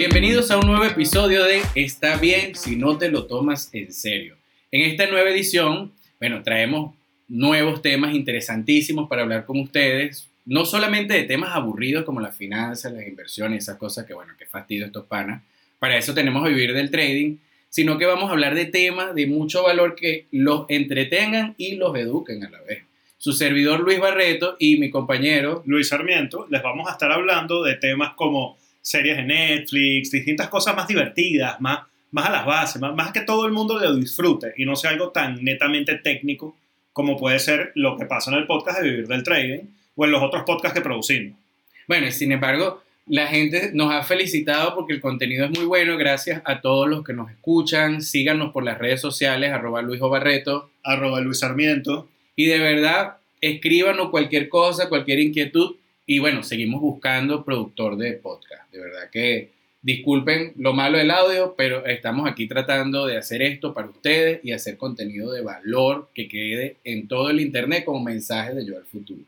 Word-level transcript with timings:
Bienvenidos 0.00 0.50
a 0.50 0.56
un 0.56 0.66
nuevo 0.66 0.82
episodio 0.86 1.44
de 1.44 1.60
Está 1.74 2.16
bien 2.16 2.54
si 2.54 2.74
no 2.74 2.96
te 2.96 3.10
lo 3.10 3.26
tomas 3.26 3.68
en 3.74 3.92
serio. 3.92 4.34
En 4.70 4.90
esta 4.90 5.06
nueva 5.06 5.28
edición, 5.28 5.92
bueno, 6.18 6.42
traemos 6.42 6.94
nuevos 7.28 7.82
temas 7.82 8.14
interesantísimos 8.14 9.10
para 9.10 9.20
hablar 9.20 9.44
con 9.44 9.60
ustedes, 9.60 10.26
no 10.46 10.64
solamente 10.64 11.12
de 11.12 11.24
temas 11.24 11.54
aburridos 11.54 12.06
como 12.06 12.18
las 12.20 12.34
finanzas, 12.34 12.94
las 12.94 13.06
inversiones, 13.06 13.64
esas 13.64 13.76
cosas 13.76 14.06
que, 14.06 14.14
bueno, 14.14 14.32
que 14.38 14.46
fastidio 14.46 14.86
estos 14.86 15.04
panas. 15.04 15.42
Para 15.78 15.98
eso 15.98 16.14
tenemos 16.14 16.46
a 16.46 16.48
vivir 16.48 16.72
del 16.72 16.90
trading, 16.90 17.36
sino 17.68 17.98
que 17.98 18.06
vamos 18.06 18.30
a 18.30 18.32
hablar 18.32 18.54
de 18.54 18.64
temas 18.64 19.14
de 19.14 19.26
mucho 19.26 19.64
valor 19.64 19.96
que 19.96 20.28
los 20.30 20.64
entretengan 20.70 21.54
y 21.58 21.74
los 21.74 21.94
eduquen 21.94 22.42
a 22.42 22.48
la 22.48 22.62
vez. 22.62 22.84
Su 23.18 23.34
servidor 23.34 23.80
Luis 23.80 24.00
Barreto 24.00 24.56
y 24.58 24.78
mi 24.78 24.88
compañero 24.88 25.62
Luis 25.66 25.88
Sarmiento, 25.88 26.46
les 26.48 26.62
vamos 26.62 26.88
a 26.88 26.92
estar 26.92 27.12
hablando 27.12 27.62
de 27.62 27.74
temas 27.74 28.14
como 28.14 28.56
series 28.80 29.16
de 29.16 29.22
Netflix, 29.22 30.10
distintas 30.10 30.48
cosas 30.48 30.74
más 30.76 30.88
divertidas, 30.88 31.60
más, 31.60 31.80
más 32.10 32.26
a 32.26 32.30
las 32.30 32.46
bases, 32.46 32.80
más, 32.80 32.94
más 32.94 33.12
que 33.12 33.20
todo 33.22 33.46
el 33.46 33.52
mundo 33.52 33.78
lo 33.78 33.94
disfrute 33.94 34.52
y 34.56 34.64
no 34.64 34.76
sea 34.76 34.90
algo 34.90 35.10
tan 35.10 35.42
netamente 35.42 35.96
técnico 35.96 36.56
como 36.92 37.16
puede 37.16 37.38
ser 37.38 37.72
lo 37.74 37.96
que 37.96 38.06
pasa 38.06 38.30
en 38.30 38.38
el 38.38 38.46
podcast 38.46 38.80
de 38.80 38.90
Vivir 38.90 39.06
del 39.06 39.22
Trading 39.22 39.60
o 39.96 40.04
en 40.04 40.10
los 40.10 40.22
otros 40.22 40.42
podcasts 40.44 40.76
que 40.76 40.84
producimos. 40.84 41.38
Bueno, 41.86 42.06
y 42.06 42.12
sin 42.12 42.32
embargo, 42.32 42.82
la 43.06 43.26
gente 43.26 43.70
nos 43.74 43.92
ha 43.92 44.02
felicitado 44.02 44.74
porque 44.74 44.92
el 44.92 45.00
contenido 45.00 45.44
es 45.44 45.50
muy 45.50 45.64
bueno. 45.64 45.96
Gracias 45.96 46.42
a 46.44 46.60
todos 46.60 46.88
los 46.88 47.04
que 47.04 47.12
nos 47.12 47.30
escuchan. 47.30 48.02
Síganos 48.02 48.52
por 48.52 48.64
las 48.64 48.78
redes 48.78 49.00
sociales, 49.00 49.52
arroba 49.52 49.82
Luis 49.82 50.00
Barreto. 50.00 50.70
Arroba 50.84 51.20
Luis 51.20 51.40
Sarmiento. 51.40 52.08
Y 52.36 52.46
de 52.46 52.58
verdad, 52.58 53.16
escríbanos 53.40 54.10
cualquier 54.10 54.48
cosa, 54.48 54.88
cualquier 54.88 55.18
inquietud. 55.18 55.76
Y 56.12 56.18
bueno, 56.18 56.42
seguimos 56.42 56.80
buscando 56.80 57.44
productor 57.44 57.96
de 57.96 58.14
podcast. 58.14 58.68
De 58.72 58.80
verdad 58.80 59.08
que 59.12 59.52
disculpen 59.80 60.54
lo 60.56 60.72
malo 60.72 60.98
del 60.98 61.12
audio, 61.12 61.54
pero 61.56 61.86
estamos 61.86 62.28
aquí 62.28 62.48
tratando 62.48 63.06
de 63.06 63.16
hacer 63.16 63.42
esto 63.42 63.72
para 63.72 63.90
ustedes 63.90 64.40
y 64.42 64.50
hacer 64.50 64.76
contenido 64.76 65.30
de 65.30 65.42
valor 65.42 66.10
que 66.12 66.26
quede 66.26 66.78
en 66.82 67.06
todo 67.06 67.30
el 67.30 67.38
Internet 67.38 67.84
como 67.84 68.02
mensaje 68.02 68.54
de 68.54 68.66
yo 68.66 68.76
al 68.76 68.86
futuro. 68.86 69.22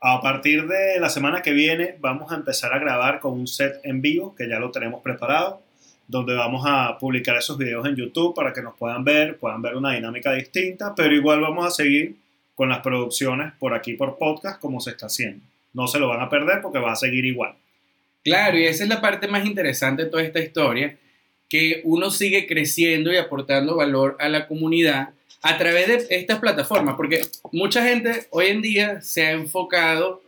A 0.00 0.22
partir 0.22 0.66
de 0.66 0.98
la 1.00 1.10
semana 1.10 1.42
que 1.42 1.52
viene 1.52 1.96
vamos 2.00 2.32
a 2.32 2.36
empezar 2.36 2.72
a 2.72 2.78
grabar 2.78 3.20
con 3.20 3.34
un 3.34 3.46
set 3.46 3.78
en 3.82 4.00
vivo 4.00 4.34
que 4.34 4.48
ya 4.48 4.58
lo 4.58 4.70
tenemos 4.70 5.02
preparado, 5.02 5.60
donde 6.08 6.32
vamos 6.32 6.64
a 6.66 6.96
publicar 6.98 7.36
esos 7.36 7.58
videos 7.58 7.86
en 7.86 7.94
YouTube 7.94 8.34
para 8.34 8.54
que 8.54 8.62
nos 8.62 8.74
puedan 8.76 9.04
ver, 9.04 9.36
puedan 9.36 9.60
ver 9.60 9.76
una 9.76 9.92
dinámica 9.92 10.32
distinta, 10.32 10.94
pero 10.96 11.14
igual 11.14 11.42
vamos 11.42 11.66
a 11.66 11.70
seguir 11.70 12.16
con 12.54 12.70
las 12.70 12.78
producciones 12.78 13.52
por 13.58 13.74
aquí 13.74 13.92
por 13.92 14.16
podcast 14.16 14.58
como 14.58 14.80
se 14.80 14.92
está 14.92 15.08
haciendo. 15.08 15.44
No 15.76 15.86
se 15.86 15.98
lo 15.98 16.08
van 16.08 16.20
a 16.20 16.30
perder 16.30 16.62
porque 16.62 16.78
va 16.78 16.92
a 16.92 16.96
seguir 16.96 17.24
igual. 17.24 17.54
Claro, 18.24 18.58
y 18.58 18.64
esa 18.64 18.82
es 18.82 18.88
la 18.88 19.00
parte 19.00 19.28
más 19.28 19.46
interesante 19.46 20.04
de 20.04 20.10
toda 20.10 20.22
esta 20.22 20.40
historia, 20.40 20.96
que 21.48 21.82
uno 21.84 22.10
sigue 22.10 22.46
creciendo 22.46 23.12
y 23.12 23.16
aportando 23.16 23.76
valor 23.76 24.16
a 24.18 24.28
la 24.28 24.48
comunidad 24.48 25.10
a 25.42 25.58
través 25.58 25.86
de 25.86 26.06
estas 26.16 26.40
plataformas, 26.40 26.96
porque 26.96 27.22
mucha 27.52 27.84
gente 27.84 28.26
hoy 28.30 28.46
en 28.46 28.62
día 28.62 29.00
se 29.00 29.26
ha 29.26 29.30
enfocado 29.30 30.22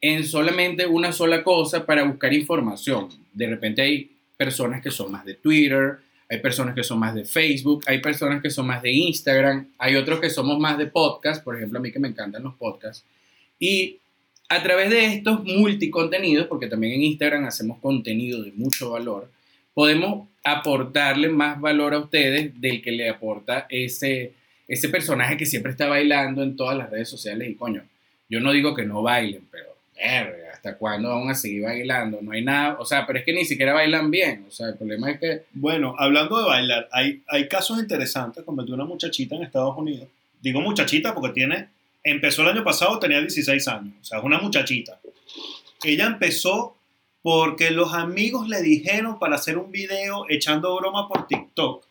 en 0.00 0.24
solamente 0.24 0.86
una 0.86 1.12
sola 1.12 1.44
cosa 1.44 1.86
para 1.86 2.02
buscar 2.02 2.32
información. 2.32 3.08
De 3.32 3.46
repente 3.46 3.82
hay 3.82 4.10
personas 4.36 4.82
que 4.82 4.90
son 4.90 5.12
más 5.12 5.24
de 5.24 5.34
Twitter, 5.34 5.98
hay 6.28 6.40
personas 6.40 6.74
que 6.74 6.82
son 6.82 6.98
más 6.98 7.14
de 7.14 7.24
Facebook, 7.24 7.84
hay 7.86 8.00
personas 8.00 8.42
que 8.42 8.50
son 8.50 8.66
más 8.66 8.82
de 8.82 8.90
Instagram, 8.90 9.68
hay 9.78 9.96
otros 9.96 10.18
que 10.18 10.30
somos 10.30 10.58
más 10.58 10.76
de 10.78 10.86
podcast, 10.86 11.44
por 11.44 11.56
ejemplo, 11.56 11.78
a 11.78 11.82
mí 11.82 11.92
que 11.92 12.00
me 12.00 12.08
encantan 12.08 12.42
los 12.42 12.54
podcasts. 12.54 13.04
Y 13.60 13.98
a 14.48 14.62
través 14.62 14.90
de 14.90 15.06
estos 15.06 15.42
multicontenidos, 15.44 16.46
porque 16.46 16.66
también 16.66 16.94
en 16.94 17.02
Instagram 17.02 17.46
hacemos 17.46 17.78
contenido 17.78 18.42
de 18.42 18.52
mucho 18.52 18.90
valor, 18.90 19.30
podemos 19.72 20.28
aportarle 20.44 21.28
más 21.28 21.60
valor 21.60 21.94
a 21.94 21.98
ustedes 21.98 22.60
del 22.60 22.82
que 22.82 22.92
le 22.92 23.08
aporta 23.08 23.66
ese, 23.70 24.34
ese 24.68 24.88
personaje 24.88 25.36
que 25.36 25.46
siempre 25.46 25.72
está 25.72 25.88
bailando 25.88 26.42
en 26.42 26.56
todas 26.56 26.76
las 26.76 26.90
redes 26.90 27.08
sociales. 27.08 27.48
Y 27.48 27.54
coño, 27.54 27.82
yo 28.28 28.40
no 28.40 28.52
digo 28.52 28.74
que 28.74 28.84
no 28.84 29.02
bailen, 29.02 29.42
pero 29.50 29.74
¿hasta 30.52 30.76
cuándo 30.76 31.08
van 31.08 31.30
a 31.30 31.34
seguir 31.34 31.62
bailando? 31.62 32.20
No 32.20 32.32
hay 32.32 32.42
nada, 32.42 32.76
o 32.78 32.84
sea, 32.84 33.06
pero 33.06 33.18
es 33.18 33.24
que 33.24 33.32
ni 33.32 33.44
siquiera 33.44 33.72
bailan 33.72 34.10
bien. 34.10 34.44
O 34.46 34.50
sea, 34.50 34.68
el 34.68 34.76
problema 34.76 35.10
es 35.10 35.18
que... 35.18 35.42
Bueno, 35.52 35.94
hablando 35.98 36.38
de 36.38 36.46
bailar, 36.46 36.88
hay, 36.92 37.22
hay 37.28 37.48
casos 37.48 37.78
interesantes, 37.78 38.44
como 38.44 38.62
de 38.62 38.72
una 38.72 38.84
muchachita 38.84 39.34
en 39.36 39.42
Estados 39.42 39.76
Unidos. 39.76 40.08
Digo 40.40 40.60
muchachita 40.60 41.14
porque 41.14 41.32
tiene 41.32 41.68
empezó 42.04 42.42
el 42.42 42.48
año 42.48 42.62
pasado, 42.62 42.98
tenía 42.98 43.20
16 43.20 43.66
años, 43.68 43.94
o 44.00 44.04
sea, 44.04 44.18
es 44.18 44.24
una 44.24 44.38
muchachita. 44.38 45.00
Ella 45.82 46.06
empezó 46.06 46.76
porque 47.22 47.70
los 47.70 47.94
amigos 47.94 48.48
le 48.48 48.60
dijeron 48.60 49.18
para 49.18 49.36
hacer 49.36 49.56
un 49.56 49.72
video 49.72 50.26
echando 50.28 50.76
broma 50.76 51.08
por 51.08 51.26
TikTok. 51.26 51.84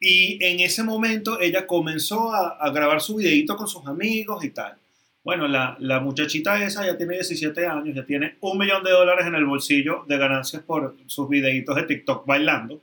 Y 0.00 0.44
en 0.44 0.60
ese 0.60 0.82
momento 0.82 1.40
ella 1.40 1.66
comenzó 1.66 2.32
a, 2.32 2.70
grabar 2.70 3.00
su 3.00 3.16
videito 3.16 3.56
con 3.56 3.68
sus 3.68 3.86
amigos 3.86 4.44
y 4.44 4.50
tal. 4.50 4.76
Bueno, 5.24 5.46
la, 5.46 5.76
la, 5.80 6.00
muchachita 6.00 6.62
esa 6.64 6.86
ya 6.86 6.96
tiene 6.96 7.14
17 7.14 7.66
años, 7.66 7.94
ya 7.94 8.04
tiene 8.04 8.36
un 8.40 8.58
millón 8.58 8.82
de 8.82 8.90
dólares 8.90 9.26
en 9.26 9.34
el 9.34 9.44
bolsillo 9.44 10.04
de 10.08 10.16
ganancias 10.16 10.62
por 10.62 10.96
sus 11.06 11.28
videitos 11.28 11.76
de 11.76 11.82
TikTok 11.82 12.26
bailando. 12.26 12.80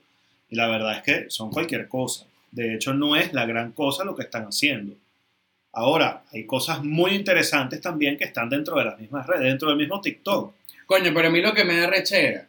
Y 0.49 0.55
la 0.55 0.67
verdad 0.67 0.97
es 0.97 1.03
que 1.03 1.29
son 1.29 1.49
cualquier 1.49 1.87
cosa. 1.87 2.25
De 2.51 2.75
hecho, 2.75 2.93
no 2.93 3.15
es 3.15 3.33
la 3.33 3.45
gran 3.45 3.71
cosa 3.71 4.03
lo 4.03 4.15
que 4.15 4.23
están 4.23 4.45
haciendo. 4.45 4.95
Ahora, 5.77 6.23
hay 6.31 6.45
cosas 6.45 6.81
muy 6.85 7.11
interesantes 7.11 7.81
también 7.81 8.17
que 8.17 8.23
están 8.23 8.49
dentro 8.49 8.77
de 8.77 8.85
las 8.85 8.97
mismas 8.97 9.27
redes, 9.27 9.43
dentro 9.43 9.67
del 9.67 9.77
mismo 9.77 9.99
TikTok. 9.99 10.55
Coño, 10.85 11.11
pero 11.13 11.27
a 11.27 11.31
mí 11.31 11.41
lo 11.41 11.53
que 11.53 11.65
me 11.65 11.77
da 11.77 11.87
rechera, 11.87 12.47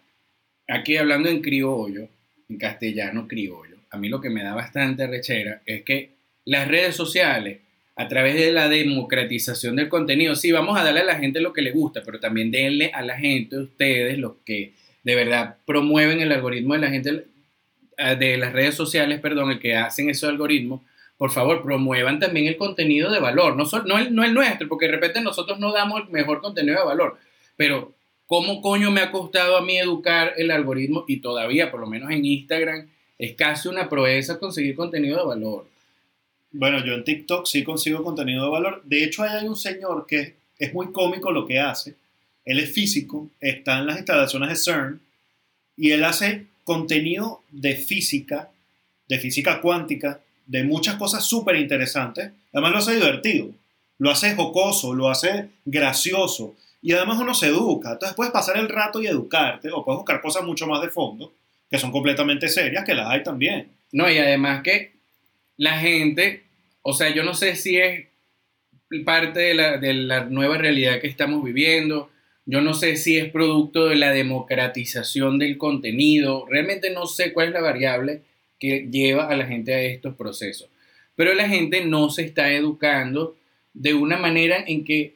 aquí 0.68 0.96
hablando 0.96 1.28
en 1.28 1.42
criollo, 1.42 2.08
en 2.48 2.56
castellano 2.56 3.26
criollo, 3.26 3.78
a 3.90 3.98
mí 3.98 4.08
lo 4.08 4.20
que 4.20 4.30
me 4.30 4.44
da 4.44 4.54
bastante 4.54 5.08
rechera 5.08 5.60
es 5.66 5.82
que 5.82 6.10
las 6.44 6.68
redes 6.68 6.94
sociales, 6.94 7.58
a 7.96 8.06
través 8.06 8.36
de 8.36 8.52
la 8.52 8.68
democratización 8.68 9.74
del 9.74 9.88
contenido, 9.88 10.36
sí, 10.36 10.52
vamos 10.52 10.78
a 10.78 10.84
darle 10.84 11.00
a 11.00 11.04
la 11.04 11.18
gente 11.18 11.40
lo 11.40 11.52
que 11.52 11.62
le 11.62 11.72
gusta, 11.72 12.02
pero 12.04 12.20
también 12.20 12.52
denle 12.52 12.92
a 12.94 13.02
la 13.02 13.18
gente, 13.18 13.58
ustedes, 13.58 14.18
los 14.18 14.34
que 14.44 14.74
de 15.02 15.14
verdad 15.16 15.56
promueven 15.66 16.20
el 16.20 16.30
algoritmo 16.30 16.74
de 16.74 16.80
la 16.80 16.90
gente, 16.90 17.24
de 18.18 18.36
las 18.36 18.52
redes 18.52 18.76
sociales, 18.76 19.18
perdón, 19.18 19.50
el 19.50 19.58
que 19.58 19.74
hacen 19.74 20.10
esos 20.10 20.28
algoritmos, 20.28 20.82
por 21.18 21.30
favor, 21.30 21.62
promuevan 21.62 22.20
también 22.20 22.46
el 22.46 22.56
contenido 22.56 23.10
de 23.10 23.20
valor, 23.20 23.56
no, 23.56 23.64
no, 23.86 23.98
el, 23.98 24.14
no 24.14 24.24
el 24.24 24.34
nuestro, 24.34 24.68
porque 24.68 24.86
de 24.86 24.92
repente 24.92 25.20
nosotros 25.20 25.58
no 25.58 25.72
damos 25.72 26.02
el 26.02 26.08
mejor 26.08 26.40
contenido 26.40 26.78
de 26.78 26.84
valor, 26.84 27.18
pero 27.56 27.94
¿cómo 28.26 28.60
coño 28.60 28.90
me 28.90 29.00
ha 29.00 29.10
costado 29.10 29.56
a 29.56 29.62
mí 29.62 29.78
educar 29.78 30.34
el 30.36 30.50
algoritmo? 30.50 31.04
Y 31.08 31.20
todavía, 31.20 31.70
por 31.70 31.80
lo 31.80 31.86
menos 31.86 32.10
en 32.10 32.24
Instagram, 32.24 32.88
es 33.18 33.34
casi 33.34 33.68
una 33.68 33.88
proeza 33.88 34.38
conseguir 34.38 34.74
contenido 34.74 35.18
de 35.18 35.24
valor. 35.24 35.66
Bueno, 36.52 36.84
yo 36.84 36.94
en 36.94 37.04
TikTok 37.04 37.46
sí 37.46 37.64
consigo 37.64 38.02
contenido 38.02 38.44
de 38.44 38.50
valor. 38.50 38.82
De 38.84 39.04
hecho, 39.04 39.22
hay 39.22 39.46
un 39.46 39.56
señor 39.56 40.06
que 40.06 40.34
es 40.58 40.72
muy 40.72 40.92
cómico 40.92 41.32
lo 41.32 41.46
que 41.46 41.58
hace. 41.58 41.94
Él 42.44 42.60
es 42.60 42.70
físico, 42.72 43.28
está 43.40 43.78
en 43.78 43.86
las 43.86 43.96
instalaciones 43.96 44.48
de 44.50 44.56
CERN 44.56 45.00
y 45.76 45.90
él 45.90 46.04
hace 46.04 46.46
contenido 46.64 47.42
de 47.50 47.74
física, 47.74 48.50
de 49.08 49.18
física 49.18 49.60
cuántica, 49.60 50.20
de 50.46 50.64
muchas 50.64 50.96
cosas 50.96 51.24
súper 51.24 51.56
interesantes. 51.56 52.30
Además 52.52 52.72
lo 52.72 52.78
hace 52.78 52.94
divertido, 52.94 53.50
lo 53.98 54.10
hace 54.10 54.34
jocoso, 54.34 54.94
lo 54.94 55.10
hace 55.10 55.48
gracioso. 55.64 56.54
Y 56.80 56.92
además 56.92 57.18
uno 57.20 57.34
se 57.34 57.48
educa. 57.48 57.92
Entonces 57.92 58.16
puedes 58.16 58.32
pasar 58.32 58.56
el 58.56 58.68
rato 58.68 59.02
y 59.02 59.06
educarte 59.06 59.70
o 59.72 59.84
puedes 59.84 59.98
buscar 59.98 60.20
cosas 60.20 60.44
mucho 60.44 60.66
más 60.66 60.80
de 60.82 60.88
fondo, 60.88 61.32
que 61.70 61.78
son 61.78 61.90
completamente 61.90 62.48
serias, 62.48 62.84
que 62.84 62.94
las 62.94 63.10
hay 63.10 63.22
también. 63.22 63.68
No, 63.92 64.10
y 64.10 64.18
además 64.18 64.62
que 64.62 64.92
la 65.56 65.78
gente, 65.78 66.44
o 66.82 66.92
sea, 66.92 67.12
yo 67.12 67.22
no 67.22 67.34
sé 67.34 67.56
si 67.56 67.76
es 67.78 68.06
parte 69.04 69.40
de 69.40 69.54
la, 69.54 69.78
de 69.78 69.94
la 69.94 70.24
nueva 70.24 70.58
realidad 70.58 71.00
que 71.00 71.08
estamos 71.08 71.42
viviendo, 71.42 72.10
yo 72.44 72.60
no 72.60 72.74
sé 72.74 72.96
si 72.96 73.18
es 73.18 73.30
producto 73.32 73.86
de 73.86 73.96
la 73.96 74.12
democratización 74.12 75.38
del 75.38 75.58
contenido, 75.58 76.46
realmente 76.48 76.90
no 76.90 77.06
sé 77.06 77.32
cuál 77.32 77.48
es 77.48 77.54
la 77.54 77.60
variable, 77.60 78.22
que 78.58 78.88
lleva 78.90 79.28
a 79.28 79.36
la 79.36 79.46
gente 79.46 79.74
a 79.74 79.82
estos 79.82 80.14
procesos. 80.14 80.68
Pero 81.14 81.34
la 81.34 81.48
gente 81.48 81.84
no 81.84 82.10
se 82.10 82.22
está 82.22 82.52
educando 82.52 83.36
de 83.74 83.94
una 83.94 84.16
manera 84.16 84.64
en 84.66 84.84
que 84.84 85.14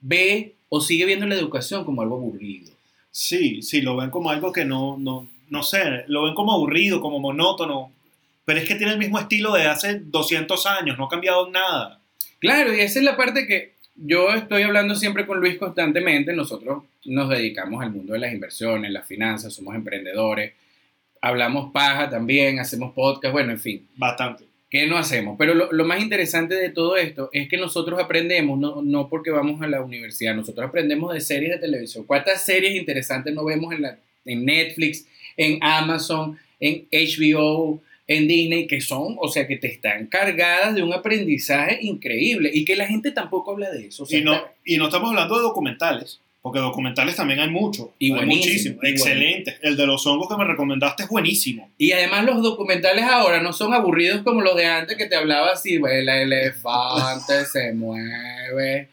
ve 0.00 0.54
o 0.68 0.80
sigue 0.80 1.06
viendo 1.06 1.26
la 1.26 1.34
educación 1.34 1.84
como 1.84 2.02
algo 2.02 2.16
aburrido. 2.16 2.72
Sí, 3.10 3.62
sí, 3.62 3.82
lo 3.82 3.96
ven 3.96 4.10
como 4.10 4.30
algo 4.30 4.52
que 4.52 4.64
no, 4.64 4.96
no, 4.98 5.28
no 5.50 5.62
sé, 5.62 6.04
lo 6.06 6.24
ven 6.24 6.34
como 6.34 6.52
aburrido, 6.52 7.00
como 7.00 7.18
monótono, 7.18 7.92
pero 8.44 8.58
es 8.58 8.66
que 8.66 8.74
tiene 8.74 8.92
el 8.92 8.98
mismo 8.98 9.18
estilo 9.18 9.52
de 9.52 9.66
hace 9.66 10.00
200 10.00 10.66
años, 10.66 10.96
no 10.98 11.04
ha 11.04 11.10
cambiado 11.10 11.50
nada. 11.50 12.00
Claro, 12.38 12.74
y 12.74 12.80
esa 12.80 12.98
es 12.98 13.04
la 13.04 13.16
parte 13.16 13.46
que 13.46 13.72
yo 13.94 14.30
estoy 14.30 14.62
hablando 14.62 14.94
siempre 14.94 15.26
con 15.26 15.40
Luis 15.40 15.58
constantemente, 15.58 16.32
nosotros 16.32 16.84
nos 17.04 17.28
dedicamos 17.28 17.82
al 17.82 17.90
mundo 17.90 18.14
de 18.14 18.20
las 18.20 18.32
inversiones, 18.32 18.90
las 18.90 19.06
finanzas, 19.06 19.52
somos 19.52 19.74
emprendedores, 19.74 20.54
hablamos 21.22 21.72
paja 21.72 22.10
también, 22.10 22.58
hacemos 22.60 22.92
podcast, 22.92 23.32
bueno, 23.32 23.52
en 23.52 23.60
fin. 23.60 23.88
Bastante. 23.96 24.44
¿Qué 24.68 24.86
no 24.86 24.96
hacemos? 24.96 25.36
Pero 25.38 25.54
lo, 25.54 25.84
más 25.84 26.00
interesante 26.00 26.54
de 26.54 26.70
todo 26.70 26.96
esto 26.96 27.28
es 27.32 27.48
que 27.48 27.58
nosotros 27.58 28.00
aprendemos, 28.00 28.58
no, 28.58 28.80
no, 28.82 29.08
porque 29.08 29.30
vamos 29.30 29.60
a 29.62 29.66
la 29.66 29.82
universidad, 29.82 30.34
nosotros 30.34 30.66
aprendemos 30.66 31.12
de 31.12 31.20
series 31.20 31.52
de 31.52 31.58
televisión. 31.58 32.04
¿Cuántas 32.06 32.44
series 32.44 32.74
interesantes 32.74 33.34
no 33.34 33.44
vemos 33.44 33.74
en, 33.74 33.82
la, 33.82 33.98
en 34.24 34.44
Netflix, 34.46 35.06
en 35.36 35.58
Amazon, 35.62 36.38
en 36.58 36.86
HBO, 36.90 37.82
en 38.06 38.26
Disney, 38.26 38.66
que 38.66 38.80
son, 38.80 39.16
o 39.20 39.28
sea, 39.28 39.46
que 39.46 39.58
te 39.58 39.68
están 39.68 40.06
cargadas 40.06 40.74
de 40.74 40.82
un 40.82 40.94
aprendizaje 40.94 41.78
increíble 41.82 42.50
y 42.52 42.64
que 42.64 42.74
la 42.74 42.86
gente 42.86 43.10
tampoco 43.12 43.52
habla 43.52 43.70
de 43.70 43.88
eso. 43.88 44.04
o 44.04 44.06
sea, 44.06 44.18
Y 44.18 44.24
no, 44.24 44.32
está- 44.34 44.52
y 44.64 44.76
no 44.78 44.86
estamos 44.86 45.10
hablando 45.10 45.36
de 45.36 45.42
documentales, 45.42 46.20
porque 46.42 46.58
documentales 46.58 47.14
también 47.14 47.38
hay 47.38 47.48
muchos. 47.48 47.86
Y 48.00 48.12
hay 48.12 48.26
muchísimos. 48.26 48.82
y 48.82 48.88
Excelente. 48.88 49.58
El 49.62 49.76
de 49.76 49.86
los 49.86 50.04
hongos 50.06 50.28
que 50.28 50.36
me 50.36 50.44
recomendaste 50.44 51.04
es 51.04 51.08
buenísimo. 51.08 51.70
Y 51.78 51.92
además 51.92 52.24
los 52.24 52.42
documentales 52.42 53.04
ahora 53.04 53.40
no 53.40 53.52
son 53.52 53.72
aburridos 53.72 54.22
como 54.22 54.40
los 54.40 54.56
de 54.56 54.66
antes 54.66 54.96
que 54.96 55.06
te 55.06 55.14
hablaba 55.14 55.52
así, 55.52 55.78
"Bueno, 55.78 55.94
el 56.00 56.08
elefante 56.08 57.44
se 57.52 57.72
mueve, 57.72 58.88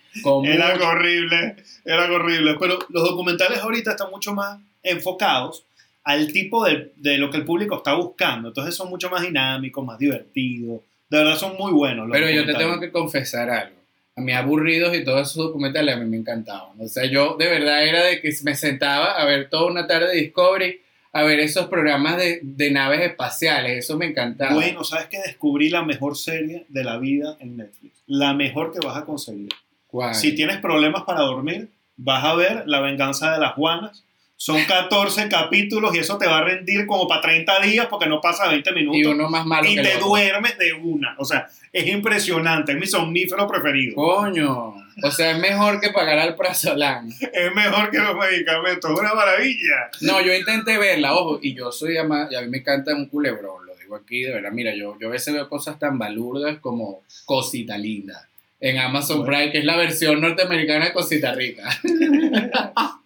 Era 0.45 0.75
horrible, 0.75 1.55
era 1.83 2.11
horrible. 2.11 2.55
Pero 2.59 2.79
los 2.89 3.03
documentales 3.03 3.59
ahorita 3.59 3.91
están 3.91 4.11
mucho 4.11 4.33
más 4.35 4.59
enfocados 4.83 5.63
al 6.03 6.31
tipo 6.31 6.63
de, 6.65 6.91
de 6.97 7.17
lo 7.17 7.31
que 7.31 7.37
el 7.37 7.45
público 7.45 7.77
está 7.77 7.95
buscando. 7.95 8.49
Entonces 8.49 8.75
son 8.75 8.89
mucho 8.89 9.09
más 9.09 9.23
dinámicos, 9.23 9.83
más 9.83 9.97
divertidos. 9.97 10.81
De 11.09 11.17
verdad 11.17 11.35
son 11.35 11.57
muy 11.57 11.71
buenos. 11.71 12.07
los 12.07 12.15
Pero 12.15 12.29
yo 12.29 12.45
te 12.45 12.53
tengo 12.53 12.79
que 12.79 12.91
confesar 12.91 13.49
algo. 13.49 13.78
A 14.19 14.21
mí 14.21 14.33
aburridos 14.33 14.93
y 14.97 15.05
todos 15.05 15.31
esos 15.31 15.45
documentales 15.45 15.95
a 15.95 15.97
mí 15.97 16.05
me 16.05 16.17
encantaban. 16.17 16.71
O 16.77 16.87
sea, 16.89 17.05
yo 17.05 17.37
de 17.37 17.47
verdad 17.47 17.87
era 17.87 18.03
de 18.03 18.19
que 18.19 18.33
me 18.43 18.53
sentaba 18.53 19.13
a 19.13 19.23
ver 19.23 19.49
toda 19.49 19.71
una 19.71 19.87
tarde 19.87 20.09
de 20.09 20.21
Discovery, 20.21 20.81
a 21.13 21.23
ver 21.23 21.39
esos 21.39 21.67
programas 21.67 22.17
de, 22.17 22.41
de 22.43 22.69
naves 22.69 22.99
espaciales. 22.99 23.85
Eso 23.85 23.97
me 23.97 24.07
encantaba. 24.07 24.55
Bueno, 24.55 24.83
¿sabes 24.83 25.07
que 25.07 25.19
Descubrí 25.19 25.69
la 25.69 25.83
mejor 25.83 26.17
serie 26.17 26.65
de 26.67 26.83
la 26.83 26.97
vida 26.97 27.37
en 27.39 27.55
Netflix. 27.55 28.03
La 28.07 28.33
mejor 28.33 28.73
que 28.73 28.85
vas 28.85 28.97
a 28.97 29.05
conseguir. 29.05 29.49
¿Cuál? 29.87 30.13
Si 30.13 30.35
tienes 30.35 30.57
problemas 30.57 31.03
para 31.03 31.21
dormir, 31.21 31.69
vas 31.95 32.25
a 32.25 32.35
ver 32.35 32.63
La 32.67 32.81
venganza 32.81 33.31
de 33.31 33.39
las 33.39 33.53
Juanas. 33.53 34.03
Son 34.41 34.63
14 34.63 35.27
capítulos 35.27 35.93
y 35.93 35.99
eso 35.99 36.17
te 36.17 36.25
va 36.25 36.37
a 36.37 36.43
rendir 36.45 36.85
como 36.85 37.09
para 37.09 37.19
30 37.19 37.59
días 37.59 37.87
porque 37.87 38.07
no 38.07 38.21
pasa 38.21 38.47
20 38.47 38.71
minutos. 38.71 38.97
y 38.97 39.03
uno 39.03 39.29
más 39.29 39.45
malo 39.45 39.67
y 39.69 39.75
que 39.75 39.81
te 39.81 39.97
duermes 39.99 40.57
de 40.57 40.71
una. 40.71 41.13
O 41.17 41.25
sea, 41.25 41.49
es 41.73 41.85
impresionante. 41.87 42.71
Es 42.71 42.77
mi 42.79 42.87
somnífero 42.87 43.45
preferido. 43.49 43.95
Coño. 43.95 44.75
O 45.03 45.11
sea, 45.11 45.31
es 45.31 45.39
mejor 45.39 45.81
que 45.81 45.89
pagar 45.89 46.19
al 46.19 46.37
Prazolán. 46.37 47.09
Es 47.33 47.53
mejor 47.53 47.91
que 47.91 47.97
los 47.97 48.15
medicamentos. 48.15 48.89
Es 48.91 48.97
una 48.99 49.13
maravilla. 49.13 49.89
No, 50.01 50.21
yo 50.21 50.33
intenté 50.33 50.77
verla, 50.77 51.15
ojo, 51.15 51.39
y 51.41 51.53
yo 51.53 51.69
soy 51.73 51.97
ama- 51.97 52.29
y 52.31 52.35
a 52.35 52.41
mí 52.41 52.47
me 52.47 52.59
encanta 52.59 52.93
un 52.95 53.07
culebrón, 53.07 53.65
lo 53.65 53.75
digo 53.75 53.97
aquí, 53.97 54.21
de 54.21 54.35
verdad, 54.35 54.51
mira, 54.53 54.73
yo, 54.73 54.97
yo 55.01 55.07
a 55.09 55.11
veces 55.11 55.33
veo 55.33 55.49
cosas 55.49 55.77
tan 55.79 55.97
balurdas 55.99 56.59
como 56.59 57.03
Cosita 57.25 57.77
Linda 57.77 58.28
en 58.61 58.77
Amazon 58.77 59.19
Bueno. 59.19 59.31
Prime, 59.37 59.51
que 59.51 59.59
es 59.59 59.65
la 59.65 59.77
versión 59.77 60.19
norteamericana 60.21 60.85
de 60.85 60.93
Cosita 60.93 61.33
Rica. 61.33 61.63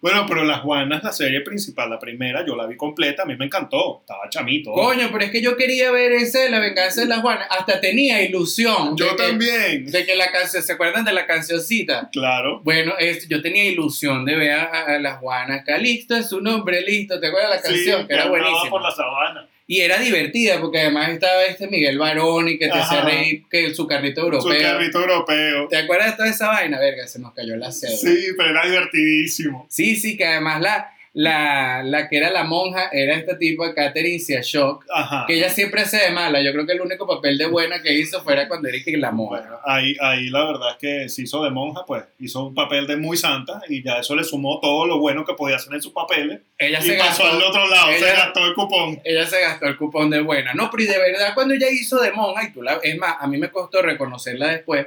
Bueno, 0.04 0.26
pero 0.28 0.44
Las 0.44 0.60
Juanas, 0.60 1.02
la 1.02 1.12
serie 1.12 1.40
principal, 1.40 1.88
la 1.88 1.98
primera, 1.98 2.44
yo 2.46 2.54
la 2.56 2.66
vi 2.66 2.76
completa. 2.76 3.22
A 3.22 3.24
mí 3.24 3.36
me 3.38 3.46
encantó. 3.46 4.00
Estaba 4.00 4.28
chamito. 4.28 4.70
Coño, 4.72 5.08
pero 5.10 5.24
es 5.24 5.30
que 5.30 5.40
yo 5.40 5.56
quería 5.56 5.90
ver 5.92 6.12
ese 6.12 6.40
de 6.40 6.50
La 6.50 6.58
Venganza 6.60 7.00
de 7.00 7.06
las 7.06 7.20
Juanas, 7.20 7.46
hasta 7.50 7.80
tenía 7.80 8.20
ilusión. 8.22 8.94
yo 8.98 9.06
de 9.06 9.16
que- 9.16 9.22
también. 9.22 9.86
de 9.90 10.04
que 10.04 10.14
la 10.14 10.30
canción, 10.30 10.62
¿se 10.62 10.74
acuerdan 10.74 11.06
de 11.06 11.12
la 11.14 11.26
cancioncita? 11.26 12.10
Claro. 12.12 12.60
Bueno, 12.64 12.92
es, 12.98 13.26
yo 13.30 13.40
tenía 13.40 13.64
ilusión 13.64 14.26
de 14.26 14.36
ver 14.36 14.52
a, 14.52 14.64
a 14.94 14.98
las 14.98 15.20
Juanas. 15.20 15.64
Calixto 15.64 16.14
es 16.16 16.28
su 16.28 16.42
nombre, 16.42 16.82
listo. 16.82 17.18
¿Te 17.18 17.28
acuerdas 17.28 17.56
la 17.56 17.62
canción? 17.62 18.00
Sí, 18.02 18.06
que 18.06 18.12
era 18.12 18.26
buenísima. 18.28 18.68
por 18.68 18.82
la 18.82 18.90
sabana. 18.90 19.48
Y 19.66 19.80
era 19.80 19.98
divertida 19.98 20.60
porque 20.60 20.80
además 20.80 21.08
estaba 21.10 21.42
este 21.44 21.68
Miguel 21.68 21.98
Baroni 21.98 22.58
que 22.58 22.66
te 22.66 22.72
hacía 22.78 22.98
Ajá. 22.98 23.08
reír 23.08 23.44
que 23.50 23.74
su 23.74 23.86
carrito 23.86 24.20
Su 24.20 24.26
europeo. 24.26 24.60
carrito 24.62 25.00
europeo. 25.00 25.68
¿Te 25.68 25.78
acuerdas 25.78 26.10
de 26.10 26.16
toda 26.18 26.28
esa 26.28 26.48
vaina? 26.48 26.78
Verga, 26.78 27.06
se 27.08 27.18
nos 27.18 27.32
cayó 27.32 27.56
la 27.56 27.72
cédula. 27.72 27.96
Sí, 27.98 28.26
pero 28.36 28.50
era 28.50 28.66
divertidísimo. 28.66 29.66
sí, 29.70 29.96
sí, 29.96 30.16
que 30.18 30.26
además 30.26 30.60
la, 30.60 30.93
la, 31.14 31.82
la 31.84 32.08
que 32.08 32.16
era 32.18 32.30
la 32.30 32.42
monja 32.42 32.88
era 32.92 33.14
esta 33.14 33.38
tipo 33.38 33.64
Catherine 33.72 34.18
Siachok, 34.18 34.84
Ajá. 34.92 35.24
que 35.28 35.34
ella 35.36 35.48
siempre 35.48 35.82
hace 35.82 35.96
de 35.98 36.10
mala. 36.10 36.42
Yo 36.42 36.52
creo 36.52 36.66
que 36.66 36.72
el 36.72 36.80
único 36.80 37.06
papel 37.06 37.38
de 37.38 37.46
buena 37.46 37.80
que 37.80 37.94
hizo 37.94 38.20
fuera 38.22 38.48
cuando 38.48 38.68
era 38.68 38.78
que 38.84 38.96
la 38.96 39.12
monja. 39.12 39.40
Bueno, 39.40 39.58
ahí, 39.64 39.96
ahí 40.00 40.28
la 40.28 40.44
verdad 40.44 40.70
es 40.72 40.76
que 40.78 41.08
se 41.08 41.22
hizo 41.22 41.42
de 41.44 41.50
monja, 41.50 41.84
pues 41.86 42.02
hizo 42.18 42.44
un 42.44 42.54
papel 42.54 42.88
de 42.88 42.96
muy 42.96 43.16
santa 43.16 43.62
y 43.68 43.82
ya 43.82 43.98
eso 43.98 44.16
le 44.16 44.24
sumó 44.24 44.58
todo 44.60 44.86
lo 44.86 44.98
bueno 44.98 45.24
que 45.24 45.34
podía 45.34 45.56
hacer 45.56 45.72
en 45.74 45.82
sus 45.82 45.92
papeles 45.92 46.40
ella 46.58 46.80
y 46.80 46.82
se 46.82 46.94
pasó 46.94 47.22
gastó, 47.22 47.36
al 47.36 47.42
otro 47.42 47.68
lado, 47.68 47.92
se 47.92 48.12
gastó 48.12 48.46
el 48.46 48.54
cupón. 48.54 49.00
ella 49.04 49.26
se 49.26 49.40
gastó 49.40 49.66
el 49.66 49.76
cupón 49.76 50.10
de 50.10 50.20
buena. 50.20 50.52
No, 50.54 50.68
pero 50.70 50.82
y 50.82 50.86
de 50.86 50.98
verdad 50.98 51.32
cuando 51.34 51.54
ella 51.54 51.68
hizo 51.70 52.00
de 52.00 52.10
monja, 52.10 52.42
y 52.42 52.52
tú 52.52 52.60
la, 52.60 52.80
es 52.82 52.98
más, 52.98 53.16
a 53.20 53.26
mí 53.28 53.38
me 53.38 53.50
costó 53.50 53.82
reconocerla 53.82 54.48
después, 54.48 54.86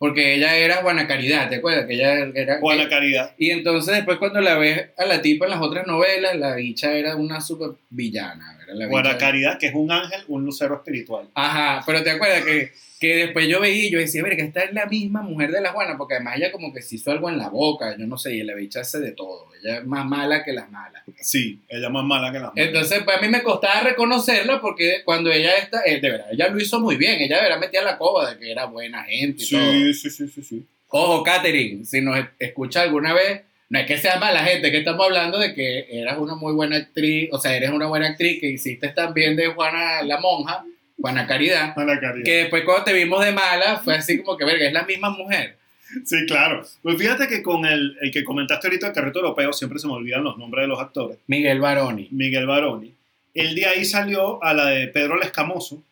porque 0.00 0.34
ella 0.34 0.56
era 0.56 0.76
Juana 0.76 1.06
Caridad, 1.06 1.50
¿te 1.50 1.56
acuerdas? 1.56 1.84
Que 1.84 1.92
ella 1.92 2.30
era... 2.34 2.58
Buena 2.58 2.88
caridad. 2.88 3.34
Y 3.36 3.50
entonces 3.50 3.96
después 3.96 4.16
cuando 4.16 4.40
la 4.40 4.56
ves 4.56 4.86
a 4.96 5.04
la 5.04 5.20
tipa 5.20 5.44
en 5.44 5.50
las 5.50 5.60
otras 5.60 5.86
novelas, 5.86 6.34
la 6.36 6.54
bicha 6.54 6.94
era 6.94 7.16
una 7.16 7.42
super 7.42 7.72
villana. 7.90 8.56
La 8.72 8.86
Buena 8.86 9.18
caridad, 9.18 9.58
que 9.58 9.66
es 9.66 9.74
un 9.74 9.90
ángel, 9.92 10.22
un 10.28 10.46
lucero 10.46 10.76
espiritual. 10.76 11.28
Ajá, 11.34 11.82
pero 11.84 12.02
te 12.02 12.12
acuerdas 12.12 12.44
que, 12.44 12.72
que 13.00 13.16
después 13.16 13.48
yo 13.48 13.60
veía 13.60 13.86
y 13.86 13.90
yo 13.90 13.98
decía, 13.98 14.22
ver, 14.22 14.36
que 14.36 14.42
esta 14.42 14.60
es 14.60 14.72
la 14.72 14.86
misma 14.86 15.22
mujer 15.22 15.50
de 15.50 15.60
la 15.60 15.72
Juana, 15.72 15.96
porque 15.96 16.14
además 16.14 16.36
ella 16.36 16.52
como 16.52 16.72
que 16.72 16.82
se 16.82 16.96
hizo 16.96 17.10
algo 17.10 17.28
en 17.28 17.38
la 17.38 17.48
boca, 17.48 17.96
yo 17.98 18.06
no 18.06 18.18
sé, 18.18 18.34
y 18.36 18.42
la 18.42 18.54
bicha 18.54 18.80
hace 18.80 19.00
de 19.00 19.12
todo, 19.12 19.48
ella 19.60 19.78
es 19.78 19.86
más 19.86 20.04
mala 20.04 20.44
que 20.44 20.52
las 20.52 20.70
malas. 20.70 21.02
Sí, 21.18 21.60
ella 21.68 21.86
es 21.86 21.92
más 21.92 22.04
mala 22.04 22.30
que 22.30 22.38
las 22.38 22.54
malas. 22.54 22.68
Entonces, 22.68 23.02
pues 23.04 23.16
a 23.16 23.20
mí 23.20 23.28
me 23.28 23.42
costaba 23.42 23.80
reconocerla 23.80 24.60
porque 24.60 25.02
cuando 25.04 25.32
ella 25.32 25.56
está, 25.56 25.82
eh, 25.84 25.98
de 26.00 26.10
verdad, 26.10 26.26
ella 26.30 26.48
lo 26.48 26.60
hizo 26.60 26.78
muy 26.78 26.96
bien, 26.96 27.20
ella 27.20 27.36
de 27.36 27.42
verdad 27.42 27.58
metía 27.58 27.82
la 27.82 27.96
coba 27.96 28.30
de 28.30 28.38
que 28.38 28.52
era 28.52 28.66
buena 28.66 29.02
gente 29.04 29.42
y 29.42 29.50
todo. 29.50 29.72
Sí, 29.94 30.10
sí, 30.10 30.10
sí, 30.10 30.28
sí, 30.28 30.42
sí. 30.42 30.66
Ojo, 30.88 31.22
Katherine, 31.22 31.84
si 31.84 32.00
nos 32.00 32.18
escucha 32.38 32.82
alguna 32.82 33.14
vez, 33.14 33.42
no 33.68 33.78
es 33.78 33.86
que 33.86 33.98
sea 33.98 34.18
mala 34.18 34.44
gente, 34.44 34.70
que 34.70 34.78
estamos 34.78 35.06
hablando 35.06 35.38
de 35.38 35.54
que 35.54 35.86
eras 35.90 36.18
una 36.18 36.34
muy 36.34 36.52
buena 36.52 36.76
actriz, 36.76 37.28
o 37.32 37.38
sea, 37.38 37.56
eres 37.56 37.70
una 37.70 37.86
buena 37.86 38.08
actriz 38.08 38.40
que 38.40 38.48
hiciste 38.48 38.88
también 38.88 39.36
de 39.36 39.46
Juana 39.48 40.02
la 40.02 40.18
Monja, 40.18 40.64
Juana 41.00 41.26
Caridad, 41.26 41.74
Buena 41.74 41.98
caridad. 41.98 42.24
que 42.24 42.36
después 42.38 42.64
cuando 42.64 42.84
te 42.84 42.92
vimos 42.92 43.24
de 43.24 43.32
mala 43.32 43.78
fue 43.78 43.94
así 43.94 44.20
como 44.20 44.36
que, 44.36 44.44
verga, 44.44 44.66
es 44.66 44.72
la 44.72 44.82
misma 44.84 45.10
mujer. 45.10 45.56
Sí, 46.04 46.24
claro. 46.26 46.64
Pues 46.82 46.96
fíjate 46.98 47.26
que 47.26 47.42
con 47.42 47.64
el, 47.64 47.96
el 48.00 48.10
que 48.12 48.22
comentaste 48.22 48.68
ahorita, 48.68 48.88
el 48.88 48.92
carrito 48.92 49.20
europeo, 49.20 49.52
siempre 49.52 49.78
se 49.78 49.86
me 49.88 49.94
olvidan 49.94 50.22
los 50.22 50.36
nombres 50.38 50.62
de 50.64 50.68
los 50.68 50.78
actores. 50.80 51.18
Miguel 51.26 51.58
Baroni. 51.60 52.08
Miguel 52.12 52.46
Baroni. 52.46 52.94
El 53.34 53.54
de 53.54 53.66
ahí 53.66 53.84
salió 53.84 54.42
a 54.42 54.54
la 54.54 54.66
de 54.66 54.88
Pedro 54.88 55.16
el 55.16 55.22
Escamoso. 55.22 55.82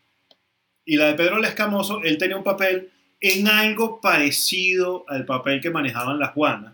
Y 0.84 0.96
la 0.96 1.06
de 1.06 1.14
Pedro 1.14 1.38
el 1.38 1.44
Escamoso, 1.44 2.00
él 2.04 2.16
tenía 2.18 2.36
un 2.36 2.44
papel 2.44 2.90
en 3.20 3.48
algo 3.48 4.00
parecido 4.00 5.04
al 5.08 5.24
papel 5.24 5.60
que 5.60 5.70
manejaban 5.70 6.18
las 6.18 6.30
Juanas. 6.32 6.72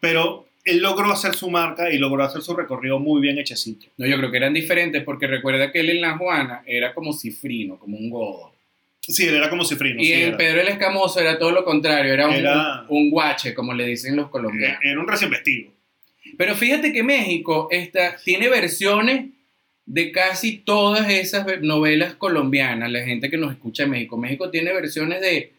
Pero 0.00 0.46
él 0.64 0.78
logró 0.80 1.12
hacer 1.12 1.34
su 1.34 1.50
marca 1.50 1.90
y 1.92 1.98
logró 1.98 2.24
hacer 2.24 2.42
su 2.42 2.54
recorrido 2.54 2.98
muy 2.98 3.20
bien 3.20 3.38
hechecito. 3.38 3.86
No, 3.96 4.06
yo 4.06 4.16
creo 4.18 4.30
que 4.30 4.36
eran 4.38 4.54
diferentes 4.54 5.02
porque 5.04 5.26
recuerda 5.26 5.70
que 5.70 5.80
él 5.80 5.90
en 5.90 6.00
la 6.00 6.16
Juana 6.16 6.62
era 6.66 6.94
como 6.94 7.12
cifrino, 7.12 7.78
como 7.78 7.96
un 7.96 8.10
godo. 8.10 8.52
Sí, 9.00 9.26
él 9.26 9.34
era 9.34 9.50
como 9.50 9.64
cifrino. 9.64 10.00
y 10.00 10.06
sí, 10.06 10.12
era. 10.12 10.36
Pedro 10.36 10.62
el 10.62 10.68
Escamoso 10.68 11.20
era 11.20 11.38
todo 11.38 11.50
lo 11.50 11.64
contrario, 11.64 12.12
era 12.12 12.26
un, 12.28 12.34
Era- 12.34 12.86
un 12.88 13.10
guache, 13.10 13.52
como 13.54 13.74
le 13.74 13.84
dicen 13.86 14.16
los 14.16 14.30
colombianos. 14.30 14.78
Era 14.82 14.98
un 15.00 15.06
recién 15.06 15.30
vestido. 15.30 15.70
Pero 16.38 16.54
fíjate 16.56 16.92
que 16.92 17.02
México 17.02 17.68
está, 17.70 18.16
tiene 18.24 18.48
versiones 18.48 19.26
de 19.86 20.12
casi 20.12 20.58
todas 20.58 21.08
esas 21.10 21.44
ve- 21.44 21.58
novelas 21.60 22.14
colombianas. 22.14 22.90
La 22.90 23.02
gente 23.04 23.30
que 23.30 23.36
nos 23.36 23.52
escucha 23.52 23.82
en 23.84 23.90
México. 23.90 24.16
México 24.16 24.50
tiene 24.50 24.72
versiones 24.72 25.20
de 25.20 25.52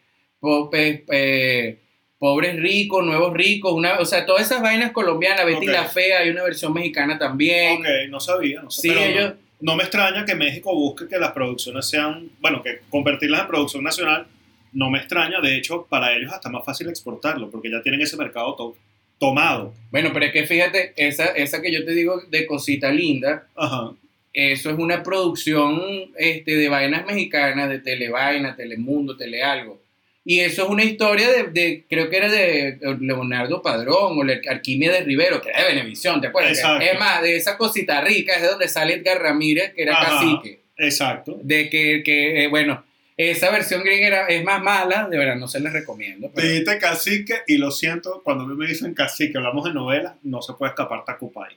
eh, 0.72 1.78
pobres 2.18 2.56
ricos, 2.60 3.04
nuevos 3.04 3.32
ricos, 3.34 3.72
una, 3.72 3.98
o 3.98 4.04
sea, 4.04 4.26
todas 4.26 4.42
esas 4.46 4.62
vainas 4.62 4.92
colombianas. 4.92 5.44
Betty 5.44 5.66
la 5.66 5.84
Fea, 5.84 6.20
hay 6.20 6.30
una 6.30 6.42
versión 6.42 6.72
mexicana 6.72 7.18
también. 7.18 7.80
Ok, 7.80 7.86
no 8.08 8.20
sabía. 8.20 8.62
No 8.62 8.70
Sí, 8.70 8.88
sabía. 8.88 9.02
Pero 9.06 9.18
ellos, 9.20 9.34
no, 9.60 9.72
no 9.72 9.76
me 9.76 9.82
extraña 9.84 10.24
que 10.24 10.34
México 10.34 10.74
busque 10.74 11.06
que 11.08 11.18
las 11.18 11.32
producciones 11.32 11.88
sean, 11.88 12.28
bueno, 12.40 12.62
que 12.62 12.80
convertirlas 12.90 13.42
en 13.42 13.46
producción 13.48 13.84
nacional. 13.84 14.26
No 14.72 14.90
me 14.90 14.98
extraña, 14.98 15.40
de 15.40 15.56
hecho, 15.56 15.86
para 15.88 16.14
ellos 16.14 16.32
hasta 16.32 16.50
más 16.50 16.64
fácil 16.64 16.88
exportarlo, 16.88 17.50
porque 17.50 17.70
ya 17.70 17.80
tienen 17.82 18.00
ese 18.02 18.16
mercado 18.16 18.54
to- 18.56 18.76
tomado. 19.18 19.72
bueno, 19.90 20.10
pero 20.12 20.26
es 20.26 20.32
que 20.32 20.44
fíjate, 20.46 20.92
esa, 20.96 21.26
esa 21.28 21.62
que 21.62 21.72
yo 21.72 21.82
te 21.86 21.92
digo 21.92 22.20
de 22.28 22.44
Cosita 22.46 22.90
Linda, 22.90 23.46
Ajá. 23.56 23.92
Eso 24.38 24.70
es 24.70 24.78
una 24.78 25.02
producción 25.02 25.80
este, 26.18 26.56
de 26.56 26.68
vainas 26.68 27.06
mexicanas, 27.06 27.70
de 27.70 27.78
Televaina, 27.78 28.54
Telemundo, 28.54 29.16
Telealgo. 29.16 29.80
Y 30.28 30.40
eso 30.40 30.64
es 30.64 30.68
una 30.68 30.82
historia 30.84 31.30
de, 31.30 31.44
de- 31.44 31.84
creo 31.88 32.10
que 32.10 32.16
era 32.16 32.28
de 32.28 32.78
Leonardo 33.00 33.62
Padrón 33.62 34.18
o 34.18 34.50
Arquímedes 34.50 35.04
Rivero, 35.06 35.40
que 35.40 35.50
era 35.50 35.62
de 35.62 35.68
Venevisión, 35.68 36.20
¿te 36.20 36.26
acuerdas? 36.26 36.58
Exacto. 36.58 36.84
Es 36.84 36.98
más, 36.98 37.22
de 37.22 37.36
esa 37.36 37.56
cosita 37.56 38.00
rica 38.02 38.34
es 38.34 38.42
de 38.42 38.48
donde 38.48 38.68
sale 38.68 38.94
Edgar 38.94 39.22
Ramírez, 39.22 39.72
que 39.72 39.82
era 39.84 39.94
Ajá. 39.94 40.18
cacique. 40.20 40.60
Exacto. 40.76 41.38
De 41.42 41.70
que, 41.70 42.02
que 42.04 42.44
eh, 42.44 42.48
bueno, 42.48 42.84
esa 43.16 43.50
versión 43.50 43.82
gringa 43.84 44.06
era- 44.08 44.26
es 44.26 44.44
más 44.44 44.60
mala, 44.62 45.08
de 45.08 45.16
verdad, 45.16 45.36
no 45.36 45.48
se 45.48 45.60
les 45.60 45.72
recomiendo. 45.72 46.30
pero- 46.34 46.46
Dijiste 46.46 46.76
cacique 46.78 47.34
y 47.46 47.56
lo 47.56 47.70
siento, 47.70 48.20
cuando 48.24 48.44
a 48.44 48.46
mí 48.48 48.54
me 48.54 48.66
dicen 48.66 48.92
cacique, 48.92 49.38
hablamos 49.38 49.64
de 49.64 49.72
novelas, 49.72 50.14
no 50.24 50.42
se 50.42 50.52
puede 50.54 50.70
escapar 50.72 51.04
Tacupay. 51.06 51.56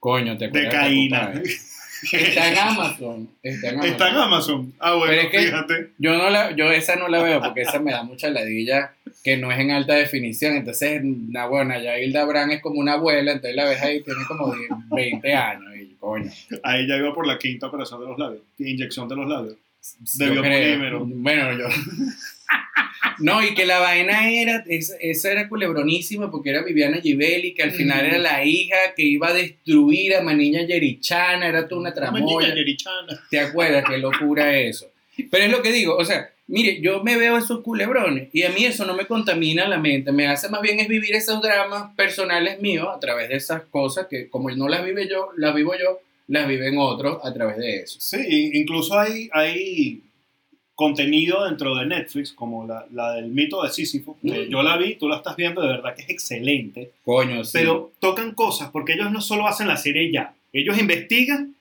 Coño, 0.00 0.36
te 0.36 0.48
De 0.48 0.66
acuerdas 0.66 0.74
Caína. 0.74 1.42
Está 2.12 2.48
en 2.52 2.58
Amazon. 2.58 3.28
Está 3.42 3.68
en 3.68 3.74
Amazon. 3.74 3.90
Está 3.92 4.08
en 4.10 4.16
Amazon. 4.16 4.72
Ah, 4.78 4.94
bueno, 4.94 5.06
Pero 5.10 5.22
es 5.22 5.30
que- 5.30 5.38
fíjate. 5.40 5.90
Yo 5.98 6.16
no 6.16 6.30
la, 6.30 6.50
yo 6.56 6.70
esa 6.72 6.96
no 6.96 7.08
la 7.08 7.22
veo 7.22 7.40
porque 7.42 7.62
esa 7.62 7.78
me 7.80 7.92
da 7.92 8.02
mucha 8.02 8.28
ladilla 8.30 8.92
que 9.22 9.36
no 9.38 9.50
es 9.50 9.58
en 9.58 9.70
alta 9.70 9.94
definición. 9.94 10.54
Entonces, 10.56 11.00
la 11.30 11.46
buena, 11.46 11.78
ya 11.78 11.98
Hilda 11.98 12.24
Brand 12.24 12.52
es 12.52 12.60
como 12.62 12.78
una 12.80 12.94
abuela, 12.94 13.32
entonces 13.32 13.56
la 13.56 13.64
ves 13.64 13.80
ahí, 13.82 14.02
tiene 14.02 14.20
como 14.28 14.54
10, 14.54 14.68
20 14.90 15.34
años. 15.34 15.74
Y 15.76 15.94
Coño. 15.98 16.30
Ahí 16.62 16.86
ya 16.86 16.96
iba 16.96 17.14
por 17.14 17.26
la 17.26 17.38
quinta 17.38 17.68
operación 17.68 18.00
de 18.00 18.06
los 18.06 18.18
labios, 18.18 18.42
inyección 18.58 19.08
de 19.08 19.16
los 19.16 19.26
labios. 19.28 19.56
De 20.18 20.26
Yo 20.26 20.32
biopolímero. 20.32 21.04
creo. 21.04 21.16
Bueno, 21.16 21.58
yo. 21.58 21.66
No, 23.18 23.42
y 23.44 23.54
que 23.54 23.64
la 23.66 23.78
vaina 23.78 24.28
era, 24.30 24.64
esa, 24.66 24.94
esa 25.00 25.30
era 25.30 25.48
culebronísima 25.48 26.30
porque 26.30 26.50
era 26.50 26.62
Viviana 26.62 27.00
Givelli, 27.00 27.54
que 27.54 27.62
al 27.62 27.70
final 27.72 28.02
Mm. 28.02 28.06
era 28.06 28.18
la 28.18 28.44
hija 28.44 28.76
que 28.96 29.02
iba 29.02 29.28
a 29.28 29.32
destruir 29.32 30.16
a 30.16 30.22
Maniña 30.22 30.62
Yerichana, 30.66 31.46
era 31.46 31.68
toda 31.68 31.80
una 31.82 31.94
tramoya. 31.94 32.54
Yerichana. 32.54 33.20
¿Te 33.30 33.38
acuerdas? 33.40 33.84
Qué 33.88 33.98
locura 33.98 34.58
eso. 34.58 34.90
Pero 35.30 35.44
es 35.44 35.50
lo 35.50 35.62
que 35.62 35.70
digo, 35.70 35.96
o 35.96 36.04
sea, 36.04 36.28
mire, 36.48 36.80
yo 36.80 37.04
me 37.04 37.16
veo 37.16 37.36
esos 37.38 37.60
culebrones 37.60 38.28
y 38.32 38.42
a 38.42 38.50
mí 38.50 38.64
eso 38.64 38.84
no 38.84 38.94
me 38.94 39.06
contamina 39.06 39.68
la 39.68 39.78
mente, 39.78 40.10
me 40.10 40.26
hace 40.26 40.48
más 40.48 40.60
bien 40.60 40.80
es 40.80 40.88
vivir 40.88 41.14
esos 41.14 41.40
dramas 41.40 41.94
personales 41.94 42.60
míos 42.60 42.88
a 42.92 42.98
través 42.98 43.28
de 43.28 43.36
esas 43.36 43.62
cosas 43.70 44.08
que 44.08 44.28
como 44.28 44.50
no 44.50 44.66
las 44.68 44.84
vive 44.84 45.08
yo, 45.08 45.28
las 45.36 45.54
vivo 45.54 45.74
yo, 45.80 46.00
las 46.26 46.48
viven 46.48 46.78
otros 46.78 47.18
a 47.22 47.32
través 47.32 47.58
de 47.58 47.76
eso. 47.80 47.96
Sí, 48.00 48.50
incluso 48.54 48.98
hay, 48.98 49.28
hay 49.32 50.00
contenido 50.74 51.44
dentro 51.44 51.74
de 51.76 51.86
Netflix, 51.86 52.32
como 52.32 52.66
la, 52.66 52.86
la 52.92 53.12
del 53.12 53.26
mito 53.30 53.62
de 53.62 53.70
Sísifo, 53.70 54.16
que 54.20 54.46
Mm. 54.46 54.50
yo 54.50 54.62
la 54.62 54.76
vi, 54.76 54.96
tú 54.96 55.08
la 55.08 55.16
estás 55.16 55.36
viendo, 55.36 55.62
de 55.62 55.68
verdad 55.68 55.94
que 55.94 56.02
es 56.02 56.10
excelente, 56.10 56.90
Coño, 57.04 57.44
sí. 57.44 57.58
pero 57.58 57.92
tocan 58.00 58.32
cosas, 58.34 58.70
porque 58.70 58.94
ellos 58.94 59.12
no 59.12 59.20
solo 59.20 59.46
hacen 59.46 59.68
la 59.68 59.76
serie 59.76 60.10
ya, 60.10 60.34
ellos 60.52 60.76
investigan 60.78 61.54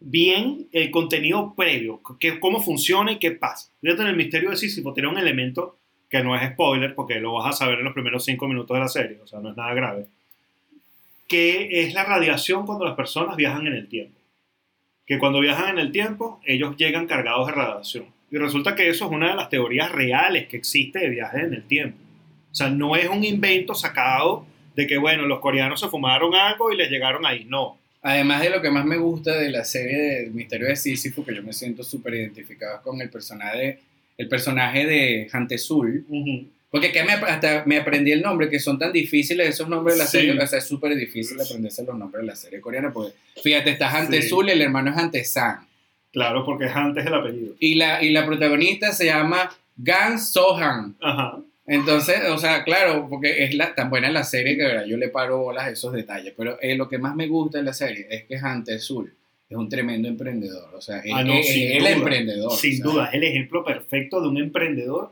bien 0.00 0.66
el 0.72 0.90
contenido 0.90 1.54
previo, 1.56 2.00
que, 2.18 2.38
cómo 2.40 2.60
funciona 2.60 3.12
y 3.12 3.18
qué 3.18 3.30
pasa. 3.32 3.70
Fíjate, 3.80 4.02
en 4.02 4.08
el 4.08 4.16
misterio 4.16 4.50
de 4.50 4.56
Sísifo 4.56 4.92
tiene 4.92 5.08
un 5.08 5.18
elemento 5.18 5.76
que 6.10 6.22
no 6.24 6.34
es 6.34 6.42
spoiler, 6.52 6.94
porque 6.94 7.20
lo 7.20 7.34
vas 7.34 7.54
a 7.54 7.58
saber 7.58 7.78
en 7.78 7.84
los 7.84 7.94
primeros 7.94 8.24
cinco 8.24 8.48
minutos 8.48 8.74
de 8.74 8.80
la 8.80 8.88
serie, 8.88 9.18
o 9.22 9.26
sea, 9.26 9.40
no 9.40 9.50
es 9.50 9.56
nada 9.56 9.74
grave, 9.74 10.06
que 11.28 11.82
es 11.82 11.94
la 11.94 12.04
radiación 12.04 12.64
cuando 12.66 12.84
las 12.84 12.94
personas 12.94 13.36
viajan 13.36 13.66
en 13.66 13.74
el 13.74 13.88
tiempo. 13.88 14.18
Que 15.06 15.18
cuando 15.18 15.40
viajan 15.40 15.70
en 15.70 15.78
el 15.78 15.92
tiempo, 15.92 16.40
ellos 16.44 16.76
llegan 16.76 17.06
cargados 17.06 17.46
de 17.46 17.52
radiación. 17.52 18.06
Y 18.30 18.36
resulta 18.36 18.74
que 18.74 18.88
eso 18.88 19.06
es 19.06 19.10
una 19.10 19.30
de 19.30 19.36
las 19.36 19.48
teorías 19.48 19.90
reales 19.90 20.48
que 20.48 20.56
existe 20.58 20.98
de 20.98 21.08
viajes 21.08 21.44
en 21.44 21.54
el 21.54 21.62
tiempo. 21.64 21.98
O 22.50 22.54
sea, 22.54 22.68
no 22.70 22.96
es 22.96 23.08
un 23.08 23.24
invento 23.24 23.74
sacado 23.74 24.46
de 24.76 24.86
que, 24.86 24.96
bueno, 24.98 25.26
los 25.26 25.40
coreanos 25.40 25.80
se 25.80 25.88
fumaron 25.88 26.34
algo 26.34 26.72
y 26.72 26.76
les 26.76 26.90
llegaron 26.90 27.24
ahí. 27.26 27.44
No. 27.48 27.78
Además 28.02 28.42
de 28.42 28.50
lo 28.50 28.62
que 28.62 28.70
más 28.70 28.84
me 28.84 28.96
gusta 28.96 29.36
de 29.36 29.50
la 29.50 29.64
serie 29.64 29.96
del 29.98 30.30
misterio 30.32 30.68
de 30.68 30.76
Sísifo, 30.76 31.24
que 31.24 31.34
yo 31.34 31.42
me 31.42 31.52
siento 31.52 31.82
súper 31.82 32.14
identificado 32.14 32.80
con 32.82 33.00
el 33.00 33.10
personaje, 33.10 33.80
el 34.16 34.28
personaje 34.28 34.86
de 34.86 35.28
Hantezul, 35.32 36.06
porque 36.70 36.92
que 36.92 37.02
me, 37.02 37.12
hasta 37.12 37.64
me 37.66 37.76
aprendí 37.78 38.12
el 38.12 38.22
nombre, 38.22 38.48
que 38.50 38.60
son 38.60 38.78
tan 38.78 38.92
difíciles 38.92 39.48
esos 39.48 39.68
nombres 39.68 39.96
de 39.96 40.04
la 40.04 40.06
Sí. 40.06 40.18
serie, 40.18 40.38
o 40.40 40.46
sea, 40.46 40.58
es 40.58 40.64
súper 40.66 40.94
difícil 40.94 41.40
aprenderse 41.40 41.82
los 41.84 41.96
nombres 41.96 42.20
de 42.22 42.26
la 42.26 42.36
serie 42.36 42.60
coreana, 42.60 42.92
porque 42.92 43.14
fíjate, 43.42 43.70
está 43.70 43.90
Sí. 43.90 43.96
Hantezul, 43.96 44.48
el 44.48 44.60
hermano 44.62 44.90
es 44.90 44.96
Hantesan, 44.96 45.66
Claro, 46.12 46.44
porque 46.44 46.66
es 46.66 46.74
antes 46.74 47.04
el 47.06 47.14
apellido. 47.14 47.54
y 47.58 47.74
la, 47.74 48.02
y 48.02 48.10
la 48.10 48.24
protagonista 48.26 48.92
se 48.92 49.06
llama 49.06 49.50
Gan 49.76 50.18
Sohan, 50.18 50.96
Ajá. 51.00 51.38
entonces, 51.66 52.16
o 52.30 52.38
sea, 52.38 52.64
claro, 52.64 53.06
porque 53.10 53.44
es 53.44 53.54
la, 53.54 53.74
tan 53.74 53.90
buena 53.90 54.10
la 54.10 54.24
serie 54.24 54.56
que 54.56 54.64
verdad, 54.64 54.84
yo 54.86 54.96
le 54.96 55.08
paro 55.08 55.38
bolas 55.38 55.64
a 55.66 55.70
esos 55.70 55.92
detalles, 55.92 56.32
pero 56.36 56.58
eh, 56.60 56.74
lo 56.76 56.88
que 56.88 56.98
más 56.98 57.14
me 57.14 57.26
gusta 57.28 57.58
de 57.58 57.64
la 57.64 57.72
serie 57.74 58.06
es 58.10 58.24
que 58.24 58.36
Hantezul 58.38 59.12
es 59.50 59.56
un 59.56 59.68
tremendo 59.68 60.08
emprendedor, 60.08 60.74
o 60.74 60.80
sea, 60.80 61.02
Ah, 61.14 61.22
es 61.22 61.50
el 61.56 61.78
duda. 61.80 61.90
emprendedor. 61.90 62.52
Sin 62.52 62.80
duda, 62.82 63.06
es 63.08 63.14
el 63.14 63.24
ejemplo 63.24 63.64
perfecto 63.64 64.20
de 64.20 64.28
un 64.28 64.38
emprendedor 64.38 65.10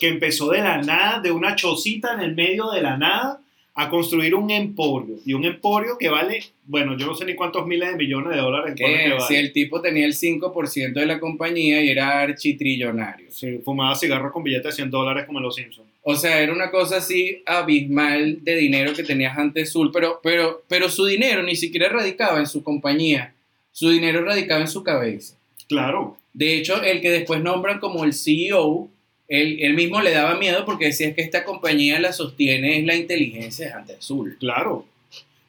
que 0.00 0.08
empezó 0.08 0.50
de 0.50 0.58
la 0.58 0.80
nada, 0.82 1.20
de 1.20 1.30
una 1.30 1.56
chocita 1.56 2.14
en 2.14 2.20
el 2.20 2.34
medio 2.34 2.70
de 2.70 2.80
la 2.82 2.96
nada, 2.96 3.40
a 3.80 3.88
construir 3.88 4.34
un 4.34 4.50
emporio. 4.50 5.20
Y 5.24 5.34
un 5.34 5.44
emporio 5.44 5.96
que 5.98 6.08
vale, 6.08 6.42
bueno, 6.64 6.96
yo 6.96 7.06
no 7.06 7.14
sé 7.14 7.24
ni 7.24 7.36
cuántos 7.36 7.64
miles 7.64 7.90
de 7.90 7.96
millones 7.96 8.34
de 8.34 8.42
dólares 8.42 8.74
que 8.76 9.16
si 9.28 9.36
el 9.36 9.52
tipo 9.52 9.80
tenía 9.80 10.04
el 10.04 10.14
5% 10.14 10.94
de 10.94 11.06
la 11.06 11.20
compañía 11.20 11.80
y 11.80 11.88
era 11.88 12.20
architrillonario. 12.20 13.30
Sí, 13.30 13.60
fumaba 13.64 13.94
cigarros 13.94 14.32
con 14.32 14.42
billetes 14.42 14.64
de 14.64 14.82
100 14.82 14.90
dólares 14.90 15.26
como 15.26 15.38
en 15.38 15.44
los 15.44 15.54
Simpsons. 15.54 15.86
O 16.02 16.16
sea, 16.16 16.40
era 16.40 16.52
una 16.52 16.72
cosa 16.72 16.96
así 16.96 17.40
abismal 17.46 18.42
de 18.42 18.56
dinero 18.56 18.94
que 18.94 19.04
tenía 19.04 19.32
antes 19.34 19.70
Sul, 19.70 19.92
pero, 19.92 20.18
pero, 20.24 20.64
pero 20.66 20.88
su 20.88 21.06
dinero 21.06 21.44
ni 21.44 21.54
siquiera 21.54 21.88
radicaba 21.88 22.40
en 22.40 22.48
su 22.48 22.64
compañía, 22.64 23.32
su 23.70 23.90
dinero 23.90 24.24
radicaba 24.24 24.60
en 24.60 24.68
su 24.68 24.82
cabeza. 24.82 25.36
Claro, 25.68 26.16
De 26.32 26.56
hecho, 26.56 26.82
el 26.82 27.00
que 27.00 27.12
después 27.12 27.40
nombran 27.42 27.78
como 27.78 28.02
el 28.02 28.12
CEO, 28.12 28.88
él, 29.28 29.58
él 29.60 29.74
mismo 29.74 30.00
le 30.00 30.10
daba 30.10 30.38
miedo 30.38 30.64
porque 30.64 30.86
decía 30.86 31.14
que 31.14 31.22
esta 31.22 31.44
compañía 31.44 32.00
la 32.00 32.12
sostiene 32.12 32.78
es 32.78 32.84
la 32.84 32.96
inteligencia 32.96 33.68
de 33.68 33.78
Hunter 33.78 33.96
Sul. 34.00 34.36
claro. 34.38 34.86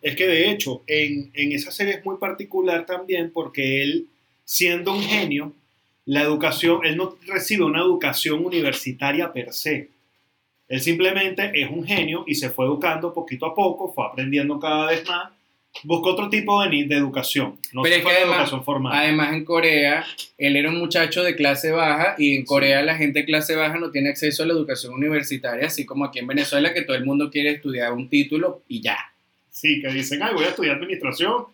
Es 0.02 0.16
que 0.16 0.28
de 0.28 0.50
hecho, 0.50 0.82
en, 0.88 1.30
en 1.34 1.52
esa 1.52 1.72
serie 1.72 1.96
es 1.96 2.06
muy 2.06 2.16
particular 2.18 2.86
también 2.86 3.32
porque 3.32 3.84
él, 3.84 4.08
siendo 4.46 4.94
un 4.94 5.04
genio, 5.04 5.54
la 6.06 6.22
educación, 6.22 6.86
él 6.86 6.96
no 6.96 7.18
recibe 7.28 7.66
una 7.66 7.82
educación 7.82 8.46
universitaria 8.46 9.32
per 9.32 9.52
se. 9.52 9.90
Él 10.70 10.82
simplemente 10.82 11.52
es 11.54 11.70
un 11.70 11.86
genio 11.86 12.24
y 12.26 12.36
se 12.36 12.50
fue 12.50 12.66
educando 12.66 13.14
poquito 13.14 13.46
a 13.46 13.54
poco, 13.54 13.92
fue 13.92 14.06
aprendiendo 14.06 14.60
cada 14.60 14.88
vez 14.88 15.06
más, 15.08 15.32
buscó 15.84 16.10
otro 16.10 16.30
tipo 16.30 16.62
de, 16.64 16.86
de 16.86 16.96
educación, 16.96 17.58
no 17.74 17.84
Pero 17.84 17.94
se 17.96 18.00
es 18.00 18.04
fue 18.04 18.12
que 18.12 18.18
de 18.18 18.24
además- 18.24 18.38
educación 18.40 18.64
formal. 18.66 18.94
Además, 18.98 19.34
en 19.34 19.46
Corea, 19.46 20.06
él 20.38 20.56
era 20.56 20.70
un 20.70 20.78
muchacho 20.80 21.24
de 21.24 21.36
clase 21.36 21.72
baja 21.72 22.16
y 22.18 22.36
en 22.36 22.46
Corea 22.46 22.82
la 22.82 22.96
gente 22.96 23.20
de 23.20 23.26
clase 23.26 23.56
baja 23.56 23.78
no 23.78 23.92
tiene 23.92 24.10
acceso 24.10 24.44
a 24.44 24.46
la 24.46 24.54
educación 24.54 24.94
universitaria, 24.94 25.68
así 25.68 25.86
como 25.86 26.06
aquí 26.06 26.20
en 26.20 26.28
Venezuela 26.28 26.74
que 26.74 26.82
todo 26.82 26.96
el 26.98 27.06
mundo 27.06 27.30
quiere 27.32 27.52
estudiar 27.52 27.94
un 27.94 28.10
título 28.10 28.62
y 28.68 28.82
ya. 28.82 28.98
Sí, 29.50 29.82
que 29.82 29.90
dicen, 29.90 30.22
ay, 30.24 30.34
voy 30.34 30.46
a 30.46 30.50
estudiar 30.50 30.76
administración, 30.78 31.46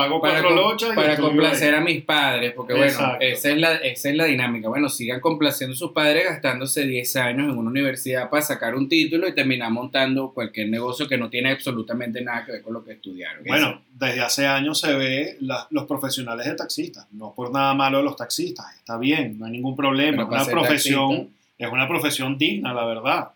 pago 0.00 0.20
Para, 0.20 0.40
cuatro 0.40 0.56
lochas 0.56 0.92
y 0.92 0.94
para 0.96 1.16
complacer 1.16 1.74
ahí". 1.74 1.80
a 1.80 1.84
mis 1.84 2.02
padres, 2.04 2.52
porque 2.54 2.74
bueno, 2.74 2.86
esa 3.20 3.50
es, 3.50 3.56
la, 3.58 3.74
esa 3.76 4.10
es 4.10 4.16
la 4.16 4.24
dinámica. 4.26 4.68
Bueno, 4.68 4.88
sigan 4.88 5.20
complaciendo 5.20 5.74
a 5.74 5.76
sus 5.76 5.92
padres 5.92 6.24
gastándose 6.24 6.84
10 6.86 7.16
años 7.16 7.50
en 7.52 7.58
una 7.58 7.70
universidad 7.70 8.28
para 8.30 8.42
sacar 8.42 8.74
un 8.74 8.88
título 8.88 9.28
y 9.28 9.34
terminar 9.34 9.70
montando 9.70 10.32
cualquier 10.32 10.68
negocio 10.68 11.06
que 11.08 11.16
no 11.18 11.30
tiene 11.30 11.50
absolutamente 11.52 12.20
nada 12.20 12.44
que 12.44 12.52
ver 12.52 12.62
con 12.62 12.74
lo 12.74 12.84
que 12.84 12.92
estudiaron. 12.92 13.44
Bueno, 13.44 13.82
desde 13.92 14.20
hace 14.20 14.46
años 14.46 14.78
se 14.80 14.92
ve 14.94 15.36
la- 15.40 15.66
los 15.70 15.84
profesionales 15.86 16.46
de 16.46 16.54
taxistas. 16.54 17.06
No 17.12 17.32
por 17.34 17.52
nada 17.52 17.74
malo 17.74 17.98
de 17.98 18.04
los 18.04 18.16
taxistas. 18.16 18.66
Está 18.76 18.98
bien, 18.98 19.38
no 19.38 19.46
hay 19.46 19.52
ningún 19.52 19.74
problema. 19.76 20.22
Es 20.22 20.28
una 20.28 20.44
profesión, 20.46 21.08
taxista- 21.10 21.32
es 21.58 21.72
una 21.72 21.88
profesión 21.88 22.36
digna, 22.38 22.74
la 22.74 22.84
verdad. 22.84 23.28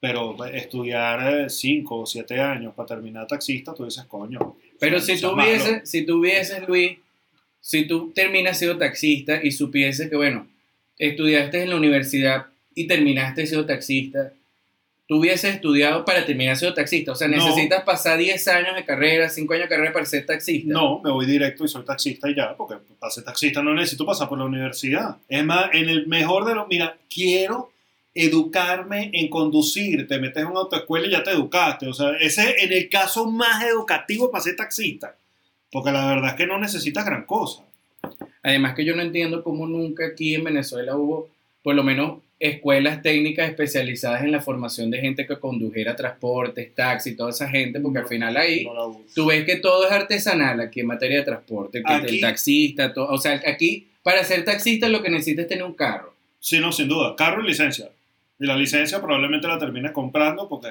Pero 0.00 0.34
estudiar 0.46 1.48
5 1.48 2.00
o 2.00 2.06
7 2.06 2.40
años 2.40 2.74
para 2.74 2.88
terminar 2.88 3.26
taxista, 3.28 3.72
tú 3.72 3.84
dices, 3.84 4.04
coño. 4.06 4.56
Pero 4.82 5.00
si 5.00 5.20
tú 5.20 5.36
si 5.84 6.04
tú 6.04 6.20
vieses, 6.20 6.68
Luis, 6.68 6.98
si 7.60 7.86
tú 7.86 8.12
terminas 8.14 8.58
siendo 8.58 8.76
taxista 8.78 9.40
y 9.42 9.52
supieses 9.52 10.10
que, 10.10 10.16
bueno, 10.16 10.48
estudiaste 10.98 11.62
en 11.62 11.70
la 11.70 11.76
universidad 11.76 12.46
y 12.74 12.86
terminaste 12.86 13.46
siendo 13.46 13.66
taxista, 13.66 14.32
tú 15.06 15.18
hubieses 15.20 15.54
estudiado 15.54 16.04
para 16.04 16.26
terminar 16.26 16.56
siendo 16.56 16.74
taxista. 16.74 17.12
O 17.12 17.14
sea, 17.14 17.28
No. 17.28 17.36
necesitas 17.36 17.84
pasar 17.84 18.18
10 18.18 18.48
años 18.48 18.74
de 18.74 18.84
carrera, 18.84 19.28
5 19.28 19.52
años 19.54 19.64
de 19.66 19.68
carrera 19.68 19.92
para 19.92 20.04
ser 20.06 20.26
taxista. 20.26 20.72
No, 20.72 21.00
me 21.00 21.10
voy 21.10 21.26
directo 21.26 21.64
y 21.64 21.68
soy 21.68 21.84
taxista 21.84 22.28
y 22.28 22.34
ya, 22.34 22.56
porque 22.56 22.76
para 22.98 23.10
ser 23.12 23.24
taxista 23.24 23.62
no 23.62 23.74
necesito 23.74 24.04
pasar 24.04 24.28
por 24.28 24.38
la 24.38 24.44
universidad. 24.46 25.16
Es 25.28 25.44
más, 25.44 25.70
en 25.72 25.88
el 25.88 26.06
mejor 26.06 26.44
de 26.44 26.54
los, 26.54 26.66
mira, 26.68 26.96
quiero 27.08 27.71
educarme 28.14 29.10
en 29.12 29.28
conducir, 29.28 30.06
te 30.06 30.18
metes 30.18 30.42
en 30.42 30.48
una 30.48 30.60
autoescuela 30.60 31.06
y 31.06 31.10
ya 31.10 31.22
te 31.22 31.30
educaste. 31.30 31.86
O 31.88 31.94
sea, 31.94 32.10
ese 32.20 32.56
en 32.58 32.72
el 32.72 32.88
caso 32.88 33.30
más 33.30 33.64
educativo 33.64 34.30
para 34.30 34.44
ser 34.44 34.56
taxista. 34.56 35.16
Porque 35.70 35.90
la 35.92 36.06
verdad 36.06 36.30
es 36.30 36.36
que 36.36 36.46
no 36.46 36.58
necesitas 36.58 37.04
gran 37.06 37.24
cosa. 37.24 37.62
Además 38.42 38.74
que 38.74 38.84
yo 38.84 38.94
no 38.94 39.02
entiendo 39.02 39.42
cómo 39.42 39.66
nunca 39.66 40.06
aquí 40.06 40.34
en 40.34 40.44
Venezuela 40.44 40.96
hubo, 40.96 41.30
por 41.62 41.74
lo 41.74 41.82
menos, 41.82 42.18
escuelas 42.38 43.02
técnicas 43.02 43.48
especializadas 43.48 44.22
en 44.24 44.32
la 44.32 44.40
formación 44.40 44.90
de 44.90 44.98
gente 44.98 45.26
que 45.28 45.38
condujera 45.38 45.94
transportes, 45.94 46.74
taxi, 46.74 47.14
toda 47.14 47.30
esa 47.30 47.48
gente, 47.48 47.78
porque 47.78 48.00
al 48.00 48.08
final 48.08 48.36
ahí 48.36 48.64
No 48.64 49.00
tú 49.14 49.26
ves 49.26 49.44
que 49.46 49.56
todo 49.56 49.86
es 49.86 49.92
artesanal 49.92 50.60
aquí 50.60 50.80
en 50.80 50.88
materia 50.88 51.18
de 51.18 51.24
transporte, 51.24 51.82
que 51.86 51.92
Aquí- 51.92 52.16
el 52.16 52.20
taxista, 52.20 52.92
todo, 52.92 53.06
o 53.10 53.18
sea, 53.18 53.40
aquí 53.46 53.86
para 54.02 54.24
ser 54.24 54.44
taxista 54.44 54.88
lo 54.88 55.02
que 55.04 55.10
necesitas 55.10 55.44
es 55.44 55.48
tener 55.50 55.62
un 55.64 55.74
carro. 55.74 56.12
Sí, 56.40 56.58
no, 56.58 56.72
sin 56.72 56.88
duda. 56.88 57.14
Carro 57.16 57.44
y 57.44 57.46
licencia. 57.46 57.88
Y 58.42 58.46
la 58.46 58.56
licencia 58.56 59.00
probablemente 59.00 59.46
la 59.46 59.56
termines 59.56 59.92
comprando 59.92 60.48
porque 60.48 60.68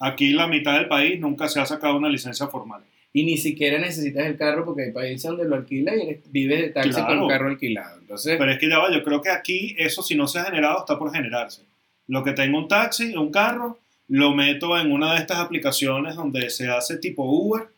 aquí 0.00 0.32
la 0.32 0.48
mitad 0.48 0.74
del 0.78 0.88
país 0.88 1.20
nunca 1.20 1.48
se 1.48 1.60
ha 1.60 1.66
sacado 1.66 1.96
una 1.96 2.08
licencia 2.08 2.48
formal. 2.48 2.82
Y 3.12 3.22
ni 3.24 3.36
siquiera 3.36 3.78
necesitas 3.78 4.26
el 4.26 4.36
carro 4.36 4.64
porque 4.64 4.82
hay 4.86 4.90
países 4.90 5.22
donde 5.22 5.44
lo 5.44 5.54
alquila 5.54 5.94
y 5.94 6.00
eres- 6.00 6.32
vives 6.32 6.60
de 6.60 6.68
taxi 6.70 6.90
con 6.90 7.04
Claro. 7.04 7.22
un 7.22 7.28
carro 7.28 7.48
alquilado. 7.50 8.00
Entonces, 8.00 8.36
Pero 8.36 8.50
es 8.50 8.58
que 8.58 8.68
ya 8.68 8.78
va, 8.78 8.90
yo 8.92 9.04
creo 9.04 9.22
que 9.22 9.30
aquí 9.30 9.76
eso 9.78 10.02
si 10.02 10.16
no 10.16 10.26
se 10.26 10.40
ha 10.40 10.44
generado 10.46 10.80
está 10.80 10.98
por 10.98 11.12
generarse. 11.14 11.62
Lo 12.08 12.24
que 12.24 12.32
tengo 12.32 12.58
un 12.58 12.66
taxi, 12.66 13.14
un 13.16 13.30
carro, 13.30 13.78
lo 14.08 14.34
meto 14.34 14.76
en 14.76 14.90
una 14.90 15.12
de 15.14 15.20
estas 15.20 15.38
aplicaciones 15.38 16.16
donde 16.16 16.50
se 16.50 16.68
hace 16.68 16.96
tipo 16.98 17.22
Uber, 17.22 17.68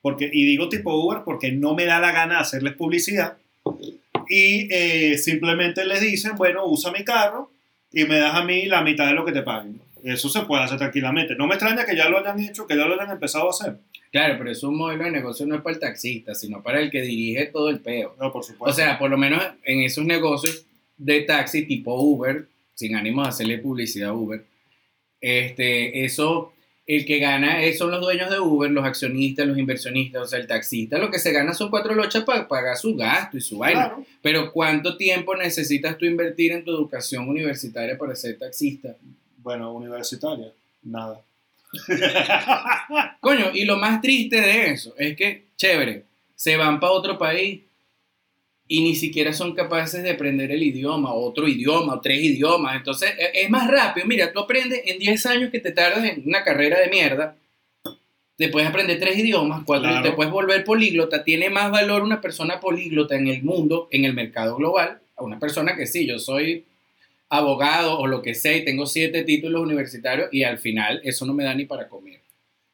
porque, 0.00 0.30
y 0.32 0.46
digo 0.46 0.70
tipo 0.70 0.94
Uber 0.94 1.18
porque 1.22 1.52
no 1.52 1.74
me 1.74 1.84
da 1.84 2.00
la 2.00 2.12
gana 2.12 2.40
hacerles 2.40 2.72
publicidad. 2.72 3.36
Y 4.30 4.72
eh, 4.72 5.18
simplemente 5.18 5.84
les 5.84 6.00
dicen, 6.00 6.32
bueno, 6.36 6.64
usa 6.66 6.90
mi 6.90 7.04
carro 7.04 7.50
y 7.96 8.04
me 8.04 8.18
das 8.18 8.34
a 8.34 8.44
mí 8.44 8.66
la 8.66 8.82
mitad 8.82 9.06
de 9.06 9.14
lo 9.14 9.24
que 9.24 9.32
te 9.32 9.40
paguen. 9.40 9.80
eso 10.04 10.28
se 10.28 10.42
puede 10.42 10.62
hacer 10.62 10.76
tranquilamente. 10.76 11.34
No 11.34 11.46
me 11.46 11.54
extraña 11.54 11.86
que 11.86 11.96
ya 11.96 12.10
lo 12.10 12.18
hayan 12.18 12.38
hecho, 12.38 12.66
que 12.66 12.76
ya 12.76 12.84
lo 12.84 12.92
hayan 12.92 13.10
empezado 13.10 13.46
a 13.46 13.50
hacer. 13.50 13.78
Claro, 14.12 14.34
pero 14.36 14.50
eso 14.50 14.68
un 14.68 14.76
modelo 14.76 15.04
de 15.04 15.12
negocio 15.12 15.46
no 15.46 15.54
es 15.54 15.62
para 15.62 15.72
el 15.72 15.80
taxista, 15.80 16.34
sino 16.34 16.62
para 16.62 16.78
el 16.80 16.90
que 16.90 17.00
dirige 17.00 17.46
todo 17.46 17.70
el 17.70 17.80
peo. 17.80 18.14
No, 18.20 18.30
por 18.30 18.44
supuesto. 18.44 18.70
O 18.70 18.72
sea, 18.74 18.98
por 18.98 19.08
lo 19.08 19.16
menos 19.16 19.42
en 19.64 19.80
esos 19.80 20.04
negocios 20.04 20.66
de 20.98 21.22
taxi 21.22 21.62
tipo 21.64 21.98
Uber, 21.98 22.46
sin 22.74 22.96
ánimo 22.96 23.22
de 23.22 23.30
hacerle 23.30 23.56
publicidad 23.56 24.10
a 24.10 24.12
Uber, 24.12 24.44
este, 25.18 26.04
eso, 26.04 26.52
el 26.86 27.04
que 27.04 27.18
gana 27.18 27.62
es- 27.62 27.78
son 27.78 27.90
los 27.90 28.00
dueños 28.00 28.30
de 28.30 28.38
Uber, 28.38 28.70
los 28.70 28.84
accionistas, 28.84 29.46
los 29.46 29.58
inversionistas, 29.58 30.22
o 30.22 30.26
sea, 30.26 30.38
el 30.38 30.46
taxista, 30.46 30.98
lo 30.98 31.10
que 31.10 31.18
se 31.18 31.32
gana 31.32 31.52
son 31.52 31.68
cuatro 31.70 31.94
lochas 31.94 32.22
para 32.24 32.46
pagar 32.46 32.76
su 32.76 32.94
gasto 32.94 33.36
y 33.36 33.40
su 33.40 33.58
vaina. 33.58 33.88
Claro. 33.88 34.04
Pero 34.22 34.52
¿cuánto 34.52 34.96
tiempo 34.96 35.34
necesitas 35.34 35.98
tú 35.98 36.04
invertir 36.06 36.52
en 36.52 36.64
tu 36.64 36.70
educación 36.70 37.28
universitaria 37.28 37.98
para 37.98 38.14
ser 38.14 38.38
taxista? 38.38 38.94
Bueno, 39.38 39.72
universitaria, 39.72 40.52
nada. 40.82 41.20
Coño, 43.20 43.50
y 43.52 43.64
lo 43.64 43.76
más 43.76 44.00
triste 44.00 44.40
de 44.40 44.70
eso 44.70 44.94
es 44.98 45.16
que, 45.16 45.44
chévere, 45.56 46.04
se 46.34 46.56
van 46.56 46.78
para 46.80 46.92
otro 46.92 47.18
país 47.18 47.60
y 48.68 48.82
ni 48.82 48.94
siquiera 48.96 49.32
son 49.32 49.54
capaces 49.54 50.02
de 50.02 50.10
aprender 50.10 50.50
el 50.50 50.62
idioma, 50.62 51.12
otro 51.14 51.46
idioma, 51.46 52.00
tres 52.02 52.20
idiomas. 52.22 52.76
Entonces, 52.76 53.10
e- 53.18 53.42
es 53.44 53.50
más 53.50 53.68
rápido. 53.70 54.06
Mira, 54.06 54.32
tú 54.32 54.40
aprendes 54.40 54.82
en 54.86 54.98
10 54.98 55.24
años 55.26 55.50
que 55.50 55.60
te 55.60 55.70
tardas 55.72 56.04
en 56.04 56.24
una 56.26 56.42
carrera 56.42 56.80
de 56.80 56.88
mierda. 56.90 57.36
Te 58.36 58.48
puedes 58.48 58.68
aprender 58.68 58.98
tres 58.98 59.16
idiomas, 59.18 59.62
cuatro, 59.64 59.88
Claro. 59.88 60.02
te 60.10 60.14
puedes 60.14 60.30
volver 60.32 60.62
políglota. 60.64 61.24
Tiene 61.24 61.48
más 61.48 61.70
valor 61.70 62.02
una 62.02 62.20
persona 62.20 62.60
políglota 62.60 63.14
en 63.16 63.28
el 63.28 63.42
mundo, 63.42 63.88
en 63.90 64.04
el 64.04 64.12
mercado 64.12 64.56
global, 64.56 64.98
a 65.16 65.22
una 65.24 65.38
persona 65.38 65.74
que 65.76 65.86
sí, 65.86 66.06
yo 66.06 66.18
soy 66.18 66.64
abogado 67.28 67.98
o 67.98 68.06
lo 68.06 68.22
que 68.22 68.34
sea 68.34 68.54
y 68.56 68.64
tengo 68.64 68.86
siete 68.86 69.24
títulos 69.24 69.62
universitarios 69.62 70.28
y 70.32 70.42
al 70.44 70.58
final 70.58 71.00
eso 71.02 71.24
no 71.26 71.32
me 71.34 71.44
da 71.44 71.54
ni 71.54 71.64
para 71.64 71.88
comer. 71.88 72.20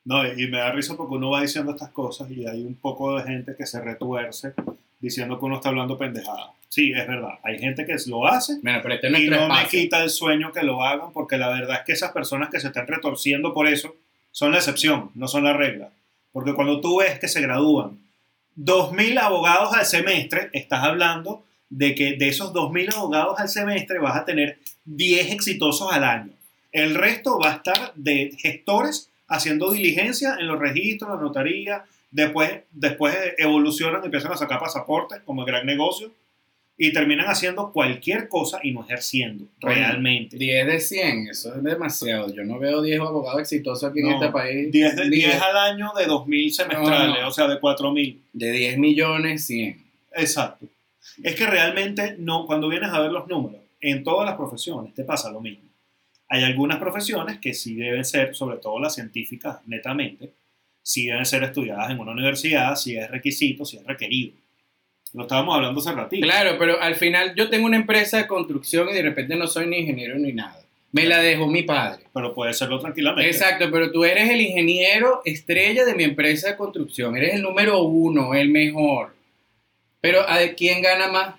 No, 0.04 0.26
y 0.26 0.48
me 0.48 0.58
da 0.58 0.72
risa 0.72 0.96
porque 0.96 1.14
uno 1.14 1.30
va 1.30 1.42
diciendo 1.42 1.70
estas 1.72 1.90
cosas 1.90 2.30
y 2.30 2.44
hay 2.46 2.62
un 2.64 2.74
poco 2.74 3.16
de 3.16 3.22
gente 3.22 3.54
que 3.56 3.64
se 3.66 3.80
retuerce 3.80 4.52
diciendo 5.02 5.38
que 5.38 5.44
uno 5.44 5.56
está 5.56 5.68
hablando 5.68 5.98
pendejada. 5.98 6.52
Sí, 6.68 6.92
es 6.92 7.06
verdad. 7.06 7.34
Hay 7.42 7.58
gente 7.58 7.84
que 7.84 7.96
lo 8.06 8.26
hace 8.26 8.58
Bueno, 8.62 8.78
pero 8.82 8.94
este 8.94 9.08
es 9.08 9.20
y 9.20 9.28
no 9.28 9.48
me 9.48 9.66
quita 9.68 10.02
el 10.02 10.08
sueño 10.08 10.52
que 10.52 10.62
lo 10.62 10.82
hagan 10.82 11.12
porque 11.12 11.36
la 11.36 11.50
verdad 11.50 11.80
es 11.80 11.82
que 11.84 11.92
esas 11.92 12.12
personas 12.12 12.48
que 12.48 12.60
se 12.60 12.68
están 12.68 12.86
retorciendo 12.86 13.52
por 13.52 13.66
eso 13.66 13.94
son 14.30 14.52
la 14.52 14.58
excepción, 14.58 15.10
no 15.14 15.28
son 15.28 15.44
la 15.44 15.52
regla. 15.52 15.90
Porque 16.32 16.54
cuando 16.54 16.80
tú 16.80 17.00
ves 17.00 17.18
que 17.18 17.28
se 17.28 17.42
gradúan 17.42 17.98
2.000 18.56 19.18
abogados 19.18 19.74
al 19.74 19.84
semestre, 19.84 20.48
estás 20.54 20.82
hablando 20.82 21.44
de 21.68 21.94
que 21.94 22.16
de 22.16 22.28
esos 22.28 22.54
2.000 22.54 22.94
abogados 22.94 23.38
al 23.38 23.48
semestre 23.48 23.98
vas 23.98 24.16
a 24.16 24.24
tener 24.24 24.58
10 24.86 25.32
exitosos 25.32 25.92
al 25.92 26.04
año. 26.04 26.32
El 26.70 26.94
resto 26.94 27.38
va 27.38 27.52
a 27.52 27.56
estar 27.56 27.92
de 27.96 28.34
gestores 28.38 29.10
haciendo 29.28 29.72
diligencia 29.72 30.36
en 30.38 30.46
los 30.46 30.58
registros, 30.58 31.10
la 31.10 31.22
notaría, 31.22 31.84
después, 32.12 32.60
después 32.70 33.16
evolucionan 33.38 34.00
y 34.02 34.04
empiezan 34.06 34.32
a 34.32 34.36
sacar 34.36 34.60
pasaportes 34.60 35.18
como 35.24 35.42
el 35.42 35.46
gran 35.48 35.66
negocio 35.66 36.12
y 36.78 36.92
terminan 36.92 37.26
haciendo 37.26 37.70
cualquier 37.72 38.28
cosa 38.28 38.60
y 38.62 38.70
no 38.72 38.82
ejerciendo 38.84 39.44
realmente. 39.60 40.36
10 40.36 40.66
de 40.66 40.80
100, 40.80 41.28
eso 41.28 41.54
es 41.54 41.62
demasiado. 41.62 42.32
Yo 42.32 42.44
no 42.44 42.58
veo 42.58 42.80
10 42.80 43.00
abogados 43.00 43.40
exitosos 43.40 43.90
aquí 43.90 44.00
en 44.00 44.06
No, 44.08 44.14
este 44.14 44.28
país. 44.30 44.70
10, 44.72 44.96
de- 44.96 45.10
10 45.10 45.30
10 45.32 45.42
al 45.42 45.56
año 45.56 45.92
de 45.98 46.06
2.000 46.06 46.50
semestrales, 46.52 47.14
No, 47.16 47.20
no. 47.22 47.28
o 47.28 47.32
sea, 47.32 47.46
de 47.48 47.58
4.000. 47.60 48.20
de 48.32 48.52
10 48.52 48.78
millones, 48.78 49.46
100. 49.46 49.82
Exacto. 50.14 50.66
Es 51.22 51.34
que 51.34 51.46
realmente 51.46 52.16
no, 52.18 52.46
cuando 52.46 52.68
vienes 52.68 52.90
a 52.90 53.00
ver 53.00 53.10
los 53.12 53.28
números, 53.28 53.60
en 53.80 54.02
todas 54.04 54.26
las 54.26 54.36
profesiones 54.36 54.94
te 54.94 55.04
pasa 55.04 55.30
lo 55.30 55.40
mismo. 55.40 55.64
Hay 56.28 56.42
algunas 56.44 56.78
profesiones 56.78 57.38
que 57.38 57.52
sí 57.52 57.74
deben 57.74 58.04
ser, 58.04 58.34
sobre 58.34 58.56
todo 58.56 58.78
las 58.80 58.94
científicas, 58.94 59.58
netamente, 59.66 60.30
sí 60.82 61.06
deben 61.06 61.26
ser 61.26 61.42
estudiadas 61.44 61.90
en 61.90 62.00
una 62.00 62.12
universidad, 62.12 62.74
si 62.76 62.96
es 62.96 63.10
requisito, 63.10 63.64
si 63.64 63.76
es 63.76 63.86
requerido. 63.86 64.34
Lo 65.14 65.22
estábamos 65.22 65.54
hablando 65.54 65.80
hace 65.80 65.92
ratito. 65.92 66.26
Claro, 66.26 66.56
pero 66.58 66.80
al 66.80 66.96
final 66.96 67.34
yo 67.34 67.50
tengo 67.50 67.66
una 67.66 67.76
empresa 67.76 68.18
de 68.18 68.26
construcción 68.26 68.88
y 68.88 68.94
de 68.94 69.02
repente 69.02 69.36
no 69.36 69.46
soy 69.46 69.66
ni 69.66 69.78
ingeniero 69.78 70.18
ni 70.18 70.32
nada. 70.32 70.62
Me 70.92 71.06
la 71.06 71.20
dejó 71.20 71.46
mi 71.46 71.62
padre. 71.62 72.04
Pero 72.12 72.34
puede 72.34 72.52
serlo 72.52 72.78
tranquilamente. 72.78 73.30
Exacto, 73.30 73.70
pero 73.70 73.90
tú 73.90 74.04
eres 74.04 74.30
el 74.30 74.40
ingeniero 74.40 75.22
estrella 75.24 75.84
de 75.84 75.94
mi 75.94 76.04
empresa 76.04 76.50
de 76.50 76.56
construcción. 76.56 77.16
Eres 77.16 77.34
el 77.34 77.42
número 77.42 77.82
uno, 77.82 78.34
el 78.34 78.50
mejor. 78.50 79.14
Pero 80.00 80.20
¿a 80.20 80.38
quién 80.56 80.82
gana 80.82 81.08
más? 81.08 81.34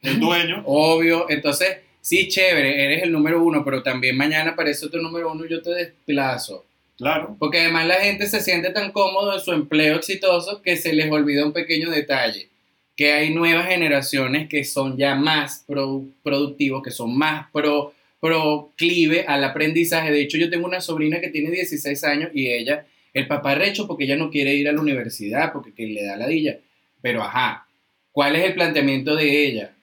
El 0.00 0.20
dueño, 0.20 0.62
Obvio. 0.66 1.28
Entonces, 1.28 1.78
sí, 2.00 2.28
chévere, 2.28 2.84
eres 2.84 3.02
el 3.02 3.12
número 3.12 3.42
uno, 3.42 3.64
pero 3.64 3.82
también 3.82 4.16
mañana 4.16 4.52
aparece 4.52 4.86
otro 4.86 5.00
número 5.00 5.32
uno 5.32 5.44
y 5.44 5.50
yo 5.50 5.62
te 5.62 5.70
desplazo. 5.70 6.64
Claro. 6.98 7.36
Porque 7.38 7.60
además 7.60 7.86
la 7.86 7.94
gente 7.96 8.26
se 8.26 8.40
siente 8.42 8.70
tan 8.70 8.92
cómodo 8.92 9.34
en 9.34 9.40
su 9.40 9.52
empleo 9.52 9.96
exitoso 9.96 10.60
que 10.62 10.76
se 10.76 10.92
les 10.92 11.10
olvida 11.10 11.46
un 11.46 11.52
pequeño 11.54 11.90
detalle, 11.90 12.48
que 12.96 13.12
hay 13.12 13.32
nuevas 13.34 13.68
generaciones 13.68 14.48
que 14.48 14.64
son 14.64 14.96
ya 14.98 15.14
más 15.14 15.64
pro- 15.66 16.04
productivos, 16.22 16.82
que 16.82 16.90
son 16.90 17.16
más 17.16 17.46
pro, 17.52 17.94
proclive 18.20 19.24
al 19.26 19.44
aprendizaje. 19.44 20.10
De 20.12 20.20
hecho, 20.20 20.36
yo 20.36 20.50
tengo 20.50 20.66
una 20.66 20.80
sobrina 20.80 21.20
que 21.20 21.28
tiene 21.30 21.50
16 21.50 22.02
años 22.04 22.30
y 22.34 22.48
ella, 22.50 22.86
el 23.14 23.26
papá 23.28 23.54
recho 23.54 23.86
porque 23.86 24.04
ella 24.04 24.16
no 24.16 24.30
quiere 24.30 24.54
ir 24.54 24.68
a 24.68 24.72
la 24.72 24.80
universidad, 24.80 25.52
porque 25.52 25.72
que 25.72 25.86
le 25.86 26.04
da 26.04 26.16
ladilla. 26.16 26.58
Pero 27.00 27.22
ajá, 27.22 27.66
¿cuál 28.12 28.36
es 28.36 28.44
el 28.44 28.54
planteamiento 28.54 29.14
de 29.16 29.46
ella? 29.46 29.74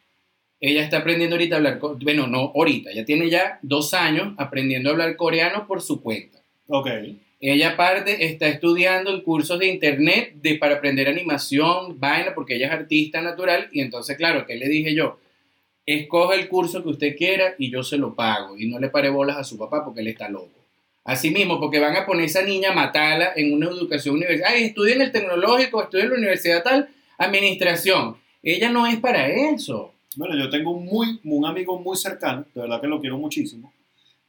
Ella 0.59 0.83
está 0.83 0.97
aprendiendo 0.99 1.35
ahorita 1.35 1.55
a 1.55 1.57
hablar, 1.59 1.79
bueno, 1.79 2.27
no 2.27 2.51
ahorita, 2.55 2.91
ella 2.91 3.05
tiene 3.05 3.29
ya 3.29 3.59
dos 3.61 3.93
años 3.93 4.33
aprendiendo 4.37 4.89
a 4.89 4.93
hablar 4.93 5.15
coreano 5.15 5.67
por 5.67 5.81
su 5.81 6.01
cuenta. 6.01 6.39
Ok. 6.67 6.87
Ella 7.39 7.71
aparte 7.71 8.25
está 8.25 8.47
estudiando 8.47 9.13
en 9.13 9.21
cursos 9.21 9.59
de 9.59 9.67
internet 9.67 10.33
de, 10.41 10.55
para 10.55 10.75
aprender 10.75 11.07
animación, 11.07 11.99
vaina, 11.99 12.33
porque 12.33 12.55
ella 12.55 12.67
es 12.67 12.73
artista 12.73 13.21
natural. 13.21 13.69
Y 13.71 13.81
entonces, 13.81 14.17
claro, 14.17 14.45
¿qué 14.45 14.55
le 14.55 14.67
dije 14.67 14.95
yo? 14.95 15.19
Escoge 15.85 16.39
el 16.39 16.47
curso 16.47 16.81
que 16.81 16.89
usted 16.89 17.15
quiera 17.15 17.55
y 17.59 17.69
yo 17.69 17.83
se 17.83 17.97
lo 17.97 18.15
pago. 18.15 18.57
Y 18.57 18.67
no 18.67 18.79
le 18.79 18.89
pare 18.89 19.09
bolas 19.09 19.37
a 19.37 19.43
su 19.43 19.57
papá 19.57 19.83
porque 19.83 20.01
él 20.01 20.07
está 20.07 20.29
loco. 20.29 20.49
Así 21.03 21.29
mismo, 21.29 21.59
porque 21.59 21.79
van 21.79 21.95
a 21.95 22.05
poner 22.05 22.23
a 22.23 22.25
esa 22.25 22.41
niña 22.41 22.71
a 22.71 22.73
matarla 22.75 23.33
en 23.35 23.53
una 23.53 23.67
educación 23.67 24.15
universitaria. 24.15 24.57
Ay, 24.57 24.63
estudia 24.65 24.95
en 24.95 25.01
el 25.01 25.11
tecnológico, 25.11 25.83
estudia 25.83 26.05
en 26.05 26.09
la 26.09 26.17
universidad 26.17 26.63
tal, 26.63 26.89
administración. 27.19 28.17
Ella 28.41 28.69
no 28.69 28.87
es 28.87 28.97
para 28.97 29.27
eso. 29.27 29.93
Bueno, 30.15 30.35
yo 30.37 30.49
tengo 30.49 30.71
un, 30.71 30.85
muy, 30.85 31.19
un 31.23 31.45
amigo 31.45 31.77
muy 31.79 31.97
cercano, 31.97 32.45
de 32.53 32.61
verdad 32.61 32.81
que 32.81 32.87
lo 32.87 33.01
quiero 33.01 33.17
muchísimo, 33.17 33.71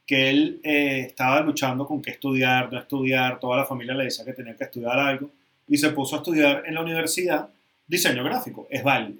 que 0.07 0.29
él 0.29 0.61
eh, 0.63 1.01
estaba 1.07 1.41
luchando 1.41 1.85
con 1.85 2.01
qué 2.01 2.11
estudiar, 2.11 2.71
no 2.71 2.79
estudiar, 2.79 3.39
toda 3.39 3.57
la 3.57 3.65
familia 3.65 3.93
le 3.93 4.05
decía 4.05 4.25
que 4.25 4.33
tenía 4.33 4.55
que 4.55 4.63
estudiar 4.63 4.97
algo, 4.97 5.29
y 5.67 5.77
se 5.77 5.89
puso 5.89 6.15
a 6.15 6.19
estudiar 6.19 6.63
en 6.65 6.73
la 6.73 6.81
universidad 6.81 7.49
diseño 7.85 8.23
gráfico, 8.23 8.67
es 8.69 8.83
válido. 8.83 9.19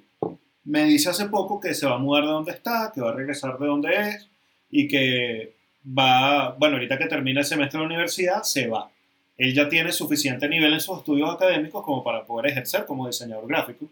Me 0.64 0.86
dice 0.86 1.10
hace 1.10 1.26
poco 1.26 1.60
que 1.60 1.74
se 1.74 1.86
va 1.86 1.96
a 1.96 2.00
mudar 2.00 2.24
de 2.24 2.32
donde 2.32 2.52
está, 2.52 2.92
que 2.94 3.02
va 3.02 3.10
a 3.10 3.14
regresar 3.14 3.60
de 3.60 3.68
donde 3.68 3.94
es, 3.96 4.28
y 4.72 4.88
que 4.88 5.54
va, 5.86 6.56
bueno, 6.58 6.76
ahorita 6.76 6.98
que 6.98 7.06
termina 7.06 7.42
el 7.42 7.46
semestre 7.46 7.78
de 7.78 7.84
la 7.84 7.88
universidad, 7.88 8.44
se 8.44 8.68
va. 8.68 8.90
Él 9.38 9.54
ya 9.54 9.70
tiene 9.70 9.92
suficiente 9.92 10.48
nivel 10.50 10.74
en 10.74 10.80
sus 10.80 10.98
estudios 10.98 11.30
académicos 11.34 11.84
como 11.84 12.04
para 12.04 12.26
poder 12.26 12.52
ejercer 12.52 12.86
como 12.86 13.06
diseñador 13.06 13.48
gráfico 13.48 13.88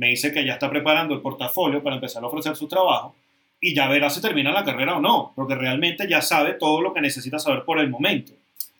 me 0.00 0.08
dice 0.08 0.32
que 0.32 0.44
ya 0.44 0.54
está 0.54 0.70
preparando 0.70 1.14
el 1.14 1.20
portafolio 1.20 1.82
para 1.82 1.96
empezar 1.96 2.22
a 2.22 2.26
ofrecer 2.26 2.56
su 2.56 2.66
trabajo 2.66 3.14
y 3.60 3.74
ya 3.74 3.88
verá 3.88 4.08
si 4.10 4.20
termina 4.20 4.52
la 4.52 4.64
carrera 4.64 4.96
o 4.96 5.00
no, 5.00 5.32
porque 5.36 5.54
realmente 5.54 6.08
ya 6.08 6.22
sabe 6.22 6.54
todo 6.54 6.80
lo 6.80 6.94
que 6.94 7.00
necesita 7.00 7.38
saber 7.38 7.64
por 7.64 7.78
el 7.78 7.90
momento. 7.90 8.32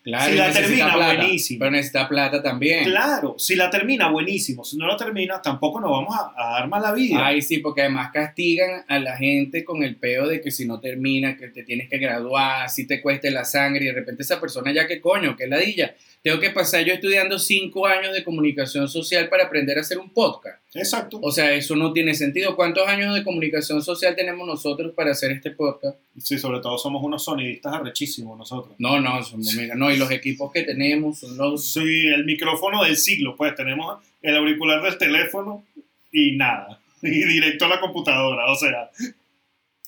Claro, 0.02 0.30
Si 0.30 0.38
la 0.38 0.50
termina, 0.50 0.94
plata, 0.94 1.14
buenísimo. 1.14 1.58
Pero 1.58 1.70
necesita 1.72 2.08
plata 2.08 2.42
también. 2.42 2.84
Claro, 2.84 3.34
si 3.38 3.54
la 3.54 3.68
termina, 3.68 4.08
buenísimo. 4.10 4.64
Si 4.64 4.78
no 4.78 4.86
la 4.86 4.96
termina, 4.96 5.42
tampoco 5.42 5.78
nos 5.78 5.90
vamos 5.90 6.16
a, 6.16 6.32
a 6.36 6.52
dar 6.52 6.68
mala 6.68 6.92
vida. 6.92 7.26
Ay, 7.26 7.42
sí, 7.42 7.58
porque 7.58 7.82
además 7.82 8.10
castigan 8.10 8.82
a 8.88 8.98
la 8.98 9.18
gente 9.18 9.62
con 9.62 9.82
el 9.82 9.96
peo 9.96 10.26
de 10.26 10.40
que 10.40 10.50
si 10.50 10.66
no 10.66 10.80
termina, 10.80 11.36
que 11.36 11.48
te 11.48 11.64
tienes 11.64 11.90
que 11.90 11.98
graduar, 11.98 12.70
si 12.70 12.86
te 12.86 13.02
cueste 13.02 13.30
la 13.30 13.44
sangre, 13.44 13.84
y 13.84 13.88
de 13.88 13.92
repente 13.92 14.22
esa 14.22 14.40
persona 14.40 14.72
ya 14.72 14.86
que 14.86 15.02
coño, 15.02 15.36
que 15.36 15.46
ladilla. 15.46 15.94
Tengo 16.22 16.38
que 16.38 16.50
pasar 16.50 16.84
yo 16.84 16.92
estudiando 16.92 17.38
cinco 17.38 17.86
años 17.86 18.12
de 18.12 18.22
comunicación 18.22 18.88
social 18.88 19.30
para 19.30 19.44
aprender 19.44 19.78
a 19.78 19.80
hacer 19.80 19.98
un 19.98 20.10
podcast. 20.10 20.60
Exacto. 20.74 21.18
O 21.22 21.32
sea, 21.32 21.54
eso 21.54 21.76
no 21.76 21.94
tiene 21.94 22.12
sentido. 22.14 22.56
¿Cuántos 22.56 22.86
años 22.86 23.14
de 23.14 23.24
comunicación 23.24 23.82
social 23.82 24.14
tenemos 24.14 24.46
nosotros 24.46 24.92
para 24.94 25.12
hacer 25.12 25.32
este 25.32 25.50
podcast? 25.50 25.96
Sí, 26.18 26.38
sobre 26.38 26.60
todo 26.60 26.76
somos 26.76 27.02
unos 27.02 27.24
sonidistas 27.24 27.72
arrechísimos 27.72 28.36
nosotros. 28.36 28.74
No, 28.78 29.00
no, 29.00 29.22
somos- 29.22 29.54
mira, 29.54 29.74
no, 29.74 29.90
y 29.90 29.96
los 29.96 30.10
equipos 30.10 30.52
que 30.52 30.62
tenemos 30.62 31.20
son 31.20 31.38
los... 31.38 31.72
Sí, 31.72 32.06
el 32.08 32.26
micrófono 32.26 32.84
del 32.84 32.98
siglo, 32.98 33.34
pues 33.34 33.54
tenemos 33.54 33.98
el 34.20 34.36
auricular 34.36 34.82
del 34.82 34.98
teléfono 34.98 35.64
y 36.12 36.36
nada. 36.36 36.80
Y 37.02 37.08
directo 37.24 37.64
a 37.64 37.68
la 37.68 37.80
computadora, 37.80 38.44
o 38.52 38.54
sea, 38.56 38.90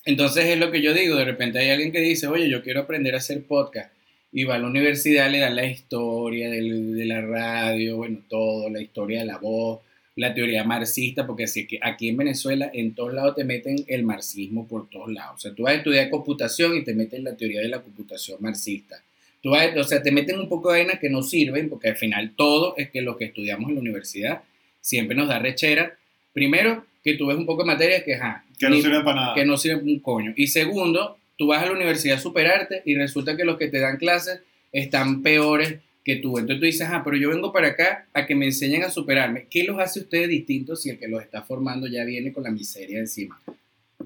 Entonces 0.03 0.45
es 0.45 0.57
lo 0.59 0.71
que 0.71 0.81
yo 0.81 0.95
digo, 0.95 1.15
de 1.15 1.25
repente 1.25 1.59
hay 1.59 1.69
alguien 1.69 1.91
que 1.91 1.99
dice, 1.99 2.25
oye, 2.25 2.49
yo 2.49 2.63
quiero 2.63 2.81
aprender 2.81 3.13
a 3.13 3.19
hacer 3.19 3.45
podcast. 3.45 3.92
Y 4.33 4.45
va 4.45 4.55
a 4.55 4.59
la 4.59 4.67
universidad, 4.67 5.29
le 5.31 5.39
dan 5.39 5.55
la 5.55 5.65
historia 5.65 6.49
del- 6.49 6.95
de, 6.95 7.05
la 7.05 7.21
radio, 7.21 7.97
bueno, 7.97 8.19
todo, 8.27 8.69
la 8.69 8.81
historia 8.81 9.19
de 9.19 9.25
la 9.25 9.37
voz, 9.37 9.79
la 10.15 10.33
teoría 10.33 10.63
marxista, 10.63 11.25
porque 11.27 11.47
si 11.47 11.65
que 11.67 11.79
aquí 11.81 12.09
en 12.09 12.17
Venezuela 12.17 12.69
en 12.73 12.93
todos 12.95 13.13
lados 13.13 13.35
te 13.35 13.43
meten 13.43 13.77
el 13.87 14.03
marxismo 14.03 14.67
por 14.67 14.89
todos 14.89 15.11
lados. 15.11 15.35
O 15.35 15.39
sea, 15.39 15.53
tú 15.53 15.63
vas 15.63 15.73
a 15.73 15.77
estudiar 15.77 16.09
computación 16.09 16.75
y 16.77 16.83
te 16.83 16.93
meten 16.95 17.23
la 17.23 17.35
teoría 17.35 17.61
de 17.61 17.67
la 17.69 17.81
computación 17.81 18.37
marxista. 18.41 19.01
Tú 19.41 19.51
vas, 19.51 19.75
o 19.77 19.83
sea, 19.83 20.01
te 20.01 20.11
meten 20.11 20.39
un 20.39 20.47
poco 20.49 20.71
de 20.71 20.79
vainas 20.79 20.99
que 20.99 21.09
no 21.09 21.21
sirven, 21.21 21.69
porque 21.69 21.89
al 21.89 21.95
final 21.97 22.31
todo 22.35 22.75
es 22.77 22.89
que 22.89 23.01
lo 23.01 23.17
que 23.17 23.25
estudiamos 23.25 23.69
en 23.69 23.75
la 23.75 23.81
universidad 23.81 24.41
siempre 24.81 25.15
nos 25.15 25.27
da 25.27 25.37
rechera. 25.39 25.95
Primero, 26.31 26.85
que 27.03 27.15
tú 27.15 27.27
ves 27.27 27.37
un 27.37 27.45
poco 27.45 27.63
de 27.63 27.67
materias 27.67 28.03
que, 28.03 28.15
ajá, 28.15 28.45
Que 28.59 28.67
no 28.69 28.75
ni- 28.75 28.81
sirve 28.81 29.03
para 29.03 29.15
nada. 29.15 29.35
que 29.35 29.45
no 29.45 29.57
sirven 29.57 29.85
un 29.87 29.99
coño. 29.99 30.33
Y 30.37 30.47
segundo, 30.47 31.17
tú 31.37 31.47
vas 31.47 31.63
a 31.63 31.67
la 31.67 31.71
universidad 31.73 32.17
a 32.17 32.21
superarte 32.21 32.81
y 32.85 32.95
resulta 32.95 33.35
que 33.37 33.45
los 33.45 33.57
que 33.57 33.67
te 33.67 33.79
dan 33.79 33.97
clases 33.97 34.41
están 34.71 35.21
peores 35.21 35.79
que 36.03 36.17
tú. 36.17 36.37
Entonces 36.37 36.59
tú 36.59 36.65
dices, 36.65 36.87
ah, 36.91 37.01
pero 37.03 37.17
yo 37.17 37.29
vengo 37.29 37.53
para 37.53 37.69
acá 37.69 38.07
a 38.13 38.25
que 38.25 38.35
me 38.35 38.45
enseñen 38.45 38.83
a 38.83 38.89
superarme. 38.89 39.47
¿Qué 39.49 39.63
los 39.63 39.79
hace 39.79 40.01
ustedes 40.01 40.27
distintos 40.27 40.81
si 40.81 40.89
el 40.89 40.99
que 40.99 41.07
los 41.07 41.21
está 41.21 41.41
formando 41.41 41.87
ya 41.87 42.03
viene 42.03 42.33
con 42.33 42.43
la 42.43 42.51
miseria 42.51 42.99
encima? 42.99 43.39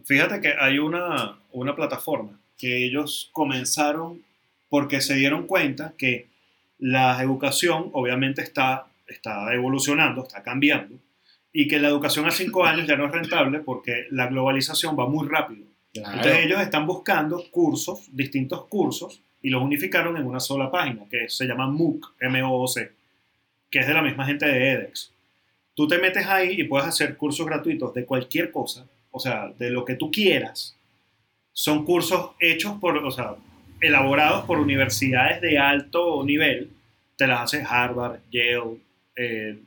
Fíjate 0.06 0.40
que 0.40 0.54
hay 0.60 0.78
una, 0.78 1.40
una 1.52 1.76
plataforma 1.76 2.40
que 2.58 2.86
ellos 2.86 3.30
comenzaron 3.34 4.22
porque 4.70 5.02
se 5.02 5.16
dieron 5.16 5.48
cuenta 5.48 5.94
que 5.98 6.28
la 6.80 7.22
educación 7.22 7.90
obviamente 7.94 8.42
está, 8.42 8.88
está 9.08 9.54
evolucionando, 9.54 10.24
está 10.24 10.44
cambiando, 10.44 11.00
y 11.54 11.68
que 11.68 11.80
la 11.80 11.88
educación 11.88 12.26
a 12.28 12.32
cinco 12.32 12.66
años 12.66 12.88
ya 12.88 12.96
no 12.96 13.06
es 13.06 13.12
rentable 13.12 13.60
porque 13.60 14.06
la 14.12 14.28
globalización 14.28 14.98
va 14.98 15.08
muy 15.08 15.28
rápido. 15.28 15.66
Claro. 16.00 16.18
Entonces 16.18 16.46
ellos 16.46 16.62
están 16.62 16.86
buscando 16.86 17.44
cursos, 17.52 18.08
distintos 18.12 18.66
cursos, 18.66 19.22
y 19.42 19.50
los 19.50 19.64
unificaron 19.64 20.18
en 20.18 20.26
una 20.26 20.40
sola 20.40 20.70
página, 20.72 21.04
que 21.10 21.30
se 21.30 21.46
llama 21.46 21.68
MOOC, 21.68 22.14
que 23.70 23.80
es 23.80 23.88
de 23.88 23.94
la 23.94 24.02
misma 24.02 24.26
gente 24.26 24.46
de 24.46 24.72
edX. 24.72 25.12
Tú 25.76 25.88
te 25.88 26.00
metes 26.00 26.26
ahí 26.26 26.60
y 26.60 26.64
puedes 26.64 26.88
hacer 26.88 27.16
cursos 27.18 27.46
gratuitos 27.46 27.94
de 27.94 28.06
cualquier 28.06 28.52
cosa, 28.52 28.86
o 29.12 29.20
sea, 29.20 29.54
de 29.58 29.70
lo 29.70 29.86
que 29.86 29.96
tú 29.96 30.12
quieras. 30.12 30.76
Son 31.54 31.86
cursos 31.86 32.32
hechos 32.40 32.80
por, 32.80 32.98
o 32.98 33.12
sea, 33.12 33.36
elaborados 33.80 34.46
por 34.46 34.60
universidades 34.60 35.40
de 35.42 35.60
alto 35.60 36.24
nivel. 36.26 36.72
Te 37.16 37.28
las 37.28 37.42
hace 37.42 37.64
Harvard, 37.68 38.20
Yale, 38.32 38.78
eh, 39.16 39.60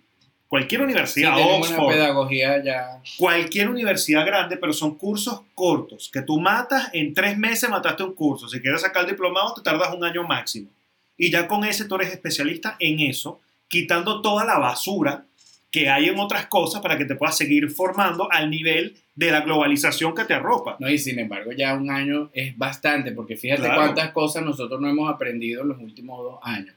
cualquier 0.50 0.80
Sí, 0.80 0.84
universidad, 0.84 1.36
una 1.36 1.46
Oxford 1.46 1.88
pedagogía 1.92 2.62
ya... 2.62 3.00
cualquier 3.16 3.70
universidad 3.70 4.26
grande, 4.26 4.56
pero 4.56 4.72
son 4.72 4.96
cursos 4.96 5.42
cortos, 5.54 6.10
que 6.12 6.22
tú 6.22 6.40
matas, 6.40 6.90
en 6.92 7.14
tres 7.14 7.38
meses 7.38 7.70
mataste 7.70 8.02
un 8.02 8.14
curso. 8.14 8.48
Si 8.48 8.60
quieres 8.60 8.80
sacar 8.80 9.04
el 9.04 9.10
diplomado, 9.10 9.54
te 9.54 9.62
tardas 9.62 9.94
un 9.94 10.02
año 10.04 10.24
máximo. 10.24 10.68
Y 11.16 11.30
ya 11.30 11.46
con 11.46 11.64
ese 11.64 11.84
tú 11.84 11.94
eres 11.94 12.10
especialista 12.10 12.76
en 12.80 12.98
eso, 12.98 13.40
quitando 13.68 14.20
toda 14.22 14.44
la 14.44 14.58
basura 14.58 15.24
que 15.70 15.88
hay 15.88 16.08
en 16.08 16.18
otras 16.18 16.46
cosas 16.46 16.82
para 16.82 16.98
que 16.98 17.04
te 17.04 17.14
puedas 17.14 17.36
seguir 17.36 17.70
formando 17.70 18.26
al 18.32 18.50
nivel 18.50 18.96
de 19.14 19.30
la 19.30 19.42
globalización 19.42 20.16
que 20.16 20.24
te 20.24 20.34
arropa. 20.34 20.76
No, 20.80 20.90
y 20.90 20.98
sin 20.98 21.20
embargo 21.20 21.52
ya 21.52 21.74
un 21.74 21.90
año 21.92 22.28
es 22.32 22.58
bastante, 22.58 23.12
porque 23.12 23.36
fíjate 23.36 23.62
Claro. 23.62 23.82
cuántas 23.82 24.10
cosas 24.10 24.42
nosotros 24.44 24.80
no 24.80 24.88
hemos 24.88 25.08
aprendido 25.08 25.62
en 25.62 25.68
los 25.68 25.78
últimos 25.78 26.18
dos 26.24 26.40
años. 26.42 26.74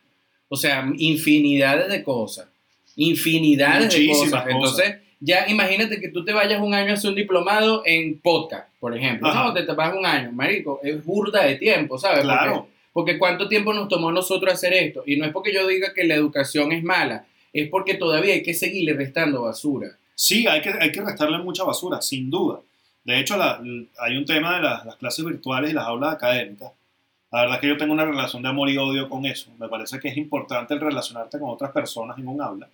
O 0.47 0.55
sea, 0.55 0.87
infinidades 0.95 1.89
de 1.89 2.03
cosas. 2.03 2.52
Infinidades 2.95 3.93
de 3.93 3.99
Muchísimas 4.07 4.17
cosas. 4.43 4.43
cosas. 4.43 4.53
Entonces, 4.79 4.95
ya 5.19 5.45
imagínate 5.47 5.99
que 6.01 6.09
tú 6.09 6.23
te 6.25 6.33
vayas 6.33 6.61
un 6.61 6.73
año 6.73 6.91
a 6.91 6.93
hacer 6.93 7.09
un 7.09 7.15
diplomado 7.15 7.81
en 7.85 8.19
podcast, 8.19 8.67
por 8.79 8.95
ejemplo. 8.97 9.27
Ajá. 9.29 9.45
No, 9.45 9.53
te 9.53 9.63
tapas 9.63 9.95
un 9.95 10.05
año, 10.05 10.31
marico. 10.31 10.79
Es 10.83 11.03
burda 11.03 11.43
de 11.43 11.55
tiempo, 11.55 11.97
¿sabes? 11.97 12.21
Claro. 12.21 12.53
Porque, 12.53 12.69
porque 12.93 13.17
cuánto 13.17 13.47
tiempo 13.47 13.73
nos 13.73 13.87
tomó 13.87 14.09
a 14.09 14.13
nosotros 14.13 14.53
hacer 14.53 14.73
esto. 14.73 15.03
Y 15.05 15.15
no 15.15 15.25
es 15.25 15.31
porque 15.31 15.53
yo 15.53 15.65
diga 15.67 15.93
que 15.93 16.03
la 16.03 16.15
educación 16.15 16.71
es 16.71 16.83
mala, 16.83 17.25
es 17.53 17.69
porque 17.69 17.95
todavía 17.95 18.33
hay 18.33 18.43
que 18.43 18.53
seguirle 18.53 18.93
restando 18.93 19.43
basura. 19.43 19.87
Sí, 20.15 20.45
hay 20.47 20.61
que, 20.61 20.69
hay 20.79 20.91
que 20.91 21.01
restarle 21.01 21.37
mucha 21.39 21.63
basura, 21.63 22.01
sin 22.01 22.29
duda. 22.29 22.59
De 23.03 23.19
hecho, 23.19 23.35
la- 23.37 23.61
hay 23.99 24.15
un 24.17 24.25
tema 24.25 24.57
de 24.57 24.61
las, 24.63 24.85
las 24.85 24.95
clases 24.97 25.25
virtuales 25.25 25.71
y 25.71 25.73
las 25.73 25.85
aulas 25.85 26.13
académicas. 26.13 26.71
La 27.31 27.41
verdad 27.41 27.55
es 27.55 27.61
que 27.61 27.67
yo 27.67 27.77
tengo 27.77 27.93
una 27.93 28.05
relación 28.05 28.43
de 28.43 28.49
amor 28.49 28.69
y 28.69 28.77
odio 28.77 29.09
con 29.09 29.25
eso. 29.25 29.49
Me 29.57 29.67
parece 29.67 29.99
que 29.99 30.09
es 30.09 30.17
importante 30.17 30.73
el 30.75 30.79
relacionarte 30.79 31.39
con 31.39 31.49
otras 31.49 31.71
personas 31.71 32.17
en 32.19 32.27
un 32.27 32.39
aula, 32.41 32.69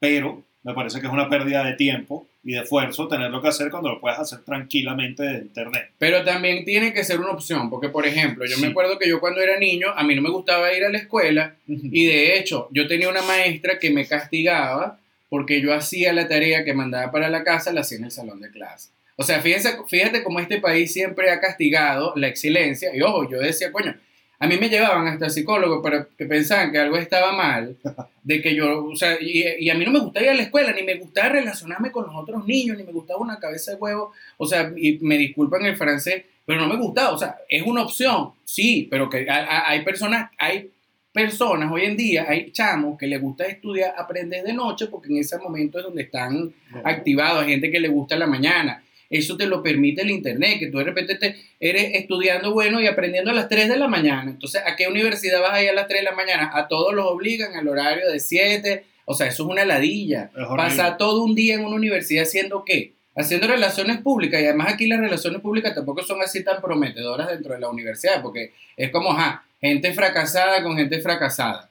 pero 0.00 0.42
me 0.64 0.74
parece 0.74 1.00
que 1.00 1.06
es 1.06 1.12
una 1.12 1.28
pérdida 1.28 1.64
de 1.64 1.74
tiempo 1.74 2.26
y 2.42 2.52
de 2.52 2.60
esfuerzo 2.62 3.06
tenerlo 3.06 3.40
que 3.40 3.48
hacer 3.48 3.70
cuando 3.70 3.90
lo 3.90 4.00
puedes 4.00 4.18
hacer 4.18 4.40
tranquilamente 4.40 5.22
de 5.22 5.38
internet. 5.38 5.90
Pero 5.98 6.24
también 6.24 6.64
tiene 6.64 6.92
que 6.92 7.04
ser 7.04 7.20
una 7.20 7.30
opción, 7.30 7.70
porque 7.70 7.88
por 7.90 8.06
ejemplo, 8.06 8.44
yo 8.46 8.56
Sí. 8.56 8.62
me 8.62 8.68
acuerdo 8.68 8.98
que 8.98 9.08
yo 9.08 9.20
cuando 9.20 9.40
era 9.40 9.58
niño, 9.58 9.88
a 9.94 10.02
mí 10.02 10.14
no 10.14 10.22
me 10.22 10.30
gustaba 10.30 10.72
ir 10.74 10.84
a 10.84 10.88
la 10.90 10.98
escuela 10.98 11.54
y 11.66 12.06
de 12.06 12.38
hecho 12.38 12.68
yo 12.72 12.86
tenía 12.88 13.08
una 13.08 13.22
maestra 13.22 13.78
que 13.78 13.90
me 13.90 14.06
castigaba 14.06 14.98
porque 15.28 15.60
yo 15.60 15.72
hacía 15.72 16.12
la 16.12 16.26
tarea 16.28 16.64
que 16.64 16.74
mandaba 16.74 17.12
para 17.12 17.28
la 17.28 17.44
casa, 17.44 17.72
la 17.72 17.82
hacía 17.82 17.98
en 17.98 18.04
el 18.04 18.10
salón 18.10 18.40
de 18.40 18.50
clase. 18.50 18.88
O 19.16 19.22
sea, 19.22 19.40
fíjense, 19.40 19.76
fíjate 19.86 20.22
cómo 20.22 20.40
este 20.40 20.60
país 20.60 20.92
siempre 20.92 21.30
ha 21.30 21.40
castigado 21.40 22.14
la 22.16 22.26
excelencia. 22.28 22.90
Y 22.94 23.02
ojo, 23.02 23.30
yo 23.30 23.38
decía, 23.38 23.70
coño, 23.70 23.94
a 24.42 24.46
mí 24.46 24.56
me 24.56 24.70
llevaban 24.70 25.06
hasta 25.06 25.26
el 25.26 25.30
psicólogo 25.30 25.82
para 25.82 26.08
que 26.16 26.24
pensaban 26.24 26.72
que 26.72 26.78
algo 26.78 26.96
estaba 26.96 27.32
mal, 27.32 27.76
de 28.22 28.40
que 28.40 28.54
yo, 28.54 28.86
o 28.86 28.96
sea, 28.96 29.18
y, 29.20 29.44
y 29.58 29.68
a 29.68 29.74
mí 29.74 29.84
no 29.84 29.90
me 29.90 30.00
gustaba 30.00 30.24
ir 30.24 30.30
a 30.32 30.34
la 30.34 30.42
escuela, 30.42 30.72
ni 30.72 30.82
me 30.82 30.94
gustaba 30.94 31.28
relacionarme 31.28 31.92
con 31.92 32.06
los 32.06 32.14
otros 32.16 32.46
niños, 32.46 32.78
ni 32.78 32.82
me 32.82 32.92
gustaba 32.92 33.20
una 33.20 33.38
cabeza 33.38 33.72
de 33.72 33.76
huevo, 33.76 34.12
o 34.38 34.46
sea, 34.46 34.72
y 34.74 34.98
me 35.02 35.18
disculpan 35.18 35.66
el 35.66 35.76
francés, 35.76 36.24
pero 36.46 36.58
no 36.58 36.68
me 36.68 36.76
gustaba, 36.76 37.10
o 37.10 37.18
sea, 37.18 37.36
es 37.50 37.62
una 37.66 37.82
opción, 37.82 38.30
sí, 38.44 38.88
pero 38.90 39.10
que 39.10 39.30
hay, 39.30 39.46
hay 39.66 39.84
personas, 39.84 40.30
hay 40.38 40.70
personas 41.12 41.70
hoy 41.70 41.84
en 41.84 41.96
día, 41.98 42.24
hay 42.26 42.50
chamos 42.50 42.96
que 42.98 43.06
les 43.06 43.20
gusta 43.20 43.44
estudiar, 43.44 43.94
aprender 43.98 44.42
de 44.42 44.54
noche, 44.54 44.86
porque 44.86 45.08
en 45.08 45.18
ese 45.18 45.36
momento 45.36 45.78
es 45.78 45.84
donde 45.84 46.02
están 46.02 46.50
activados, 46.82 47.42
hay 47.42 47.50
gente 47.50 47.70
que 47.70 47.80
le 47.80 47.88
gusta 47.88 48.16
la 48.16 48.26
mañana. 48.26 48.82
Eso 49.10 49.36
te 49.36 49.46
lo 49.46 49.60
permite 49.60 50.02
el 50.02 50.10
internet, 50.10 50.60
que 50.60 50.68
tú 50.68 50.78
de 50.78 50.84
repente 50.84 51.16
te 51.16 51.36
eres 51.58 51.94
estudiando 51.94 52.52
bueno 52.52 52.80
y 52.80 52.86
aprendiendo 52.86 53.32
a 53.32 53.34
las 53.34 53.48
3 53.48 53.68
de 53.68 53.76
la 53.76 53.88
mañana. 53.88 54.30
Entonces, 54.30 54.62
¿a 54.64 54.76
qué 54.76 54.86
universidad 54.86 55.40
vas 55.40 55.52
a 55.52 55.62
ir 55.62 55.70
a 55.70 55.74
las 55.74 55.88
3 55.88 56.00
de 56.00 56.04
la 56.04 56.14
mañana? 56.14 56.52
A 56.54 56.68
todos 56.68 56.94
los 56.94 57.06
obligan 57.06 57.56
al 57.56 57.66
horario 57.66 58.08
de 58.08 58.20
7. 58.20 58.84
O 59.04 59.14
sea, 59.14 59.26
eso 59.26 59.42
es 59.42 59.48
una 59.48 59.64
ladilla. 59.64 60.30
Pasar 60.56 60.96
todo 60.96 61.24
un 61.24 61.34
día 61.34 61.54
en 61.54 61.64
una 61.64 61.74
universidad 61.74 62.22
haciendo 62.22 62.64
qué? 62.64 62.92
Haciendo 63.16 63.48
relaciones 63.48 63.98
públicas. 63.98 64.40
Y 64.40 64.44
además 64.44 64.74
aquí 64.74 64.86
las 64.86 65.00
relaciones 65.00 65.40
públicas 65.40 65.74
tampoco 65.74 66.04
son 66.04 66.22
así 66.22 66.44
tan 66.44 66.60
prometedoras 66.60 67.28
dentro 67.28 67.54
de 67.54 67.58
la 67.58 67.68
universidad, 67.68 68.22
porque 68.22 68.52
es 68.76 68.90
como, 68.90 69.10
ajá, 69.10 69.44
gente 69.60 69.92
fracasada 69.92 70.62
con 70.62 70.76
gente 70.76 71.00
fracasada. 71.00 71.68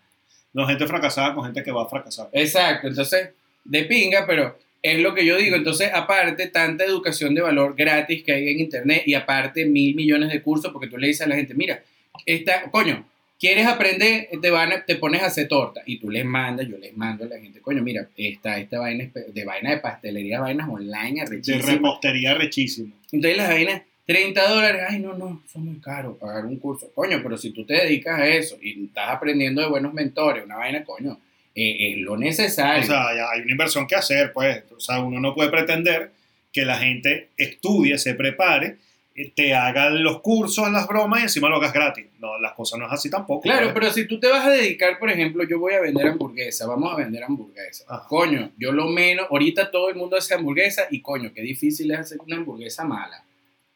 No, 0.51 0.67
gente 0.67 0.85
fracasada 0.85 1.33
con 1.33 1.45
gente 1.45 1.63
que 1.63 1.71
va 1.71 1.83
a 1.83 1.87
fracasar. 1.87 2.27
Exacto, 2.33 2.87
entonces, 2.89 3.29
de 3.63 3.83
pinga, 3.85 4.25
pero 4.27 4.57
es 4.81 4.99
lo 4.99 5.13
que 5.13 5.25
yo 5.25 5.37
digo. 5.37 5.55
Entonces, 5.55 5.89
aparte, 5.93 6.47
tanta 6.47 6.85
educación 6.85 7.35
de 7.35 7.41
valor 7.41 7.75
gratis 7.75 8.23
que 8.23 8.31
hay 8.33 8.49
en 8.49 8.59
Internet 8.59 9.03
y 9.05 9.13
aparte 9.13 9.65
mil 9.65 9.95
millones 9.95 10.29
de 10.31 10.41
cursos, 10.41 10.71
porque 10.71 10.87
tú 10.87 10.97
le 10.97 11.07
dices 11.07 11.25
a 11.25 11.29
la 11.29 11.35
gente, 11.35 11.53
mira, 11.53 11.83
esta, 12.25 12.69
coño, 12.71 13.05
¿quieres 13.39 13.65
aprender? 13.67 14.27
Te, 14.41 14.49
van 14.49 14.71
a- 14.73 14.85
te 14.85 14.95
pones 14.95 15.21
a 15.21 15.27
hacer 15.27 15.47
torta 15.47 15.81
y 15.85 15.97
tú 15.99 16.09
les 16.09 16.25
mandas, 16.25 16.67
yo 16.67 16.77
les 16.77 16.95
mando 16.95 17.23
a 17.25 17.27
la 17.27 17.39
gente, 17.39 17.59
coño, 17.61 17.81
mira, 17.83 18.07
esta, 18.17 18.57
esta 18.59 18.79
vaina 18.79 19.09
de 19.33 19.45
vaina 19.45 19.71
de 19.71 19.77
pastelería, 19.77 20.39
vainas 20.39 20.67
online, 20.69 21.21
De 21.25 21.25
repostería 21.73 22.33
rechísimo. 22.33 22.93
Entonces 23.11 23.37
las 23.37 23.49
vainas, 23.49 23.81
30 24.05 24.49
dólares, 24.49 24.81
ay, 24.89 24.99
no, 24.99 25.13
no, 25.13 25.43
son 25.51 25.65
muy 25.65 25.79
caros 25.79 26.17
pagar 26.17 26.45
un 26.45 26.57
curso. 26.57 26.91
Coño, 26.95 27.19
pero 27.21 27.37
si 27.37 27.51
tú 27.51 27.63
te 27.65 27.75
dedicas 27.75 28.19
a 28.19 28.27
eso 28.27 28.57
y 28.61 28.85
estás 28.85 29.09
aprendiendo 29.09 29.61
de 29.61 29.67
buenos 29.69 29.93
mentores, 29.93 30.43
una 30.43 30.55
vaina, 30.57 30.83
coño, 30.83 31.19
eh, 31.59 31.91
es 31.91 31.97
lo 31.97 32.17
necesario. 32.17 32.83
O 32.83 32.85
sea, 32.85 33.07
hay 33.09 33.41
una 33.41 33.51
inversión 33.51 33.87
que 33.87 33.95
hacer, 33.95 34.31
pues. 34.33 34.63
O 34.75 34.79
sea, 34.79 34.99
uno 34.99 35.19
no 35.19 35.33
puede 35.33 35.49
pretender 35.49 36.11
que 36.51 36.65
la 36.65 36.77
gente 36.77 37.29
estudie, 37.37 37.97
se 37.97 38.15
prepare, 38.15 38.77
eh, 39.15 39.31
te 39.35 39.53
haga 39.53 39.89
los 39.89 40.21
cursos, 40.21 40.71
las 40.71 40.87
bromas 40.87 41.19
y 41.19 41.23
encima 41.23 41.49
lo 41.49 41.57
hagas 41.57 41.73
gratis. 41.73 42.05
No, 42.19 42.39
las 42.39 42.53
cosas 42.53 42.79
no 42.79 42.87
es 42.87 42.93
así 42.93 43.09
tampoco. 43.09 43.41
Claro, 43.41 43.67
pues. 43.67 43.73
pero 43.73 43.91
si 43.91 44.07
tú 44.07 44.19
te 44.19 44.27
vas 44.27 44.45
a 44.45 44.51
dedicar, 44.51 44.97
por 44.97 45.09
ejemplo, 45.09 45.43
yo 45.43 45.59
voy 45.59 45.73
a 45.73 45.81
vender 45.81 46.07
hamburguesa, 46.07 46.65
vamos 46.67 46.93
a 46.93 46.97
vender 46.97 47.23
hamburguesa. 47.23 47.85
Ajá. 47.87 48.07
Coño, 48.07 48.51
yo 48.57 48.71
lo 48.71 48.87
menos, 48.87 49.27
ahorita 49.29 49.69
todo 49.71 49.89
el 49.89 49.95
mundo 49.95 50.17
hace 50.17 50.33
hamburguesa 50.33 50.87
y 50.89 51.01
coño, 51.01 51.31
qué 51.33 51.41
difícil 51.41 51.91
es 51.91 51.99
hacer 51.99 52.17
una 52.25 52.37
hamburguesa 52.37 52.83
mala. 52.85 53.23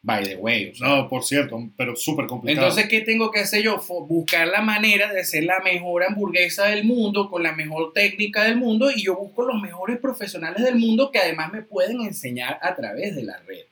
By 0.06 0.22
the 0.26 0.36
way. 0.36 0.74
No, 0.82 1.08
por 1.08 1.24
cierto, 1.24 1.58
pero 1.78 1.96
súper 1.96 2.28
complicado. 2.28 2.68
Entonces, 2.68 2.90
¿qué 2.90 3.00
tengo 3.00 3.32
que 3.32 3.40
hacer 3.40 3.64
yo? 3.64 3.82
Buscar 4.06 4.50
la 4.50 4.62
manera 4.62 5.14
de 5.14 5.22
hacer 5.22 5.46
la 5.46 5.62
mejor 5.62 6.04
hamburguesa 6.04 6.66
del 6.66 6.84
mundo, 6.84 7.30
con 7.30 7.42
la 7.42 7.54
mejor 7.54 7.94
técnica 7.94 8.44
del 8.44 8.58
mundo, 8.58 8.92
y 8.92 9.02
yo 9.02 9.16
busco 9.16 9.44
los 9.44 9.62
mejores 9.62 9.98
profesionales 10.00 10.62
del 10.62 10.76
mundo 10.76 11.10
que 11.10 11.20
además 11.20 11.54
me 11.54 11.62
pueden 11.62 12.02
enseñar 12.02 12.60
a 12.62 12.76
través 12.76 13.16
de 13.16 13.24
la 13.24 13.38
red. 13.48 13.64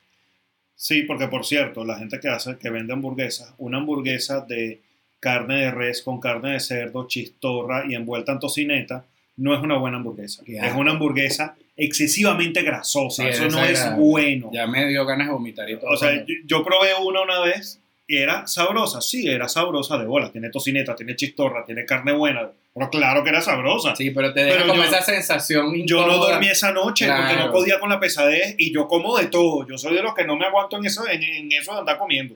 Sí, 0.74 1.02
porque 1.02 1.28
por 1.28 1.44
cierto, 1.44 1.84
la 1.84 1.98
gente 1.98 2.18
que 2.18 2.28
hace, 2.28 2.56
que 2.56 2.70
vende 2.70 2.94
hamburguesas, 2.94 3.52
una 3.58 3.76
hamburguesa 3.76 4.40
de 4.40 4.80
carne 5.20 5.60
de 5.60 5.70
res 5.70 6.00
con 6.00 6.18
carne 6.18 6.54
de 6.54 6.60
cerdo, 6.60 7.06
chistorra 7.06 7.84
y 7.86 7.94
envuelta 7.94 8.32
en 8.32 8.38
tocineta, 8.38 9.04
no 9.36 9.54
es 9.54 9.62
una 9.62 9.76
buena 9.76 9.98
hamburguesa. 9.98 10.42
Es 10.46 10.72
una 10.74 10.92
hamburguesa 10.92 11.56
excesivamente 11.76 12.62
grasosa. 12.62 13.22
Sí, 13.24 13.28
Eso 13.28 13.46
es 13.46 13.52
no 13.54 13.64
es 13.64 13.96
bueno. 13.96 14.50
Ya 14.52 14.66
me 14.66 14.86
dio 14.86 15.04
ganas 15.06 15.28
de 15.28 15.32
vomitar 15.32 15.68
y 15.70 15.78
todo. 15.78 15.90
O 15.90 15.96
sea, 15.96 16.12
yo, 16.14 16.34
yo 16.46 16.64
probé 16.64 16.88
una 17.02 17.22
una 17.22 17.40
vez 17.40 17.78
¿Y 18.04 18.16
era 18.18 18.46
sabrosa? 18.48 19.00
Sí, 19.00 19.26
era 19.28 19.48
sabrosa 19.48 19.96
de 19.96 20.04
bola. 20.04 20.30
Tiene 20.30 20.50
tocineta, 20.50 20.94
tiene 20.94 21.14
chistorra, 21.16 21.64
tiene 21.64 21.86
carne 21.86 22.12
buena. 22.12 22.50
Pero 22.74 22.90
claro 22.90 23.22
que 23.22 23.30
era 23.30 23.40
sabrosa. 23.40 23.94
Sí, 23.96 24.10
pero 24.10 24.34
te 24.34 24.44
deja 24.44 24.56
Pero 24.58 24.68
como 24.70 24.82
yo- 24.82 24.88
esa 24.88 25.00
sensación 25.02 25.86
Yo 25.86 26.04
no 26.06 26.18
dormí 26.18 26.48
esa 26.48 26.72
noche 26.72 27.06
porque 27.06 27.32
Claro. 27.34 27.46
no 27.46 27.52
podía 27.52 27.78
con 27.78 27.88
la 27.88 28.00
pesadez 28.00 28.56
y 28.58 28.74
yo 28.74 28.86
como 28.88 29.16
de 29.16 29.28
todo. 29.28 29.66
Yo 29.66 29.78
soy 29.78 29.94
de 29.94 30.02
los 30.02 30.14
que 30.14 30.24
no 30.24 30.36
me 30.36 30.44
aguanto 30.44 30.76
en 30.76 30.84
eso, 30.84 31.08
en, 31.08 31.22
en 31.22 31.52
eso 31.52 31.72
de 31.72 31.78
andar 31.78 31.96
comiendo. 31.96 32.34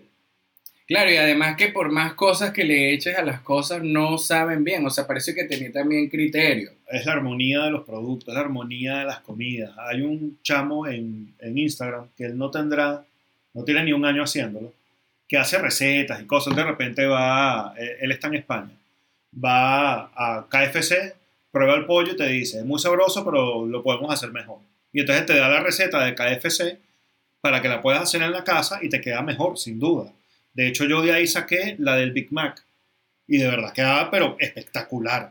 Claro, 0.87 1.11
y 1.11 1.16
además 1.16 1.57
que 1.57 1.68
por 1.68 1.90
más 1.90 2.14
cosas 2.14 2.53
que 2.53 2.62
le 2.62 2.92
eches 2.94 3.18
a 3.18 3.22
las 3.22 3.40
cosas, 3.40 3.83
no 3.83 4.18
saben 4.18 4.62
bien. 4.62 4.87
O 4.87 4.90
sea, 4.90 5.07
parece 5.07 5.35
que 5.35 5.44
tenía 5.44 5.72
también 5.72 6.09
criterio. 6.09 6.70
Es 6.88 7.05
la 7.05 7.12
armonía 7.12 7.64
de 7.64 7.72
los 7.72 7.85
productos, 7.85 8.29
es 8.29 8.35
la 8.35 8.40
armonía 8.40 8.99
de 8.99 9.05
las 9.05 9.18
comidas. 9.20 9.72
Hay 9.79 10.03
un 10.03 10.38
chamo 10.42 10.87
en, 10.87 11.35
en 11.40 11.59
Instagram 11.59 12.09
que 12.16 12.27
él 12.27 12.38
no 12.38 12.53
tendrá, 12.53 13.05
no 13.53 13.64
tiene 13.64 13.83
ni 13.83 13.92
un 13.92 14.05
año 14.05 14.22
haciéndolo, 14.22 14.72
que 15.27 15.37
hace 15.37 15.59
recetas 15.59 16.22
y 16.22 16.27
cosas. 16.27 16.55
De 16.55 16.62
repente 16.62 17.05
va, 17.07 17.75
eh, 17.77 17.96
él 18.03 18.12
está 18.12 18.29
en 18.29 18.35
España, 18.35 18.70
va 19.44 20.11
a 20.14 20.46
KFC, 20.49 21.16
prueba 21.51 21.75
el 21.75 21.87
pollo 21.87 22.12
y 22.12 22.16
te 22.16 22.29
dice, 22.29 22.59
es 22.59 22.64
muy 22.64 22.79
sabroso, 22.79 23.25
pero 23.25 23.66
lo 23.66 23.83
podemos 23.83 24.12
hacer 24.12 24.31
mejor. 24.31 24.59
Y 24.92 25.01
entonces 25.01 25.27
te 25.27 25.37
da 25.37 25.49
la 25.49 25.61
receta 25.61 26.05
de 26.05 26.14
KFC 26.14 26.79
para 27.40 27.61
que 27.61 27.68
la 27.68 27.83
puedas 27.83 28.03
hacer 28.03 28.22
en 28.22 28.31
la 28.31 28.44
casa 28.44 28.79
y 28.83 28.88
te 28.88 29.01
queda 29.01 29.22
mejor, 29.22 29.59
sin 29.59 29.81
duda. 29.81 30.12
De 30.57 30.66
hecho, 30.66 30.87
yo 30.87 31.03
de 31.03 31.12
ahí 31.12 31.27
saqué 31.27 31.77
la 31.79 31.97
del 31.97 32.12
Big 32.12 32.33
Mac 32.33 32.64
y 33.29 33.37
de 33.37 33.47
verdad 33.47 33.75
quedaba, 33.75 34.11
pero 34.11 34.38
espectacular. 34.40 35.31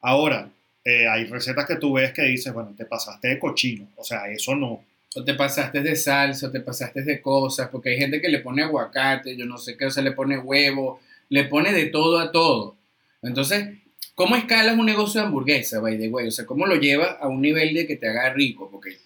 Ahora, 0.00 0.48
eh, 0.84 1.08
hay 1.08 1.24
recetas 1.24 1.66
que 1.66 1.74
tú 1.74 1.94
ves 1.94 2.12
que 2.12 2.22
dices, 2.22 2.52
bueno, 2.52 2.72
te 2.76 2.84
pasaste 2.84 3.26
de 3.26 3.38
cochino. 3.40 3.88
O 3.96 4.04
sea, 4.04 4.28
eso 4.30 4.54
no. 4.54 4.84
O 5.16 5.24
te 5.24 5.34
pasaste 5.34 5.80
de 5.80 5.96
salsa, 5.96 6.46
o 6.46 6.50
te 6.52 6.60
pasaste 6.60 7.02
de 7.02 7.20
cosas, 7.20 7.70
porque 7.70 7.90
hay 7.90 7.96
gente 7.96 8.20
que 8.20 8.28
le 8.28 8.38
pone 8.38 8.62
aguacate, 8.62 9.36
yo 9.36 9.46
no 9.46 9.58
sé 9.58 9.76
qué, 9.76 9.86
o 9.86 9.90
sea, 9.90 10.04
le 10.04 10.12
pone 10.12 10.38
huevo, 10.38 11.00
le 11.28 11.42
pone 11.46 11.72
de 11.72 11.86
todo 11.86 12.20
a 12.20 12.30
todo. 12.30 12.76
Entonces, 13.22 13.70
¿cómo 14.14 14.36
escalas 14.36 14.78
un 14.78 14.86
negocio 14.86 15.20
de 15.20 15.26
hamburguesa, 15.26 15.80
by 15.80 15.98
the 15.98 16.08
way? 16.08 16.28
O 16.28 16.30
sea, 16.30 16.46
¿cómo 16.46 16.66
lo 16.66 16.76
llevas 16.76 17.16
a 17.20 17.26
un 17.26 17.40
nivel 17.40 17.74
de 17.74 17.84
que 17.88 17.96
te 17.96 18.08
haga 18.08 18.32
rico? 18.32 18.70
Porque 18.70 18.96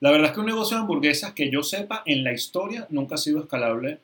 La 0.00 0.10
verdad 0.10 0.30
es 0.30 0.32
que 0.32 0.40
un 0.40 0.46
negocio 0.46 0.76
de 0.76 0.80
hamburguesas 0.82 1.32
que 1.32 1.48
yo 1.48 1.62
sepa 1.62 2.02
en 2.06 2.24
la 2.24 2.32
historia 2.32 2.88
nunca 2.90 3.14
ha 3.14 3.18
sido 3.18 3.40
escalable. 3.40 4.00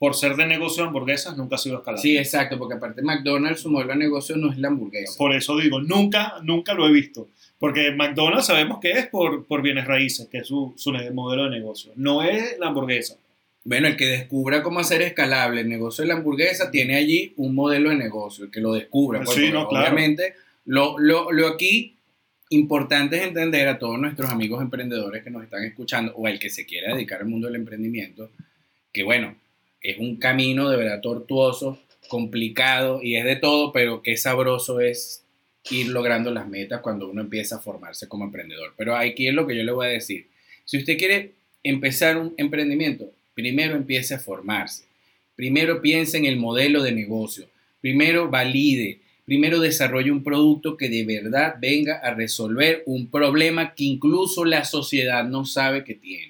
Por 0.00 0.14
ser 0.14 0.34
de 0.34 0.46
negocio 0.46 0.82
de 0.82 0.86
hamburguesas, 0.86 1.36
nunca 1.36 1.56
ha 1.56 1.58
sido 1.58 1.76
escalable. 1.76 2.00
Sí, 2.00 2.16
exacto, 2.16 2.56
porque 2.56 2.76
aparte 2.76 3.02
McDonald's, 3.02 3.60
su 3.60 3.70
modelo 3.70 3.92
de 3.92 3.98
negocio 3.98 4.34
no 4.34 4.50
es 4.50 4.56
la 4.56 4.68
hamburguesa. 4.68 5.18
Por 5.18 5.34
eso 5.34 5.58
digo, 5.58 5.82
nunca, 5.82 6.36
nunca 6.42 6.72
lo 6.72 6.88
he 6.88 6.90
visto. 6.90 7.28
Porque 7.58 7.92
McDonald's 7.92 8.46
sabemos 8.46 8.80
que 8.80 8.92
es 8.92 9.08
por, 9.08 9.44
por 9.44 9.60
bienes 9.60 9.86
raíces, 9.86 10.26
que 10.28 10.38
es 10.38 10.46
su, 10.46 10.72
su 10.78 10.90
modelo 11.12 11.44
de 11.44 11.50
negocio. 11.50 11.92
No 11.96 12.22
es 12.22 12.58
la 12.58 12.68
hamburguesa. 12.68 13.16
Bueno, 13.62 13.88
el 13.88 13.96
que 13.98 14.06
descubra 14.06 14.62
cómo 14.62 14.80
hacer 14.80 15.02
escalable 15.02 15.60
el 15.60 15.68
negocio 15.68 16.00
de 16.00 16.08
la 16.08 16.14
hamburguesa 16.14 16.70
tiene 16.70 16.96
allí 16.96 17.34
un 17.36 17.54
modelo 17.54 17.90
de 17.90 17.96
negocio, 17.96 18.46
el 18.46 18.50
que 18.50 18.62
lo 18.62 18.72
descubra. 18.72 19.20
pues, 19.22 19.36
Sí, 19.36 19.50
no, 19.52 19.68
claro. 19.68 19.84
Obviamente, 19.84 20.32
lo, 20.64 20.98
lo, 20.98 21.30
lo 21.30 21.46
aquí 21.46 21.94
importante 22.48 23.16
es 23.16 23.24
entender 23.24 23.68
a 23.68 23.78
todos 23.78 23.98
nuestros 23.98 24.30
amigos 24.30 24.62
emprendedores 24.62 25.22
que 25.22 25.30
nos 25.30 25.44
están 25.44 25.62
escuchando 25.64 26.14
o 26.16 26.26
el 26.26 26.38
que 26.38 26.48
se 26.48 26.64
quiera 26.64 26.94
dedicar 26.94 27.20
al 27.20 27.28
mundo 27.28 27.48
del 27.48 27.56
emprendimiento, 27.56 28.30
que 28.92 29.02
bueno, 29.04 29.36
es 29.82 29.98
un 29.98 30.16
camino 30.16 30.68
de 30.68 30.76
verdad 30.76 31.00
tortuoso, 31.00 31.78
complicado 32.08 33.00
y 33.02 33.16
es 33.16 33.24
de 33.24 33.36
todo, 33.36 33.72
pero 33.72 34.02
qué 34.02 34.16
sabroso 34.16 34.80
es 34.80 35.24
ir 35.70 35.88
logrando 35.88 36.30
las 36.30 36.48
metas 36.48 36.80
cuando 36.80 37.08
uno 37.08 37.20
empieza 37.20 37.56
a 37.56 37.60
formarse 37.60 38.08
como 38.08 38.24
emprendedor. 38.24 38.74
Pero 38.76 38.96
aquí 38.96 39.28
es 39.28 39.34
lo 39.34 39.46
que 39.46 39.56
yo 39.56 39.62
le 39.62 39.72
voy 39.72 39.86
a 39.86 39.90
decir. 39.90 40.26
Si 40.64 40.78
usted 40.78 40.98
quiere 40.98 41.32
empezar 41.62 42.16
un 42.16 42.34
emprendimiento, 42.36 43.10
primero 43.34 43.76
empiece 43.76 44.14
a 44.14 44.18
formarse. 44.18 44.84
Primero 45.36 45.80
piense 45.80 46.18
en 46.18 46.26
el 46.26 46.36
modelo 46.36 46.82
de 46.82 46.92
negocio. 46.92 47.46
Primero 47.80 48.28
valide. 48.28 49.00
Primero 49.24 49.60
desarrolle 49.60 50.10
un 50.10 50.24
producto 50.24 50.76
que 50.76 50.88
de 50.88 51.04
verdad 51.04 51.54
venga 51.60 51.98
a 51.98 52.14
resolver 52.14 52.82
un 52.86 53.10
problema 53.10 53.74
que 53.74 53.84
incluso 53.84 54.44
la 54.44 54.64
sociedad 54.64 55.24
no 55.24 55.44
sabe 55.44 55.84
que 55.84 55.94
tiene. 55.94 56.29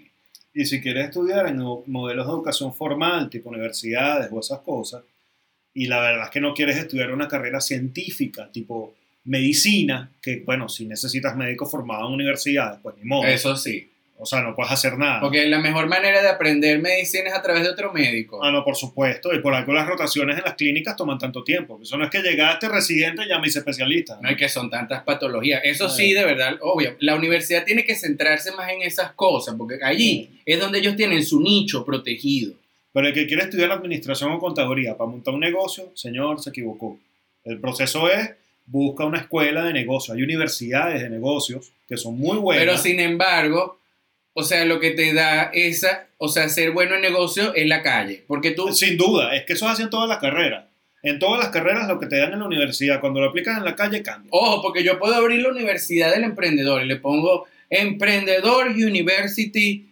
Y 0.52 0.64
si 0.64 0.80
quieres 0.80 1.06
estudiar 1.06 1.46
en 1.46 1.58
modelos 1.58 2.26
de 2.26 2.32
educación 2.32 2.74
formal, 2.74 3.30
tipo 3.30 3.50
universidades 3.50 4.28
o 4.32 4.40
esas 4.40 4.60
cosas, 4.60 5.02
y 5.72 5.86
la 5.86 6.00
verdad 6.00 6.24
es 6.24 6.30
que 6.30 6.40
no 6.40 6.54
quieres 6.54 6.76
estudiar 6.76 7.12
una 7.12 7.28
carrera 7.28 7.60
científica, 7.60 8.50
tipo 8.50 8.94
medicina, 9.24 10.10
que 10.20 10.42
bueno, 10.44 10.68
si 10.68 10.86
necesitas 10.86 11.36
médico 11.36 11.66
formado 11.66 12.08
en 12.08 12.14
universidades, 12.14 12.80
pues 12.82 12.96
ni 12.96 13.04
modo. 13.04 13.24
Eso 13.24 13.56
sí. 13.56 13.90
O 14.22 14.26
sea, 14.26 14.42
no 14.42 14.54
puedes 14.54 14.70
hacer 14.70 14.98
nada. 14.98 15.18
Porque 15.18 15.46
la 15.46 15.58
mejor 15.58 15.86
manera 15.86 16.20
de 16.20 16.28
aprender 16.28 16.78
medicina 16.78 17.30
es 17.30 17.34
a 17.34 17.40
través 17.40 17.62
de 17.62 17.70
otro 17.70 17.90
médico. 17.90 18.44
Ah, 18.44 18.50
no, 18.50 18.62
por 18.62 18.76
supuesto. 18.76 19.32
Y 19.32 19.40
por 19.40 19.54
algo 19.54 19.72
las 19.72 19.86
rotaciones 19.86 20.36
en 20.36 20.44
las 20.44 20.56
clínicas 20.56 20.94
toman 20.94 21.18
tanto 21.18 21.42
tiempo. 21.42 21.80
Eso 21.82 21.96
no 21.96 22.04
es 22.04 22.10
que 22.10 22.20
llegaste 22.20 22.68
residente 22.68 23.22
y 23.24 23.28
ya 23.28 23.38
me 23.38 23.48
hice 23.48 23.60
especialista. 23.60 24.18
No 24.20 24.28
hay 24.28 24.36
que 24.36 24.50
son 24.50 24.68
tantas 24.68 25.04
patologías. 25.04 25.62
Eso 25.64 25.86
Ay. 25.86 25.92
sí, 25.96 26.12
de 26.12 26.26
verdad, 26.26 26.58
obvio. 26.60 26.96
La 27.00 27.14
universidad 27.14 27.64
tiene 27.64 27.84
que 27.84 27.94
centrarse 27.94 28.52
más 28.52 28.70
en 28.70 28.82
esas 28.82 29.12
cosas, 29.12 29.54
porque 29.56 29.78
allí 29.82 30.28
es 30.44 30.60
donde 30.60 30.80
ellos 30.80 30.96
tienen 30.96 31.24
su 31.24 31.40
nicho 31.40 31.82
protegido. 31.82 32.52
Pero 32.92 33.08
el 33.08 33.14
que 33.14 33.26
quiere 33.26 33.44
estudiar 33.44 33.72
administración 33.72 34.32
o 34.32 34.38
contaduría 34.38 34.98
para 34.98 35.10
montar 35.10 35.32
un 35.32 35.40
negocio, 35.40 35.92
señor, 35.94 36.42
se 36.42 36.50
equivocó. 36.50 36.98
El 37.44 37.58
proceso 37.58 38.10
es, 38.10 38.32
busca 38.66 39.06
una 39.06 39.18
escuela 39.18 39.64
de 39.64 39.72
negocios. 39.72 40.14
Hay 40.14 40.22
universidades 40.22 41.00
de 41.00 41.08
negocios 41.08 41.72
que 41.88 41.96
son 41.96 42.18
muy 42.18 42.36
buenas. 42.36 42.64
Pero 42.64 42.76
sin 42.76 43.00
embargo, 43.00 43.79
o 44.32 44.42
sea, 44.42 44.64
lo 44.64 44.80
que 44.80 44.90
te 44.90 45.12
da 45.12 45.50
esa, 45.52 46.08
o 46.18 46.28
sea, 46.28 46.48
ser 46.48 46.70
bueno 46.70 46.94
en 46.94 47.02
negocio 47.02 47.54
es 47.54 47.66
la 47.66 47.82
calle. 47.82 48.24
Porque 48.26 48.52
tú, 48.52 48.72
Sin 48.72 48.96
duda, 48.96 49.34
es 49.34 49.44
que 49.44 49.54
eso 49.54 49.66
es 49.66 49.72
así 49.72 49.82
en 49.82 49.90
todas 49.90 50.08
las 50.08 50.18
carreras. 50.18 50.66
En 51.02 51.18
todas 51.18 51.40
las 51.40 51.48
carreras 51.48 51.88
lo 51.88 51.98
que 51.98 52.06
te 52.06 52.18
dan 52.18 52.32
en 52.32 52.40
la 52.40 52.46
universidad, 52.46 53.00
cuando 53.00 53.20
lo 53.20 53.30
aplicas 53.30 53.56
en 53.56 53.64
la 53.64 53.74
calle, 53.74 54.02
cambia. 54.02 54.28
ojo, 54.32 54.62
porque 54.62 54.84
yo 54.84 54.98
puedo 54.98 55.14
abrir 55.14 55.40
la 55.40 55.48
Universidad 55.48 56.12
del 56.12 56.24
Emprendedor 56.24 56.82
y 56.82 56.86
le 56.86 56.96
pongo 56.96 57.46
Emprendedor 57.70 58.68
University 58.68 59.90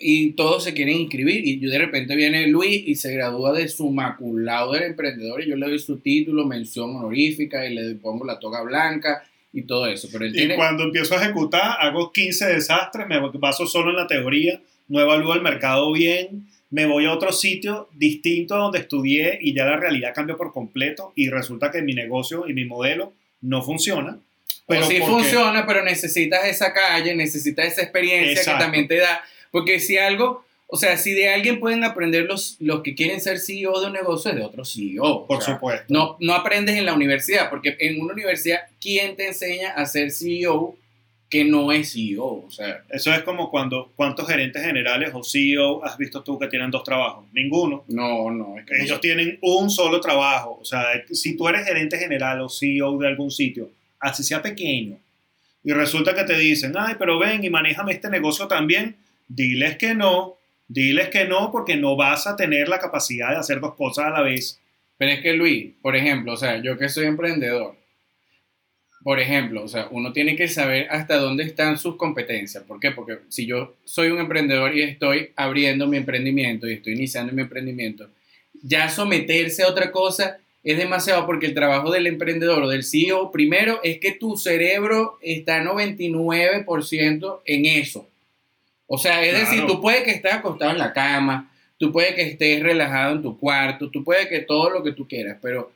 y 0.00 0.32
todos 0.32 0.64
se 0.64 0.72
quieren 0.72 0.96
inscribir 0.96 1.46
y 1.46 1.60
yo 1.60 1.70
de 1.70 1.78
repente 1.78 2.16
viene 2.16 2.46
Luis 2.46 2.82
y 2.86 2.94
se 2.94 3.12
gradúa 3.12 3.52
de 3.52 3.68
su 3.68 3.90
maculado 3.90 4.72
del 4.72 4.84
emprendedor 4.84 5.42
y 5.42 5.50
yo 5.50 5.56
le 5.56 5.66
doy 5.66 5.78
su 5.78 5.98
título, 5.98 6.46
mención 6.46 6.96
honorífica 6.96 7.66
y 7.66 7.74
le 7.74 7.94
pongo 7.96 8.24
la 8.24 8.38
toga 8.38 8.62
blanca 8.62 9.22
y 9.52 9.62
todo 9.62 9.86
eso. 9.86 10.08
Pero 10.12 10.24
él 10.24 10.30
Y 10.34 10.38
tiene... 10.38 10.56
cuando 10.56 10.84
empiezo 10.84 11.14
a 11.16 11.22
ejecutar, 11.22 11.76
hago 11.80 12.12
15 12.12 12.46
desastres, 12.46 13.06
me 13.06 13.18
baso 13.34 13.66
solo 13.66 13.90
en 13.90 13.96
la 13.96 14.06
teoría, 14.06 14.60
no 14.88 15.00
evalúo 15.00 15.34
el 15.34 15.42
mercado 15.42 15.92
bien, 15.92 16.46
me 16.70 16.86
voy 16.86 17.06
a 17.06 17.12
otro 17.12 17.32
sitio 17.32 17.88
distinto 17.94 18.54
a 18.54 18.58
donde 18.58 18.78
estudié 18.78 19.38
y 19.40 19.54
ya 19.54 19.64
la 19.64 19.76
realidad 19.76 20.12
cambia 20.14 20.36
por 20.36 20.52
completo 20.52 21.12
y 21.16 21.28
resulta 21.28 21.70
que 21.70 21.82
mi 21.82 21.94
negocio 21.94 22.48
y 22.48 22.52
mi 22.54 22.64
modelo 22.64 23.12
no 23.40 23.62
funciona. 23.62 24.18
Pero 24.66 24.84
sí 24.86 24.98
porque- 25.00 25.12
funciona, 25.12 25.66
pero 25.66 25.82
necesitas 25.84 26.44
esa 26.44 26.72
calle, 26.72 27.16
necesitas 27.16 27.66
esa 27.66 27.82
experiencia 27.82 28.32
Exacto. 28.32 28.58
que 28.58 28.64
también 28.64 28.86
te 28.88 28.96
da. 28.98 29.20
Porque 29.50 29.80
si 29.80 29.98
algo, 29.98 30.44
o 30.72 30.76
sea, 30.76 30.96
si 30.96 31.12
de 31.12 31.28
alguien 31.28 31.58
pueden 31.60 31.82
aprender 31.84 32.24
los, 32.26 32.56
los 32.60 32.82
que 32.82 32.94
quieren 32.94 33.20
ser 33.20 33.38
CEO 33.38 33.80
de 33.80 33.86
un 33.88 33.92
negocio, 33.92 34.30
es 34.30 34.36
de 34.36 34.42
otro 34.44 34.64
CEO. 34.64 35.02
o 35.04 35.26
Por 35.26 35.42
sea, 35.42 35.54
supuesto. 35.54 35.84
No, 35.88 36.16
no 36.20 36.34
aprendes 36.34 36.76
en 36.76 36.86
la 36.86 36.94
universidad, 36.94 37.50
porque 37.50 37.76
en 37.80 38.00
una 38.00 38.12
universidad, 38.14 38.60
¿quién 38.80 39.16
te 39.16 39.26
enseña 39.28 39.70
a 39.70 39.84
ser 39.86 40.10
CEO 40.12 40.76
que 41.28 41.44
no 41.44 41.70
es 41.72 41.92
CEO? 41.92 42.24
O 42.24 42.50
sea, 42.50 42.82
Eso 42.88 43.12
es 43.12 43.22
como 43.22 43.50
cuando, 43.50 43.92
¿cuántos 43.96 44.26
gerentes 44.28 44.62
generales 44.62 45.10
o 45.12 45.22
CEO 45.24 45.84
has 45.84 45.96
visto 45.96 46.22
tú 46.22 46.38
que 46.38 46.46
tienen 46.48 46.70
dos 46.70 46.84
trabajos? 46.84 47.24
Ninguno. 47.32 47.84
no, 47.88 48.30
no, 48.30 48.58
es 48.58 48.64
que 48.66 48.78
no 48.78 48.84
Ellos 48.84 49.00
tienen 49.00 49.38
un 49.42 49.70
solo 49.70 50.00
trabajo. 50.00 50.58
O 50.60 50.64
sea, 50.64 50.84
si 51.10 51.36
tú 51.36 51.48
eres 51.48 51.66
gerente 51.66 51.98
general 51.98 52.40
o 52.42 52.48
CEO 52.48 52.96
de 52.98 53.08
algún 53.08 53.30
sitio, 53.30 53.70
así 53.98 54.22
sea 54.22 54.40
pequeño, 54.40 54.96
y 55.62 55.72
resulta 55.72 56.14
que 56.14 56.24
te 56.24 56.38
dicen, 56.38 56.72
ay, 56.78 56.94
pero 56.98 57.18
ven 57.18 57.44
y 57.44 57.50
manéjame 57.50 57.92
este 57.92 58.08
negocio 58.08 58.48
también, 58.48 58.96
diles 59.28 59.76
que 59.76 59.94
no, 59.94 60.36
diles 60.70 61.08
que 61.08 61.24
no, 61.24 61.50
porque 61.50 61.76
no 61.76 61.96
vas 61.96 62.28
a 62.28 62.36
tener 62.36 62.68
la 62.68 62.78
capacidad 62.78 63.30
de 63.30 63.38
hacer 63.38 63.60
dos 63.60 63.74
cosas 63.74 64.06
a 64.06 64.10
la 64.10 64.22
vez. 64.22 64.60
Pero 64.96 65.12
es 65.12 65.20
que 65.20 65.32
Luis, 65.32 65.72
por 65.82 65.96
ejemplo, 65.96 66.32
o 66.32 66.36
sea, 66.36 66.62
yo 66.62 66.78
que 66.78 66.88
soy 66.88 67.06
emprendedor, 67.06 67.74
por 69.02 69.18
ejemplo, 69.18 69.64
o 69.64 69.68
sea, 69.68 69.88
uno 69.90 70.12
tiene 70.12 70.36
que 70.36 70.46
saber 70.46 70.86
hasta 70.90 71.16
dónde 71.16 71.42
están 71.42 71.76
sus 71.76 71.96
competencias. 71.96 72.62
¿Por 72.64 72.78
qué? 72.78 72.92
Porque 72.92 73.18
si 73.28 73.46
yo 73.46 73.74
soy 73.84 74.10
un 74.10 74.20
emprendedor 74.20 74.76
y 74.76 74.82
estoy 74.82 75.30
abriendo 75.36 75.88
mi 75.88 75.96
emprendimiento 75.96 76.68
y 76.68 76.74
estoy 76.74 76.92
iniciando 76.92 77.32
mi 77.32 77.42
emprendimiento, 77.42 78.08
ya 78.62 78.88
someterse 78.90 79.64
a 79.64 79.68
otra 79.68 79.90
cosa 79.90 80.38
es 80.62 80.76
demasiado 80.76 81.26
porque 81.26 81.46
el 81.46 81.54
trabajo 81.54 81.90
del 81.90 82.06
emprendedor 82.06 82.62
o 82.62 82.68
del 82.68 82.84
CEO, 82.84 83.32
primero, 83.32 83.80
es 83.82 83.98
que 83.98 84.12
tu 84.12 84.36
cerebro 84.36 85.18
está 85.22 85.64
99% 85.64 87.40
en 87.44 87.66
eso. 87.66 88.09
O 88.92 88.98
sea, 88.98 89.22
es 89.22 89.30
Claro. 89.30 89.44
decir, 89.44 89.66
tú 89.66 89.80
puedes 89.80 90.02
que 90.02 90.10
estés 90.10 90.32
acostado 90.32 90.72
en 90.72 90.78
la 90.78 90.92
cama, 90.92 91.48
tú 91.78 91.92
puedes 91.92 92.14
que 92.16 92.22
estés 92.22 92.60
relajado 92.60 93.14
en 93.14 93.22
tu 93.22 93.38
cuarto, 93.38 93.88
tú 93.88 94.02
puedes 94.02 94.26
que 94.26 94.40
todo 94.40 94.68
lo 94.68 94.82
que 94.82 94.92
tú 94.92 95.06
quieras, 95.06 95.38
pero 95.40 95.70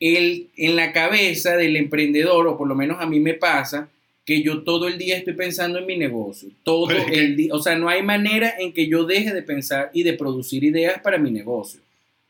el, 0.00 0.48
en 0.56 0.74
la 0.76 0.92
cabeza 0.92 1.56
del 1.56 1.76
emprendedor, 1.76 2.46
o 2.46 2.56
por 2.56 2.66
lo 2.66 2.74
menos 2.74 2.96
a 3.00 3.06
mí 3.06 3.20
me 3.20 3.34
pasa, 3.34 3.88
que 4.24 4.42
yo 4.42 4.62
todo 4.62 4.88
el 4.88 4.96
día 4.96 5.18
estoy 5.18 5.34
pensando 5.34 5.78
en 5.78 5.84
mi 5.86 5.98
negocio, 5.98 6.48
todo 6.62 6.88
que- 6.88 7.14
el 7.14 7.36
día, 7.36 7.52
o 7.54 7.58
sea, 7.60 7.76
no 7.76 7.88
hay 7.90 8.02
manera 8.02 8.54
en 8.58 8.72
que 8.72 8.88
yo 8.88 9.04
deje 9.04 9.34
de 9.34 9.42
pensar 9.42 9.90
y 9.92 10.02
de 10.02 10.14
producir 10.14 10.64
ideas 10.64 11.00
para 11.02 11.18
mi 11.18 11.30
negocio. 11.30 11.80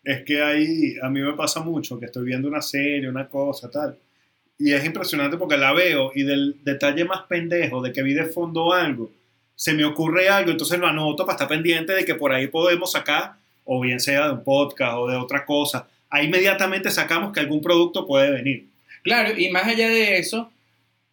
es 0.02 0.22
que 0.24 0.42
ahí 0.42 0.96
a 1.00 1.08
mí 1.08 1.20
me 1.20 1.32
pasa 1.32 1.60
mucho 1.60 1.98
que 1.98 2.06
estoy 2.06 2.26
viendo 2.26 2.46
una 2.48 2.60
serie, 2.60 3.08
una 3.08 3.26
cosa, 3.28 3.70
tal. 3.70 3.96
Y 4.58 4.72
es 4.72 4.84
impresionante 4.84 5.38
porque 5.38 5.56
la 5.56 5.72
veo 5.72 6.10
y 6.14 6.24
del 6.24 6.56
detalle 6.62 7.04
más 7.06 7.22
pendejo 7.26 7.80
de 7.80 7.90
que 7.92 8.02
vi 8.02 8.12
de 8.12 8.26
fondo 8.26 8.72
algo, 8.74 9.10
se 9.56 9.72
me 9.72 9.84
ocurre 9.84 10.28
algo, 10.28 10.50
entonces 10.50 10.78
lo 10.78 10.86
anoto 10.86 11.24
para 11.24 11.34
estar 11.34 11.48
pendiente 11.48 11.92
de 11.92 12.04
que 12.04 12.14
por 12.14 12.32
ahí 12.32 12.48
podemos 12.48 12.92
sacar, 12.92 13.34
o 13.64 13.80
bien 13.80 14.00
sea 14.00 14.26
de 14.26 14.32
un 14.32 14.44
podcast 14.44 14.94
o 14.96 15.08
de 15.08 15.16
otra 15.16 15.44
cosa. 15.44 15.88
Ahí 16.10 16.26
inmediatamente 16.26 16.90
sacamos 16.90 17.32
que 17.32 17.40
algún 17.40 17.60
producto 17.62 18.06
puede 18.06 18.30
venir. 18.30 18.66
Claro, 19.02 19.38
y 19.38 19.50
más 19.50 19.64
allá 19.64 19.88
de 19.88 20.18
eso, 20.18 20.50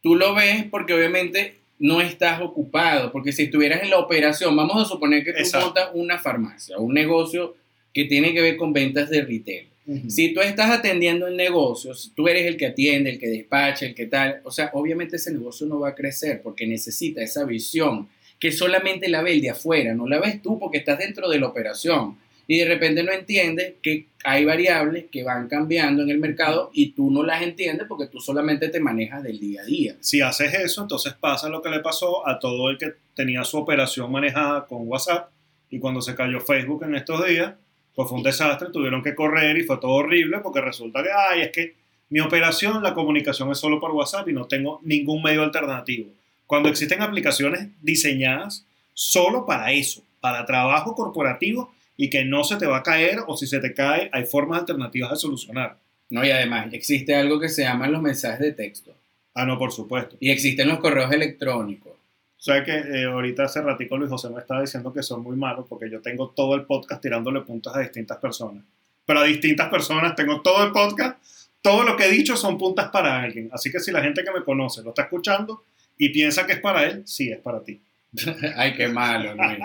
tú 0.02 0.16
lo 0.16 0.34
ves 0.34 0.66
porque 0.70 0.94
obviamente 0.94 1.56
no 1.80 2.00
estás 2.00 2.42
ocupado, 2.42 3.12
porque 3.12 3.32
si 3.32 3.44
estuvieras 3.44 3.82
en 3.84 3.90
la 3.90 3.98
operación, 3.98 4.56
vamos 4.56 4.82
a 4.82 4.86
suponer 4.86 5.24
que 5.24 5.34
tú 5.34 5.40
Exacto. 5.40 5.66
montas 5.66 5.90
una 5.94 6.20
farmacia, 6.20 6.78
un 6.78 6.94
negocio 6.94 7.56
que 7.94 8.06
tiene 8.06 8.34
que 8.34 8.42
ver 8.42 8.58
con 8.58 8.72
ventas 8.72 9.10
de 9.10 9.22
retail. 9.24 9.68
Si 10.08 10.34
tú 10.34 10.40
estás 10.40 10.70
atendiendo 10.70 11.28
el 11.28 11.36
negocio, 11.36 11.94
si 11.94 12.12
tú 12.12 12.28
eres 12.28 12.46
el 12.46 12.56
que 12.56 12.68
atiende, 12.68 13.10
el 13.10 13.20
que 13.20 13.28
despacha, 13.28 13.88
el 13.88 13.96
que 13.96 14.06
tal, 14.06 14.40
o 14.46 14.52
sea, 14.52 14.70
obviamente 14.74 15.18
ese 15.18 15.34
negocio 15.34 15.68
no 15.68 15.80
va 15.80 15.90
a 15.90 15.96
crecer 15.96 16.42
porque 16.42 16.66
necesita 16.66 17.22
esa 17.22 17.44
visión 17.44 18.08
que 18.42 18.52
solamente 18.52 19.08
la 19.08 19.22
ve 19.22 19.34
el 19.34 19.42
de 19.42 19.52
afuera, 19.52 19.94
no 19.94 20.08
la 20.08 20.20
ves 20.20 20.42
tú 20.42 20.60
porque 20.60 20.80
estás 20.80 20.98
dentro 20.98 21.30
de 21.30 21.40
la 21.40 21.48
operación 21.48 22.18
y 22.48 22.58
de 22.58 22.66
repente 22.66 23.04
no 23.04 23.12
entiendes 23.12 23.76
que 23.84 24.08
hay 24.24 24.46
variables 24.46 25.06
que 25.12 25.24
van 25.24 25.48
cambiando 25.48 26.02
en 26.02 26.10
el 26.10 26.18
mercado 26.18 26.72
y 26.74 26.94
tú 26.94 27.12
no 27.12 27.22
las 27.22 27.44
entiendes 27.44 27.86
porque 27.88 28.08
tú 28.08 28.20
solamente 28.20 28.70
te 28.70 28.80
manejas 28.80 29.22
del 29.22 29.40
día 29.40 29.62
a 29.62 29.66
día. 29.66 29.96
Si 30.00 30.22
haces 30.22 30.56
eso, 30.56 30.82
entonces 30.82 31.14
pasa 31.14 31.50
lo 31.50 31.62
que 31.62 31.70
le 31.70 31.82
pasó 31.82 32.28
a 32.28 32.40
todo 32.40 32.72
el 32.72 32.80
que 32.80 32.96
tenía 33.14 33.44
su 33.44 33.58
operación 33.58 34.12
manejada 34.12 34.66
con 34.66 34.88
WhatsApp 34.88 35.30
y 35.70 35.78
cuando 35.78 36.02
se 36.02 36.16
cayó 36.16 36.40
Facebook 36.42 36.84
en 36.84 36.96
estos 36.96 37.24
días, 37.28 37.54
pues 37.94 38.10
fue 38.10 38.18
un 38.18 38.24
desastre, 38.24 38.70
tuvieron 38.74 39.04
que 39.04 39.14
correr 39.14 39.56
y 39.56 39.64
fue 39.64 39.78
todo 39.78 39.92
horrible 39.92 40.40
porque 40.40 40.62
resulta 40.62 41.04
que, 41.04 41.10
ay, 41.16 41.42
es 41.44 41.52
que 41.52 41.76
mi 42.10 42.22
operación, 42.22 42.82
la 42.82 42.96
comunicación 42.96 43.52
es 43.52 43.60
solo 43.60 43.80
por 43.80 43.92
WhatsApp 43.92 44.28
y 44.30 44.34
no 44.34 44.48
tengo 44.48 44.80
ningún 44.84 45.22
medio 45.22 45.44
alternativo. 45.44 46.10
Cuando 46.52 46.68
existen 46.68 47.02
aplicaciones 47.02 47.70
diseñadas 47.82 48.66
solo 48.94 49.46
para 49.46 49.72
eso, 49.72 50.04
para 50.20 50.46
trabajo 50.46 50.96
corporativo 50.96 51.74
y 51.96 52.10
que 52.10 52.26
no 52.26 52.44
se 52.44 52.58
te 52.58 52.66
va 52.66 52.80
a 52.80 52.84
caer 52.84 53.20
o 53.26 53.38
si 53.38 53.48
se 53.48 53.60
te 53.60 53.74
cae, 53.74 54.10
hay 54.12 54.26
formas 54.26 54.60
alternativas 54.60 55.12
de 55.12 55.16
solucionar. 55.16 55.78
No, 56.10 56.26
y 56.26 56.30
además 56.30 56.68
existe 56.74 57.16
algo 57.16 57.40
que 57.40 57.48
se 57.48 57.64
llaman 57.64 57.94
los 57.94 58.02
mensajes 58.02 58.42
de 58.42 58.52
texto 58.52 58.94
Ah, 59.34 59.46
no, 59.46 59.58
por 59.58 59.72
supuesto. 59.72 60.18
y 60.20 60.30
existen 60.30 60.68
los 60.68 60.80
correos 60.80 61.10
electrónicos. 61.14 61.94
O 61.94 62.42
sea 62.44 62.66
que 62.66 62.74
eh, 62.74 63.06
ahorita 63.06 63.46
hace 63.46 63.62
ratico 63.62 63.96
Luis 63.96 64.10
José 64.10 64.30
me 64.30 64.42
estaba 64.42 64.60
diciendo 64.60 64.92
que 64.92 65.04
son 65.04 65.24
muy 65.24 65.38
malos 65.38 65.66
porque 65.70 65.90
yo 65.90 66.02
tengo 66.02 66.32
todo 66.32 66.56
el 66.56 66.64
podcast 66.66 67.02
tirándole 67.02 67.40
puntas 67.40 67.78
a 67.78 67.80
distintas 67.80 68.18
personas. 68.18 68.66
Pero 69.06 69.20
a 69.22 69.24
distintas 69.24 69.70
personas 69.70 70.18
tengo 70.18 70.42
todo 70.42 70.66
el 70.66 70.74
podcast, 70.74 71.18
todo 71.62 71.84
lo 71.84 71.96
que 71.96 72.08
he 72.08 72.12
dicho 72.12 72.36
son 72.36 72.58
puntas 72.58 72.90
para 72.90 73.22
alguien. 73.22 73.50
Así 73.54 73.72
que 73.72 73.80
si 73.80 73.94
la 73.94 74.04
gente 74.04 74.22
que 74.22 74.32
me 74.32 74.44
conoce 74.44 74.84
lo 74.84 74.90
está 74.90 75.04
escuchando 75.04 75.64
y 76.06 76.10
piensa 76.10 76.46
que 76.46 76.54
es 76.54 76.60
para 76.60 76.84
él, 76.86 77.04
sí 77.06 77.32
es 77.32 77.40
para 77.40 77.64
ti. 77.64 77.82
Ay, 78.58 78.74
qué 78.74 78.88
malo, 78.90 79.34
Luis. 79.36 79.60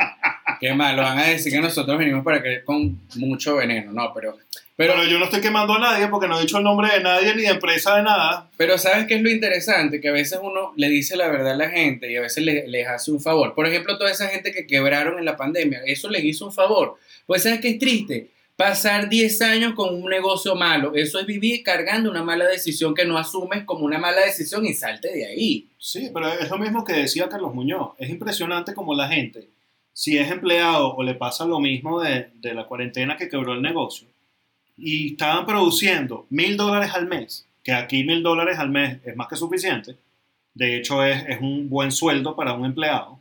Qué 0.60 0.72
malo. 0.72 1.02
Van 1.02 1.18
a 1.18 1.24
decir 1.26 1.52
que 1.52 1.60
nosotros 1.60 1.98
venimos 1.98 2.24
para 2.24 2.40
creer 2.40 2.62
con 2.64 3.00
mucho 3.16 3.56
veneno. 3.56 3.90
No, 3.92 4.12
pero, 4.14 4.36
pero, 4.76 4.92
Pero 4.94 5.04
yo 5.04 5.18
no 5.18 5.24
estoy 5.24 5.40
quemando 5.40 5.74
a 5.74 5.78
nadie 5.80 6.06
porque 6.06 6.28
no 6.28 6.38
he 6.38 6.42
dicho 6.42 6.58
el 6.58 6.64
nombre 6.64 6.88
de 6.92 7.02
nadie 7.02 7.34
ni 7.34 7.42
de 7.42 7.48
empresa 7.48 7.96
de 7.96 8.04
nada. 8.04 8.48
pero 8.56 8.78
¿sabes 8.78 9.06
qué 9.06 9.16
es 9.16 9.22
lo 9.22 9.30
interesante? 9.30 10.00
Que 10.00 10.08
a 10.10 10.12
veces 10.12 10.38
uno 10.40 10.72
le 10.76 10.88
dice 10.88 11.16
la 11.16 11.26
verdad 11.28 11.52
a 11.52 11.56
la 11.56 11.70
gente 11.70 12.10
y 12.12 12.16
a 12.16 12.20
veces 12.20 12.44
le- 12.44 12.68
les 12.68 12.86
hace 12.86 13.10
un 13.10 13.20
favor. 13.20 13.54
Por 13.54 13.66
ejemplo, 13.66 13.98
toda 13.98 14.10
esa 14.12 14.28
gente 14.28 14.52
que 14.52 14.66
quebraron 14.66 15.18
en 15.18 15.24
la 15.24 15.36
pandemia, 15.36 15.80
eso 15.84 16.08
les 16.08 16.22
hizo 16.24 16.46
un 16.46 16.52
favor. 16.52 16.96
Pues 17.26 17.42
¿sabes 17.42 17.60
qué 17.60 17.70
es 17.70 17.78
triste? 17.80 18.28
Pasar 18.56 19.10
10 19.10 19.42
años 19.42 19.74
con 19.74 19.94
un 19.94 20.08
negocio 20.08 20.54
malo. 20.54 20.94
Eso 20.94 21.18
es 21.18 21.26
vivir 21.26 21.62
cargando 21.62 22.10
una 22.10 22.22
mala 22.22 22.46
decisión 22.46 22.94
que 22.94 23.04
no 23.04 23.18
asumes 23.18 23.64
como 23.64 23.84
una 23.84 23.98
mala 23.98 24.22
decisión 24.22 24.64
y 24.64 24.72
salte 24.72 25.12
de 25.12 25.26
ahí. 25.26 25.68
Sí, 25.78 26.10
pero 26.12 26.32
es 26.32 26.48
lo 26.48 26.56
mismo 26.56 26.82
que 26.82 26.94
decía 26.94 27.28
Carlos 27.28 27.54
Muñoz. 27.54 27.90
Es 27.98 28.08
impresionante 28.08 28.72
como 28.72 28.94
la 28.94 29.08
gente, 29.08 29.50
si 29.92 30.16
es 30.16 30.30
empleado 30.30 30.94
o 30.94 31.02
le 31.02 31.14
pasa 31.14 31.44
lo 31.44 31.60
mismo 31.60 32.00
de, 32.00 32.30
de 32.36 32.54
la 32.54 32.64
cuarentena 32.64 33.18
que 33.18 33.28
quebró 33.28 33.52
el 33.52 33.60
negocio, 33.60 34.08
y 34.78 35.12
estaban 35.12 35.44
produciendo 35.44 36.26
mil 36.30 36.56
dólares 36.56 36.92
al 36.94 37.06
mes, 37.06 37.46
que 37.62 37.72
aquí 37.72 38.04
mil 38.04 38.22
dólares 38.22 38.58
al 38.58 38.70
mes 38.70 39.00
es 39.04 39.16
más 39.16 39.28
que 39.28 39.36
suficiente, 39.36 39.96
de 40.54 40.76
hecho 40.76 41.04
es, 41.04 41.24
es 41.28 41.40
un 41.40 41.68
buen 41.68 41.92
sueldo 41.92 42.34
para 42.36 42.54
un 42.54 42.64
empleado, 42.64 43.18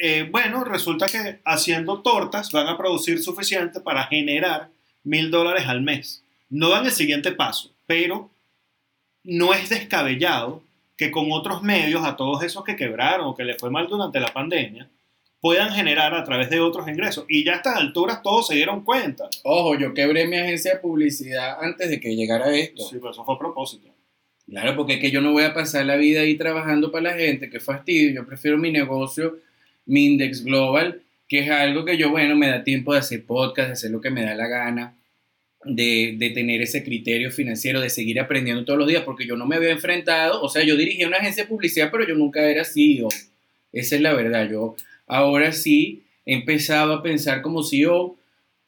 eh, 0.00 0.28
bueno, 0.30 0.64
resulta 0.64 1.06
que 1.06 1.40
haciendo 1.44 2.02
tortas 2.02 2.52
van 2.52 2.66
a 2.66 2.76
producir 2.76 3.22
suficiente 3.22 3.80
para 3.80 4.04
generar 4.04 4.68
mil 5.04 5.30
dólares 5.30 5.64
al 5.66 5.82
mes. 5.82 6.24
No 6.48 6.70
dan 6.70 6.86
el 6.86 6.92
siguiente 6.92 7.32
paso, 7.32 7.72
pero 7.86 8.30
no 9.24 9.54
es 9.54 9.68
descabellado 9.68 10.62
que 10.96 11.10
con 11.10 11.30
otros 11.32 11.62
medios 11.62 12.04
a 12.04 12.16
todos 12.16 12.42
esos 12.42 12.64
que 12.64 12.76
quebraron 12.76 13.26
o 13.26 13.34
que 13.34 13.44
les 13.44 13.58
fue 13.58 13.70
mal 13.70 13.86
durante 13.86 14.20
la 14.20 14.32
pandemia 14.32 14.88
puedan 15.40 15.70
generar 15.70 16.14
a 16.14 16.24
través 16.24 16.50
de 16.50 16.60
otros 16.60 16.88
ingresos. 16.88 17.24
Y 17.28 17.44
ya 17.44 17.52
a 17.52 17.56
estas 17.56 17.76
alturas 17.76 18.22
todos 18.22 18.48
se 18.48 18.54
dieron 18.54 18.82
cuenta. 18.82 19.28
Ojo, 19.44 19.78
yo 19.78 19.94
quebré 19.94 20.26
mi 20.26 20.36
agencia 20.36 20.74
de 20.74 20.80
publicidad 20.80 21.58
antes 21.60 21.88
de 21.90 22.00
que 22.00 22.16
llegara 22.16 22.54
esto. 22.56 22.82
Sí, 22.82 22.96
pero 22.96 23.10
eso 23.10 23.24
fue 23.24 23.34
a 23.34 23.38
propósito. 23.38 23.88
Claro, 24.48 24.76
porque 24.76 24.94
es 24.94 25.00
que 25.00 25.10
yo 25.10 25.20
no 25.20 25.32
voy 25.32 25.44
a 25.44 25.54
pasar 25.54 25.84
la 25.86 25.96
vida 25.96 26.20
ahí 26.20 26.36
trabajando 26.36 26.90
para 26.92 27.10
la 27.10 27.14
gente, 27.14 27.50
qué 27.50 27.60
fastidio. 27.60 28.12
Yo 28.12 28.26
prefiero 28.26 28.58
mi 28.58 28.70
negocio, 28.70 29.38
mi 29.86 30.06
Index 30.06 30.44
Global, 30.44 31.02
que 31.28 31.40
es 31.40 31.50
algo 31.50 31.84
que 31.84 31.96
yo, 31.96 32.10
bueno, 32.10 32.36
me 32.36 32.48
da 32.48 32.62
tiempo 32.62 32.92
de 32.92 33.00
hacer 33.00 33.24
podcast, 33.24 33.68
de 33.68 33.72
hacer 33.72 33.90
lo 33.90 34.00
que 34.00 34.10
me 34.10 34.24
da 34.24 34.34
la 34.34 34.46
gana, 34.46 34.96
de, 35.64 36.14
de 36.18 36.30
tener 36.30 36.62
ese 36.62 36.84
criterio 36.84 37.30
financiero, 37.30 37.80
de 37.80 37.90
seguir 37.90 38.20
aprendiendo 38.20 38.64
todos 38.64 38.78
los 38.78 38.88
días, 38.88 39.02
porque 39.02 39.26
yo 39.26 39.36
no 39.36 39.46
me 39.46 39.56
había 39.56 39.70
enfrentado, 39.70 40.42
o 40.42 40.48
sea, 40.48 40.62
yo 40.64 40.76
dirigía 40.76 41.08
una 41.08 41.16
agencia 41.16 41.44
de 41.44 41.48
publicidad, 41.48 41.90
pero 41.90 42.06
yo 42.06 42.14
nunca 42.14 42.48
era 42.48 42.64
CEO. 42.64 43.08
Esa 43.72 43.96
es 43.96 44.00
la 44.02 44.14
verdad. 44.14 44.48
Yo 44.48 44.76
ahora 45.06 45.52
sí 45.52 46.04
he 46.24 46.34
empezado 46.34 46.94
a 46.94 47.02
pensar 47.02 47.42
como 47.42 47.62
CEO. 47.62 48.16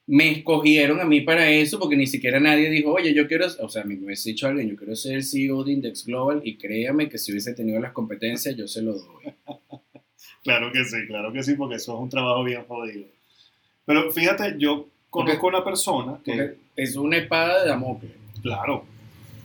Me 0.07 0.31
escogieron 0.31 1.01
a 1.01 1.05
mí 1.05 1.21
para 1.21 1.51
eso 1.51 1.79
porque 1.79 1.97
ni 1.97 2.07
siquiera 2.07 2.41
nadie 2.41 2.71
dijo, 2.71 2.93
oye, 2.93 3.13
yo 3.15 3.27
quiero, 3.27 3.47
o 3.61 3.69
sea, 3.69 3.85
me 3.85 3.95
hubiese 3.97 4.31
dicho 4.31 4.47
alguien, 4.47 4.69
yo 4.69 4.77
quiero 4.77 4.97
ser 4.97 5.23
CEO 5.23 5.65
de 5.65 5.73
Index 5.73 6.07
Global 6.07 6.41
y 6.45 6.57
créame 6.57 7.09
que 7.09 7.19
si 7.19 7.33
hubiese 7.33 7.55
tenido 7.55 7.79
las 7.81 7.93
competencias, 7.93 8.57
yo 8.57 8.67
se 8.67 8.83
lo 8.83 8.95
doy. 8.95 9.35
Claro 10.43 10.73
que 10.73 10.85
sí, 10.85 11.07
claro 11.07 11.33
que 11.33 11.43
sí, 11.43 11.55
porque 11.55 11.77
eso 11.77 11.95
es 11.95 12.01
un 12.01 12.09
trabajo 12.09 12.45
bien 12.45 12.65
jodido. 12.67 13.07
Pero 13.85 14.11
fíjate, 14.11 14.57
yo 14.59 14.87
conozco 15.11 15.47
una 15.47 15.65
persona 15.65 16.19
que, 16.25 16.57
es 16.77 16.97
una 16.97 17.17
espada 17.17 17.63
de 17.63 17.69
Damocles. 17.69 18.13
claro, 18.43 18.85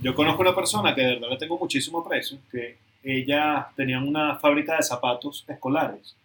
yo 0.02 0.14
conozco 0.16 0.42
una 0.42 0.56
persona 0.56 0.94
que 0.94 1.02
de 1.02 1.14
verdad 1.16 1.30
le 1.30 1.38
tengo 1.38 1.58
muchísimo 1.58 2.00
aprecio, 2.00 2.38
que 2.52 2.78
ella 3.04 3.68
tenía 3.76 4.00
una 4.00 4.36
fábrica 4.38 4.76
de 4.76 4.84
zapatos 4.84 5.46
escolares. 5.48 6.16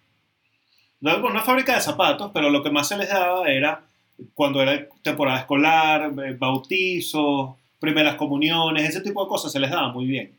No 1.00 1.16
una 1.18 1.42
fábrica 1.42 1.74
de 1.74 1.80
zapatos, 1.80 2.30
pero 2.34 2.50
lo 2.50 2.62
que 2.62 2.70
más 2.70 2.88
se 2.88 2.96
les 2.96 3.08
daba 3.08 3.48
era 3.48 3.82
cuando 4.34 4.60
era 4.60 4.86
temporada 5.02 5.38
escolar, 5.38 6.12
eh, 6.24 6.36
bautizos, 6.36 7.50
primeras 7.78 8.16
comuniones, 8.16 8.88
ese 8.88 9.00
tipo 9.00 9.22
de 9.22 9.28
cosas 9.28 9.52
se 9.52 9.60
les 9.60 9.70
daba 9.70 9.92
muy 9.92 10.06
bien. 10.06 10.37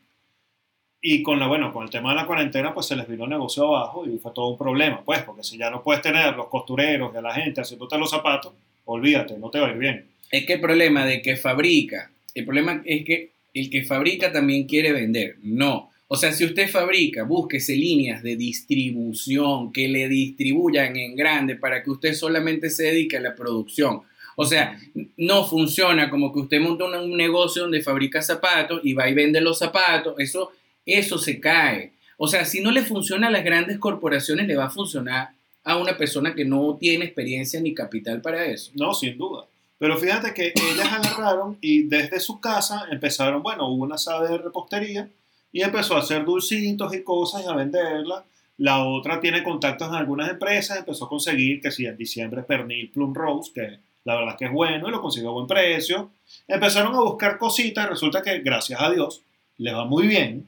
Y 1.02 1.22
con 1.22 1.38
la, 1.38 1.46
bueno, 1.46 1.72
con 1.72 1.84
el 1.84 1.90
tema 1.90 2.10
de 2.10 2.16
la 2.16 2.26
cuarentena, 2.26 2.74
pues 2.74 2.86
se 2.86 2.96
les 2.96 3.08
vino 3.08 3.24
el 3.24 3.30
negocio 3.30 3.64
abajo 3.74 4.06
y 4.06 4.18
fue 4.18 4.32
todo 4.34 4.48
un 4.48 4.58
problema, 4.58 5.02
pues, 5.02 5.22
porque 5.22 5.42
si 5.42 5.56
ya 5.56 5.70
no 5.70 5.82
puedes 5.82 6.02
tener 6.02 6.36
los 6.36 6.48
costureros 6.48 7.14
a 7.16 7.22
la 7.22 7.32
gente 7.32 7.62
haciéndote 7.62 7.96
los 7.96 8.10
zapatos, 8.10 8.52
olvídate, 8.84 9.38
no 9.38 9.50
te 9.50 9.58
va 9.60 9.68
a 9.68 9.70
ir 9.70 9.78
bien. 9.78 10.04
Es 10.30 10.44
que 10.44 10.54
el 10.54 10.60
problema 10.60 11.06
de 11.06 11.22
que 11.22 11.36
fabrica, 11.36 12.10
el 12.34 12.44
problema 12.44 12.82
es 12.84 13.04
que 13.04 13.30
el 13.54 13.70
que 13.70 13.84
fabrica 13.84 14.30
también 14.30 14.66
quiere 14.66 14.92
vender. 14.92 15.36
No. 15.42 15.90
O 16.08 16.16
sea, 16.16 16.32
si 16.32 16.44
usted 16.44 16.68
fabrica, 16.68 17.22
búsquese 17.22 17.76
líneas 17.76 18.22
de 18.22 18.36
distribución 18.36 19.72
que 19.72 19.88
le 19.88 20.08
distribuyan 20.08 20.96
en 20.96 21.16
grande 21.16 21.56
para 21.56 21.82
que 21.82 21.90
usted 21.90 22.14
solamente 22.14 22.68
se 22.68 22.84
dedique 22.84 23.16
a 23.16 23.20
la 23.20 23.34
producción. 23.34 24.02
O 24.36 24.44
sea, 24.44 24.78
no 25.16 25.44
funciona 25.44 26.10
como 26.10 26.32
que 26.32 26.40
usted 26.40 26.60
monta 26.60 26.84
un, 26.84 26.94
un 26.94 27.16
negocio 27.16 27.62
donde 27.62 27.82
fabrica 27.82 28.22
zapatos 28.22 28.80
y 28.84 28.92
va 28.92 29.08
y 29.08 29.14
vende 29.14 29.40
los 29.40 29.58
zapatos. 29.58 30.14
Eso, 30.18 30.50
eso 30.94 31.18
se 31.18 31.40
cae. 31.40 31.92
O 32.16 32.28
sea, 32.28 32.44
si 32.44 32.60
no 32.60 32.70
le 32.70 32.82
funciona 32.82 33.28
a 33.28 33.30
las 33.30 33.44
grandes 33.44 33.78
corporaciones, 33.78 34.46
le 34.46 34.56
va 34.56 34.66
a 34.66 34.70
funcionar 34.70 35.30
a 35.64 35.76
una 35.76 35.96
persona 35.96 36.34
que 36.34 36.44
no 36.44 36.76
tiene 36.78 37.04
experiencia 37.04 37.60
ni 37.60 37.74
capital 37.74 38.20
para 38.20 38.44
eso. 38.46 38.70
No, 38.74 38.94
sin 38.94 39.16
duda. 39.16 39.44
Pero 39.78 39.96
fíjate 39.96 40.34
que 40.34 40.48
ellas 40.48 40.92
agarraron 40.92 41.56
y 41.60 41.84
desde 41.84 42.20
su 42.20 42.38
casa 42.38 42.86
empezaron, 42.90 43.42
bueno, 43.42 43.68
hubo 43.68 43.84
una 43.84 43.96
sala 43.96 44.28
de 44.28 44.38
repostería 44.38 45.08
y 45.52 45.62
empezó 45.62 45.96
a 45.96 46.00
hacer 46.00 46.24
dulcitos 46.24 46.94
y 46.94 47.02
cosas 47.02 47.42
y 47.44 47.48
a 47.48 47.54
venderla. 47.54 48.24
La 48.58 48.84
otra 48.84 49.20
tiene 49.20 49.42
contactos 49.42 49.88
en 49.88 49.94
algunas 49.94 50.28
empresas, 50.28 50.76
empezó 50.76 51.06
a 51.06 51.08
conseguir 51.08 51.62
que 51.62 51.70
si 51.70 51.86
en 51.86 51.96
diciembre 51.96 52.42
pernil 52.42 52.90
plum 52.90 53.14
rose, 53.14 53.52
que 53.54 53.78
la 54.04 54.16
verdad 54.16 54.34
es 54.34 54.38
que 54.38 54.44
es 54.44 54.52
bueno 54.52 54.88
y 54.88 54.90
lo 54.90 55.00
consiguió 55.00 55.30
a 55.30 55.32
buen 55.32 55.46
precio. 55.46 56.10
Empezaron 56.46 56.94
a 56.94 57.00
buscar 57.00 57.38
cositas 57.38 57.88
resulta 57.88 58.20
que 58.20 58.40
gracias 58.40 58.78
a 58.82 58.90
Dios 58.90 59.22
les 59.56 59.74
va 59.74 59.86
muy 59.86 60.06
bien 60.06 60.46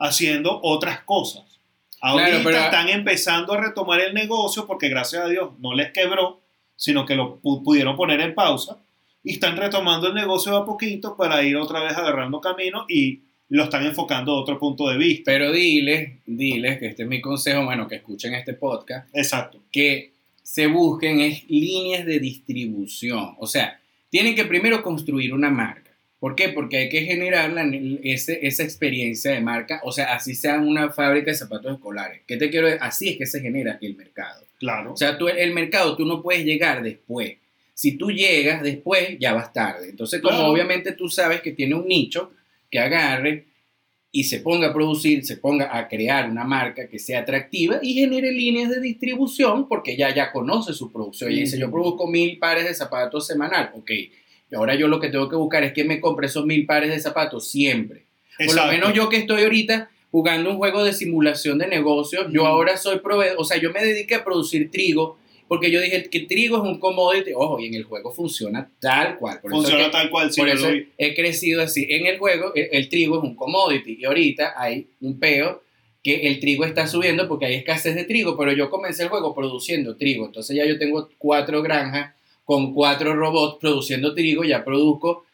haciendo 0.00 0.58
otras 0.62 1.00
cosas. 1.04 1.44
Ahorita 2.00 2.30
Claro, 2.30 2.44
pero- 2.44 2.58
están 2.58 2.88
empezando 2.88 3.52
a 3.52 3.60
retomar 3.60 4.00
el 4.00 4.14
negocio 4.14 4.66
porque 4.66 4.88
gracias 4.88 5.22
a 5.24 5.28
Dios 5.28 5.50
no 5.60 5.74
les 5.74 5.92
quebró, 5.92 6.40
sino 6.74 7.04
que 7.06 7.14
lo 7.14 7.40
pu- 7.42 7.62
pudieron 7.62 7.94
poner 7.96 8.20
en 8.20 8.34
pausa. 8.34 8.78
y 9.22 9.34
están 9.34 9.54
retomando 9.58 10.08
el 10.08 10.14
negocio 10.14 10.56
a 10.56 10.64
poquito 10.64 11.14
para 11.14 11.42
ir 11.42 11.54
otra 11.58 11.82
vez 11.82 11.92
agarrando 11.92 12.40
camino 12.40 12.86
y 12.88 13.20
lo 13.50 13.64
están 13.64 13.84
enfocando 13.84 14.32
a 14.32 14.40
otro 14.40 14.58
punto 14.58 14.88
de 14.88 14.96
vista. 14.96 15.24
Pero 15.26 15.52
diles, 15.52 16.12
diles, 16.24 16.78
que 16.78 16.86
este 16.86 17.02
es 17.02 17.08
mi 17.10 17.20
consejo, 17.20 17.62
bueno, 17.66 17.86
que 17.86 17.96
escuchen 17.96 18.32
este 18.32 18.54
podcast, 18.54 19.14
Exacto. 19.14 19.60
que 19.70 20.12
se 20.42 20.68
busquen 20.68 21.20
es 21.20 21.44
líneas 21.50 22.06
de 22.06 22.18
distribución. 22.18 23.34
O 23.38 23.46
sea, 23.46 23.78
tienen 24.08 24.34
que 24.34 24.46
primero 24.46 24.82
construir 24.82 25.34
una 25.34 25.50
marca. 25.50 25.89
¿Por 26.20 26.36
qué? 26.36 26.50
Porque 26.50 26.76
hay 26.76 26.88
que 26.90 27.00
generar 27.02 27.50
la- 27.52 27.64
ese- 28.04 28.46
esa 28.46 28.62
experiencia 28.62 29.32
de 29.32 29.40
marca, 29.40 29.80
o 29.84 29.90
sea, 29.90 30.14
así 30.14 30.34
sea 30.34 30.60
una 30.60 30.90
fábrica 30.90 31.30
de 31.30 31.36
zapatos 31.36 31.72
escolares. 31.74 32.20
¿Qué 32.26 32.36
te 32.36 32.50
quiero 32.50 32.66
decir? 32.66 32.80
Así 32.82 33.08
es 33.08 33.16
que 33.16 33.26
se 33.26 33.40
genera 33.40 33.78
el 33.80 33.96
mercado. 33.96 34.44
Claro. 34.58 34.92
O 34.92 34.96
sea, 34.96 35.16
tú, 35.16 35.28
el 35.28 35.52
mercado 35.54 35.96
tú 35.96 36.04
no 36.04 36.22
puedes 36.22 36.44
llegar 36.44 36.82
después. 36.82 37.38
Si 37.72 37.96
tú 37.96 38.10
llegas 38.10 38.62
después, 38.62 39.16
ya 39.18 39.32
vas 39.32 39.52
tarde. 39.54 39.88
Entonces, 39.88 40.20
como 40.20 40.36
Claro. 40.36 40.52
obviamente 40.52 40.92
tú 40.92 41.08
sabes 41.08 41.40
que 41.40 41.52
tiene 41.52 41.74
un 41.74 41.88
nicho 41.88 42.30
que 42.70 42.78
agarre 42.78 43.46
y 44.12 44.24
se 44.24 44.40
ponga 44.40 44.68
a 44.68 44.74
producir, 44.74 45.24
se 45.24 45.38
ponga 45.38 45.74
a 45.74 45.88
crear 45.88 46.28
una 46.28 46.44
marca 46.44 46.86
que 46.88 46.98
sea 46.98 47.20
atractiva 47.20 47.78
y 47.80 47.94
genere 47.94 48.32
líneas 48.32 48.68
de 48.68 48.80
distribución 48.80 49.66
porque 49.68 49.96
ya, 49.96 50.12
ya 50.14 50.30
conoce 50.32 50.74
su 50.74 50.92
producción. 50.92 51.32
Y 51.32 51.40
dice, 51.40 51.58
yo 51.58 51.70
produzco 51.70 52.06
mil 52.06 52.38
pares 52.38 52.64
de 52.64 52.74
zapatos 52.74 53.26
semanal. 53.26 53.70
Ok, 53.74 53.90
y 54.50 54.54
ahora 54.56 54.74
yo 54.74 54.88
lo 54.88 55.00
que 55.00 55.08
tengo 55.08 55.28
que 55.28 55.36
buscar 55.36 55.62
es 55.64 55.72
que 55.72 55.84
me 55.84 56.00
compre 56.00 56.26
esos 56.26 56.44
mil 56.46 56.66
pares 56.66 56.90
de 56.90 57.00
zapatos 57.00 57.48
siempre. 57.50 58.04
Por 58.38 58.54
lo 58.56 58.66
menos 58.66 58.92
yo 58.94 59.08
que 59.08 59.18
estoy 59.18 59.42
ahorita 59.42 59.90
jugando 60.10 60.50
un 60.50 60.56
juego 60.56 60.82
de 60.82 60.92
simulación 60.92 61.58
de 61.58 61.66
negocios, 61.68 62.26
yo 62.32 62.46
ahora 62.46 62.76
soy 62.76 62.98
proveedor, 62.98 63.36
o 63.38 63.44
sea, 63.44 63.58
yo 63.58 63.70
me 63.72 63.82
dediqué 63.84 64.16
a 64.16 64.24
producir 64.24 64.70
trigo, 64.70 65.18
porque 65.46 65.70
yo 65.70 65.80
dije 65.80 66.04
que 66.10 66.20
trigo 66.20 66.56
es 66.56 66.62
un 66.62 66.78
commodity, 66.80 67.32
ojo, 67.34 67.60
y 67.60 67.66
en 67.66 67.74
el 67.74 67.84
juego 67.84 68.10
funciona 68.12 68.70
tal 68.80 69.16
cual. 69.18 69.40
Por 69.40 69.52
eso 69.52 69.60
Funciona 69.62 69.84
que- 69.86 69.90
tal 69.90 70.10
cual, 70.10 70.32
sí, 70.32 70.40
por 70.40 70.48
eso 70.48 70.70
lo 70.70 70.82
he 70.98 71.14
crecido 71.14 71.62
así. 71.62 71.86
En 71.90 72.06
el 72.06 72.18
juego, 72.18 72.52
el, 72.54 72.68
el 72.72 72.88
trigo 72.88 73.18
es 73.18 73.22
un 73.24 73.34
commodity, 73.36 73.98
y 74.00 74.04
ahorita 74.04 74.54
hay 74.56 74.86
un 75.00 75.18
peo 75.20 75.62
que 76.02 76.28
el 76.28 76.40
trigo 76.40 76.64
está 76.64 76.86
subiendo 76.86 77.28
porque 77.28 77.46
hay 77.46 77.54
escasez 77.56 77.94
de 77.94 78.04
trigo, 78.04 78.36
pero 78.36 78.52
yo 78.52 78.70
comencé 78.70 79.02
el 79.02 79.10
juego 79.10 79.34
produciendo 79.34 79.96
trigo, 79.96 80.26
entonces 80.26 80.56
ya 80.56 80.64
yo 80.64 80.78
tengo 80.78 81.08
cuatro 81.18 81.62
granjas 81.62 82.14
con 82.50 82.74
cuatro 82.74 83.14
robots 83.14 83.58
produciendo 83.60 84.12
trigo, 84.12 84.42
ya 84.42 84.64
produzco 84.64 85.24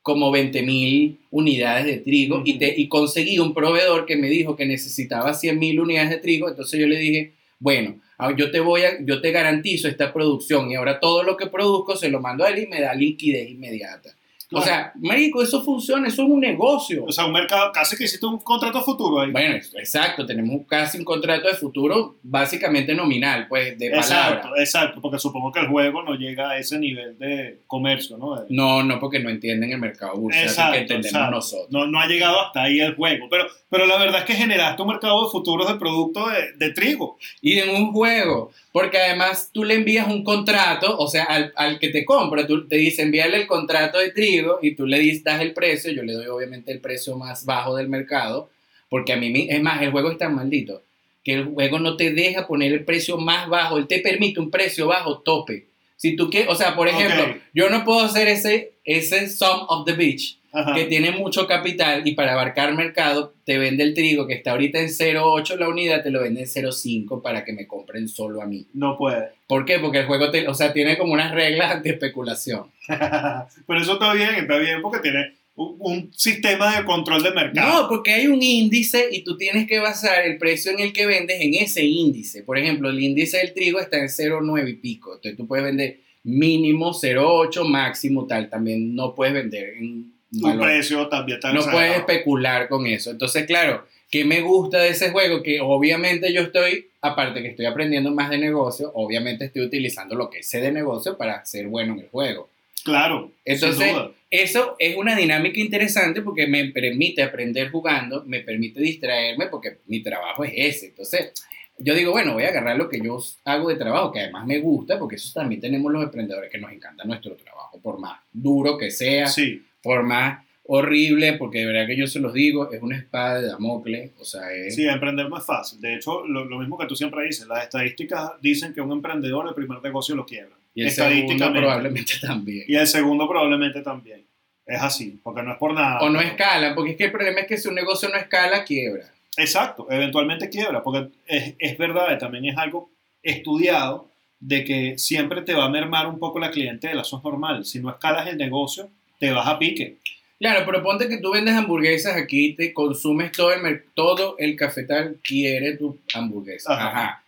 como 0.00 0.30
20 0.30 0.62
mil 0.62 1.20
unidades 1.30 1.84
de 1.84 1.98
trigo 1.98 2.40
y, 2.42 2.56
te, 2.56 2.72
y 2.74 2.88
conseguí 2.88 3.38
un 3.38 3.52
proveedor 3.52 4.06
que 4.06 4.16
me 4.16 4.30
dijo 4.30 4.56
que 4.56 4.64
necesitaba 4.64 5.34
100 5.34 5.58
mil 5.58 5.78
unidades 5.78 6.08
de 6.08 6.16
trigo, 6.16 6.48
entonces 6.48 6.80
yo 6.80 6.86
le 6.86 6.98
dije, 6.98 7.34
bueno, 7.58 8.00
ah, 8.16 8.34
yo 8.34 8.50
te 8.50 8.60
voy 8.60 8.80
a, 8.80 8.98
yo 9.04 9.20
te 9.20 9.30
garantizo 9.30 9.88
esta 9.88 10.10
producción 10.10 10.70
y 10.70 10.76
ahora 10.76 11.00
todo 11.00 11.22
lo 11.22 11.36
que 11.36 11.48
produzco 11.48 11.96
se 11.96 12.08
lo 12.08 12.22
mando 12.22 12.44
a 12.44 12.48
él 12.48 12.60
y 12.60 12.66
me 12.66 12.80
da 12.80 12.94
liquidez 12.94 13.50
inmediata. 13.50 14.16
O 14.52 14.60
sea, 14.62 14.92
marico, 14.96 15.42
eso 15.42 15.62
funciona, 15.62 16.06
eso 16.08 16.22
es 16.22 16.28
un 16.28 16.40
negocio. 16.40 17.04
O 17.06 17.12
sea, 17.12 17.26
un 17.26 17.32
mercado, 17.32 17.72
casi 17.72 17.96
que 17.96 18.04
hiciste 18.04 18.26
un 18.26 18.38
contrato 18.38 18.82
futuro 18.82 19.20
ahí. 19.20 19.30
Bueno, 19.30 19.56
exacto, 19.56 20.24
tenemos 20.26 20.60
casi 20.68 20.98
un 20.98 21.04
contrato 21.04 21.48
de 21.48 21.54
futuro 21.54 22.16
básicamente 22.22 22.94
nominal, 22.94 23.46
pues, 23.48 23.78
de 23.78 23.90
palabra. 23.90 24.06
exacto, 24.06 24.56
exacto, 24.56 25.00
porque 25.00 25.18
supongo 25.18 25.50
que 25.52 25.60
el 25.60 25.68
juego 25.68 26.02
no 26.02 26.14
llega 26.14 26.50
a 26.50 26.58
ese 26.58 26.78
nivel 26.78 27.18
de 27.18 27.60
comercio, 27.66 28.16
¿no? 28.18 28.36
De- 28.40 28.46
No, 28.50 28.82
no, 28.82 29.00
porque 29.00 29.18
no 29.18 29.30
entienden 29.30 29.72
el 29.72 29.78
mercado 29.78 30.14
bursátil 30.16 30.48
Exacto, 30.48 30.72
que 30.72 30.78
entendemos 30.80 31.12
exacto. 31.14 31.34
nosotros. 31.36 31.66
No, 31.70 31.86
no 31.86 32.00
ha 32.00 32.06
llegado 32.06 32.40
hasta 32.40 32.62
ahí 32.64 32.80
el 32.80 32.94
juego. 32.94 33.26
Pero, 33.30 33.46
pero 33.70 33.86
la 33.86 33.96
verdad 33.98 34.20
es 34.20 34.24
que 34.26 34.34
generaste 34.34 34.82
un 34.82 34.88
mercado 34.88 35.24
de 35.24 35.30
futuros 35.30 35.66
de 35.68 35.74
productos 35.78 36.30
de, 36.32 36.66
de 36.66 36.72
trigo. 36.74 37.18
Y 37.40 37.58
en 37.58 37.70
un 37.70 37.92
juego, 37.92 38.50
porque 38.72 38.98
además 38.98 39.50
tú 39.52 39.64
le 39.64 39.74
envías 39.74 40.06
un 40.06 40.22
contrato, 40.22 40.96
o 40.98 41.08
sea, 41.08 41.24
al, 41.24 41.52
al 41.56 41.78
que 41.78 41.88
te 41.88 42.04
compra, 42.04 42.46
tú 42.46 42.68
te 42.68 42.76
dice 42.76 43.02
envíale 43.02 43.36
el 43.38 43.46
contrato 43.46 43.98
de 43.98 44.10
trigo 44.10 44.43
y 44.62 44.74
tú 44.74 44.86
le 44.86 45.20
das 45.22 45.40
el 45.40 45.52
precio, 45.52 45.92
yo 45.92 46.02
le 46.02 46.12
doy 46.12 46.26
obviamente 46.26 46.72
el 46.72 46.80
precio 46.80 47.16
más 47.16 47.44
bajo 47.44 47.76
del 47.76 47.88
mercado, 47.88 48.50
porque 48.88 49.12
a 49.12 49.16
mí, 49.16 49.46
es 49.50 49.62
más, 49.62 49.82
el 49.82 49.90
juego 49.90 50.10
es 50.10 50.18
tan 50.18 50.34
maldito 50.34 50.82
que 51.24 51.32
el 51.32 51.44
juego 51.46 51.78
no 51.78 51.96
te 51.96 52.12
deja 52.12 52.46
poner 52.46 52.72
el 52.72 52.84
precio 52.84 53.16
más 53.16 53.48
bajo, 53.48 53.78
él 53.78 53.86
te 53.86 54.00
permite 54.00 54.38
un 54.38 54.50
precio 54.50 54.86
bajo 54.86 55.20
tope. 55.20 55.66
Si 56.04 56.16
tú 56.16 56.28
quieres, 56.28 56.50
o 56.50 56.54
sea, 56.54 56.76
por 56.76 56.86
ejemplo, 56.86 57.34
yo 57.54 57.70
no 57.70 57.82
puedo 57.82 58.00
hacer 58.00 58.28
ese, 58.28 58.74
ese 58.84 59.26
Sum 59.30 59.64
of 59.68 59.86
the 59.86 59.94
Beach, 59.94 60.38
Ajá. 60.52 60.74
que 60.74 60.84
tiene 60.84 61.12
mucho 61.12 61.46
capital 61.46 62.06
y 62.06 62.12
para 62.12 62.34
abarcar 62.34 62.74
mercado 62.74 63.32
te 63.46 63.56
vende 63.56 63.84
el 63.84 63.94
trigo 63.94 64.26
que 64.26 64.34
está 64.34 64.50
ahorita 64.50 64.80
en 64.80 64.88
0.8 64.88 65.56
la 65.56 65.66
unidad, 65.66 66.02
te 66.02 66.10
lo 66.10 66.20
vende 66.20 66.42
en 66.42 66.46
0.5 66.46 67.22
para 67.22 67.42
que 67.42 67.54
me 67.54 67.66
compren 67.66 68.06
solo 68.06 68.42
a 68.42 68.46
mí. 68.46 68.66
No 68.74 68.98
puede. 68.98 69.30
¿Por 69.46 69.64
qué? 69.64 69.78
Porque 69.78 70.00
el 70.00 70.06
juego, 70.06 70.30
te, 70.30 70.46
o 70.46 70.52
sea, 70.52 70.74
tiene 70.74 70.98
como 70.98 71.14
unas 71.14 71.32
reglas 71.32 71.82
de 71.82 71.88
especulación. 71.88 72.70
pero 72.86 73.80
eso 73.80 73.94
está 73.94 74.12
bien, 74.12 74.34
está 74.34 74.58
bien, 74.58 74.82
porque 74.82 74.98
tiene 74.98 75.32
un, 75.56 76.10
sistema 76.14 76.78
de 76.78 76.84
control 76.84 77.22
de 77.22 77.30
mercado. 77.30 77.82
No, 77.82 77.88
porque 77.88 78.12
hay 78.12 78.26
un 78.26 78.42
índice 78.42 79.08
y 79.10 79.22
tú 79.22 79.36
tienes 79.36 79.68
que 79.68 79.78
basar 79.78 80.24
el 80.24 80.38
precio 80.38 80.72
en 80.72 80.80
el 80.80 80.92
que 80.92 81.06
vendes 81.06 81.40
en 81.40 81.54
ese 81.54 81.84
índice. 81.84 82.42
Por 82.42 82.58
ejemplo, 82.58 82.90
el 82.90 83.00
índice 83.00 83.38
del 83.38 83.52
trigo 83.52 83.78
está 83.78 83.98
en 83.98 84.08
0.9 84.08 84.68
y 84.68 84.74
pico. 84.74 85.14
Entonces 85.14 85.36
tú 85.36 85.46
puedes 85.46 85.64
vender 85.64 86.00
mínimo 86.24 86.92
0.8, 86.92 87.68
máximo 87.68 88.26
tal. 88.26 88.48
También 88.48 88.94
no 88.94 89.14
puedes 89.14 89.34
vender 89.34 89.74
en 89.78 90.14
un 90.42 90.58
precio 90.58 91.08
también 91.08 91.36
está 91.38 91.52
no 91.52 91.62
puedes 91.64 91.98
especular 91.98 92.68
con 92.68 92.86
eso. 92.86 93.10
Entonces, 93.10 93.46
claro, 93.46 93.84
¿qué 94.10 94.24
me 94.24 94.40
gusta 94.40 94.78
de 94.78 94.88
ese 94.88 95.10
juego? 95.10 95.42
Que 95.42 95.60
obviamente 95.60 96.32
yo 96.32 96.42
estoy, 96.42 96.88
aparte 97.00 97.42
que 97.42 97.48
estoy 97.48 97.66
aprendiendo 97.66 98.10
más 98.10 98.30
de 98.30 98.38
negocio, 98.38 98.90
obviamente 98.94 99.44
estoy 99.46 99.62
utilizando 99.62 100.14
lo 100.14 100.30
que 100.30 100.42
sé 100.42 100.60
de 100.60 100.72
negocio 100.72 101.16
para 101.16 101.44
ser 101.44 101.68
bueno 101.68 101.94
en 101.94 102.00
el 102.00 102.08
juego. 102.08 102.48
Claro, 102.84 103.32
Entonces, 103.44 103.84
sin 103.84 103.94
duda. 103.94 104.10
Eso 104.30 104.74
es 104.80 104.96
una 104.96 105.14
dinámica 105.14 105.60
interesante 105.60 106.20
porque 106.20 106.48
me 106.48 106.64
permite 106.70 107.22
aprender 107.22 107.70
jugando, 107.70 108.24
me 108.26 108.40
permite 108.40 108.80
distraerme 108.80 109.46
porque 109.46 109.78
mi 109.86 110.02
trabajo 110.02 110.44
es 110.44 110.52
ese. 110.56 110.86
Entonces, 110.86 111.32
yo 111.78 111.94
digo, 111.94 112.10
bueno, 112.10 112.34
voy 112.34 112.42
a 112.42 112.48
agarrar 112.48 112.76
lo 112.76 112.88
que 112.88 113.00
yo 113.00 113.18
hago 113.44 113.68
de 113.68 113.76
trabajo, 113.76 114.10
que 114.10 114.20
además 114.20 114.44
me 114.46 114.58
gusta, 114.58 114.98
porque 114.98 115.16
eso 115.16 115.32
también 115.32 115.60
tenemos 115.60 115.92
los 115.92 116.02
emprendedores 116.02 116.50
que 116.50 116.58
nos 116.58 116.72
encanta 116.72 117.04
nuestro 117.04 117.36
trabajo, 117.36 117.80
por 117.80 118.00
más 118.00 118.20
duro 118.32 118.76
que 118.76 118.90
sea, 118.90 119.28
Sí, 119.28 119.62
por 119.82 120.02
más 120.02 120.44
horrible, 120.66 121.34
porque 121.34 121.58
de 121.60 121.66
verdad 121.66 121.86
que 121.86 121.96
yo 121.96 122.06
se 122.06 122.18
los 122.18 122.32
digo, 122.32 122.72
es 122.72 122.82
una 122.82 122.96
espada 122.96 123.40
de 123.40 123.48
Damocles, 123.48 124.12
o 124.18 124.24
sea, 124.24 124.52
es... 124.52 124.74
sí, 124.74 124.86
emprender 124.86 125.28
no 125.28 125.38
es 125.38 125.44
fácil. 125.44 125.80
De 125.80 125.94
hecho, 125.94 126.26
lo, 126.26 126.44
lo 126.44 126.58
mismo 126.58 126.76
que 126.76 126.86
tú 126.86 126.96
siempre 126.96 127.24
dices, 127.24 127.46
las 127.46 127.64
estadísticas 127.64 128.32
dicen 128.40 128.72
que 128.72 128.80
un 128.80 128.92
emprendedor 128.92 129.46
el 129.46 129.54
primer 129.54 129.80
negocio 129.82 130.16
lo 130.16 130.26
quiebra. 130.26 130.56
Y 130.74 130.82
el 130.82 130.90
segundo 130.90 131.52
probablemente 131.52 132.14
también. 132.20 132.64
Y 132.66 132.76
el 132.76 132.86
segundo 132.86 133.28
probablemente 133.28 133.80
también. 133.80 134.24
Es 134.66 134.80
así, 134.80 135.20
porque 135.22 135.42
no 135.42 135.52
es 135.52 135.58
por 135.58 135.74
nada. 135.74 136.00
O 136.00 136.08
no 136.08 136.20
escala, 136.20 136.74
porque 136.74 136.92
es 136.92 136.96
que 136.96 137.04
el 137.04 137.12
problema 137.12 137.40
es 137.40 137.46
que 137.46 137.58
si 137.58 137.68
un 137.68 137.74
negocio 137.74 138.08
no 138.08 138.16
escala, 138.16 138.64
quiebra. 138.64 139.12
Exacto, 139.36 139.86
eventualmente 139.90 140.48
quiebra, 140.48 140.82
porque 140.82 141.08
es, 141.26 141.54
es 141.58 141.76
verdad, 141.76 142.18
también 142.18 142.46
es 142.46 142.56
algo 142.56 142.90
estudiado 143.22 144.08
de 144.40 144.64
que 144.64 144.98
siempre 144.98 145.42
te 145.42 145.54
va 145.54 145.64
a 145.64 145.70
mermar 145.70 146.06
un 146.06 146.18
poco 146.18 146.38
la 146.38 146.50
clientela, 146.50 147.02
eso 147.02 147.18
es 147.18 147.24
normal. 147.24 147.64
Si 147.64 147.78
no 147.80 147.90
escalas 147.90 148.26
el 148.26 148.36
negocio, 148.36 148.90
te 149.18 149.30
vas 149.30 149.46
a 149.46 149.58
pique. 149.58 149.98
Claro, 150.38 150.64
pero 150.66 150.82
ponte 150.82 151.08
que 151.08 151.18
tú 151.18 151.32
vendes 151.32 151.54
hamburguesas 151.54 152.16
aquí, 152.16 152.54
te 152.54 152.72
consumes 152.72 153.32
todo 153.32 153.52
el, 153.52 153.84
todo 153.94 154.36
el 154.38 154.56
cafetal 154.56 155.18
quiere 155.22 155.76
tu 155.76 155.98
hamburguesa. 156.14 156.74
Ajá. 156.74 156.88
Ajá. 156.88 157.23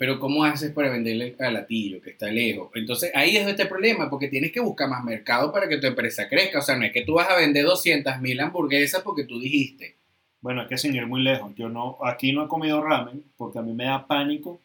Pero 0.00 0.18
¿cómo 0.18 0.44
haces 0.44 0.72
para 0.72 0.88
venderle 0.88 1.36
a 1.38 1.50
Latillo, 1.50 2.00
que 2.00 2.08
está 2.08 2.28
lejos? 2.28 2.70
Entonces 2.74 3.12
ahí 3.14 3.36
es 3.36 3.46
este 3.46 3.66
problema, 3.66 4.08
porque 4.08 4.28
tienes 4.28 4.50
que 4.50 4.58
buscar 4.60 4.88
más 4.88 5.04
mercado 5.04 5.52
para 5.52 5.68
que 5.68 5.76
tu 5.76 5.86
empresa 5.86 6.26
crezca. 6.26 6.60
O 6.60 6.62
sea, 6.62 6.74
no 6.74 6.86
es 6.86 6.92
que 6.92 7.04
tú 7.04 7.16
vas 7.16 7.28
a 7.28 7.36
vender 7.36 7.66
200 7.66 8.18
mil 8.18 8.40
hamburguesas 8.40 9.02
porque 9.02 9.24
tú 9.24 9.38
dijiste. 9.38 9.98
Bueno, 10.40 10.62
es 10.62 10.68
que 10.68 10.78
sin 10.78 10.94
ir 10.94 11.06
muy 11.06 11.20
lejos, 11.20 11.52
yo 11.54 11.68
no, 11.68 11.98
aquí 12.02 12.32
no 12.32 12.46
he 12.46 12.48
comido 12.48 12.82
ramen 12.82 13.22
porque 13.36 13.58
a 13.58 13.62
mí 13.62 13.74
me 13.74 13.84
da 13.84 14.06
pánico. 14.06 14.62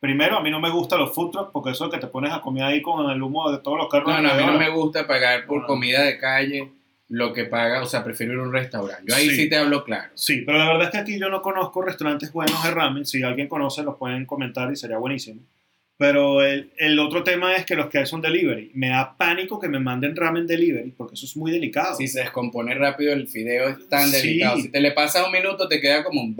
Primero, 0.00 0.36
a 0.36 0.42
mí 0.42 0.50
no 0.50 0.60
me 0.60 0.68
gustan 0.68 0.98
los 0.98 1.14
food 1.14 1.30
trucks 1.30 1.50
porque 1.50 1.70
eso 1.70 1.88
que 1.88 1.96
te 1.96 2.06
pones 2.06 2.30
a 2.34 2.42
comer 2.42 2.64
ahí 2.64 2.82
con 2.82 3.10
el 3.10 3.22
humo 3.22 3.50
de 3.50 3.60
todos 3.60 3.78
los 3.78 3.88
carros. 3.88 4.10
No, 4.10 4.20
no, 4.20 4.32
a 4.32 4.34
mí 4.34 4.44
no 4.44 4.58
me 4.58 4.68
gusta 4.68 5.06
pagar 5.06 5.46
por 5.46 5.64
comida 5.64 6.02
de 6.02 6.18
calle 6.18 6.70
lo 7.08 7.32
que 7.32 7.44
paga, 7.44 7.82
o 7.82 7.86
sea, 7.86 8.04
prefiero 8.04 8.34
ir 8.34 8.38
a 8.40 8.42
un 8.42 8.52
restaurante. 8.52 9.04
Yo 9.06 9.14
ahí 9.16 9.30
Sí. 9.30 9.36
sí 9.36 9.48
te 9.48 9.56
hablo 9.56 9.82
claro. 9.84 10.10
Sí, 10.14 10.42
pero 10.44 10.58
la 10.58 10.66
verdad 10.66 10.84
es 10.84 10.90
que 10.90 10.98
aquí 10.98 11.18
yo 11.18 11.30
no 11.30 11.40
conozco 11.40 11.80
restaurantes 11.82 12.32
buenos 12.32 12.62
de 12.62 12.70
ramen. 12.70 13.06
Si 13.06 13.22
alguien 13.22 13.48
conoce, 13.48 13.82
los 13.82 13.96
pueden 13.96 14.26
comentar 14.26 14.70
y 14.70 14.76
sería 14.76 14.98
buenísimo. 14.98 15.40
Pero 15.96 16.42
el, 16.42 16.70
el 16.76 16.96
otro 17.00 17.24
tema 17.24 17.56
es 17.56 17.66
que 17.66 17.74
los 17.74 17.86
que 17.88 17.98
hay 17.98 18.06
son 18.06 18.20
delivery. 18.20 18.70
Me 18.74 18.90
da 18.90 19.16
pánico 19.16 19.58
que 19.58 19.68
me 19.68 19.80
manden 19.80 20.14
ramen 20.14 20.46
delivery 20.46 20.92
porque 20.96 21.14
eso 21.14 21.26
es 21.26 21.36
muy 21.36 21.50
delicado. 21.50 21.96
Si 21.96 22.06
se 22.06 22.20
descompone 22.20 22.72
rápido 22.74 23.12
el 23.12 23.26
fideo 23.26 23.68
es 23.70 23.88
tan 23.88 24.08
Sí. 24.08 24.16
delicado. 24.28 24.58
Si 24.58 24.68
te 24.68 24.80
le 24.80 24.92
pasa 24.92 25.24
un 25.26 25.32
minuto 25.32 25.66
te 25.66 25.80
queda 25.80 26.04
como 26.04 26.20
un... 26.22 26.36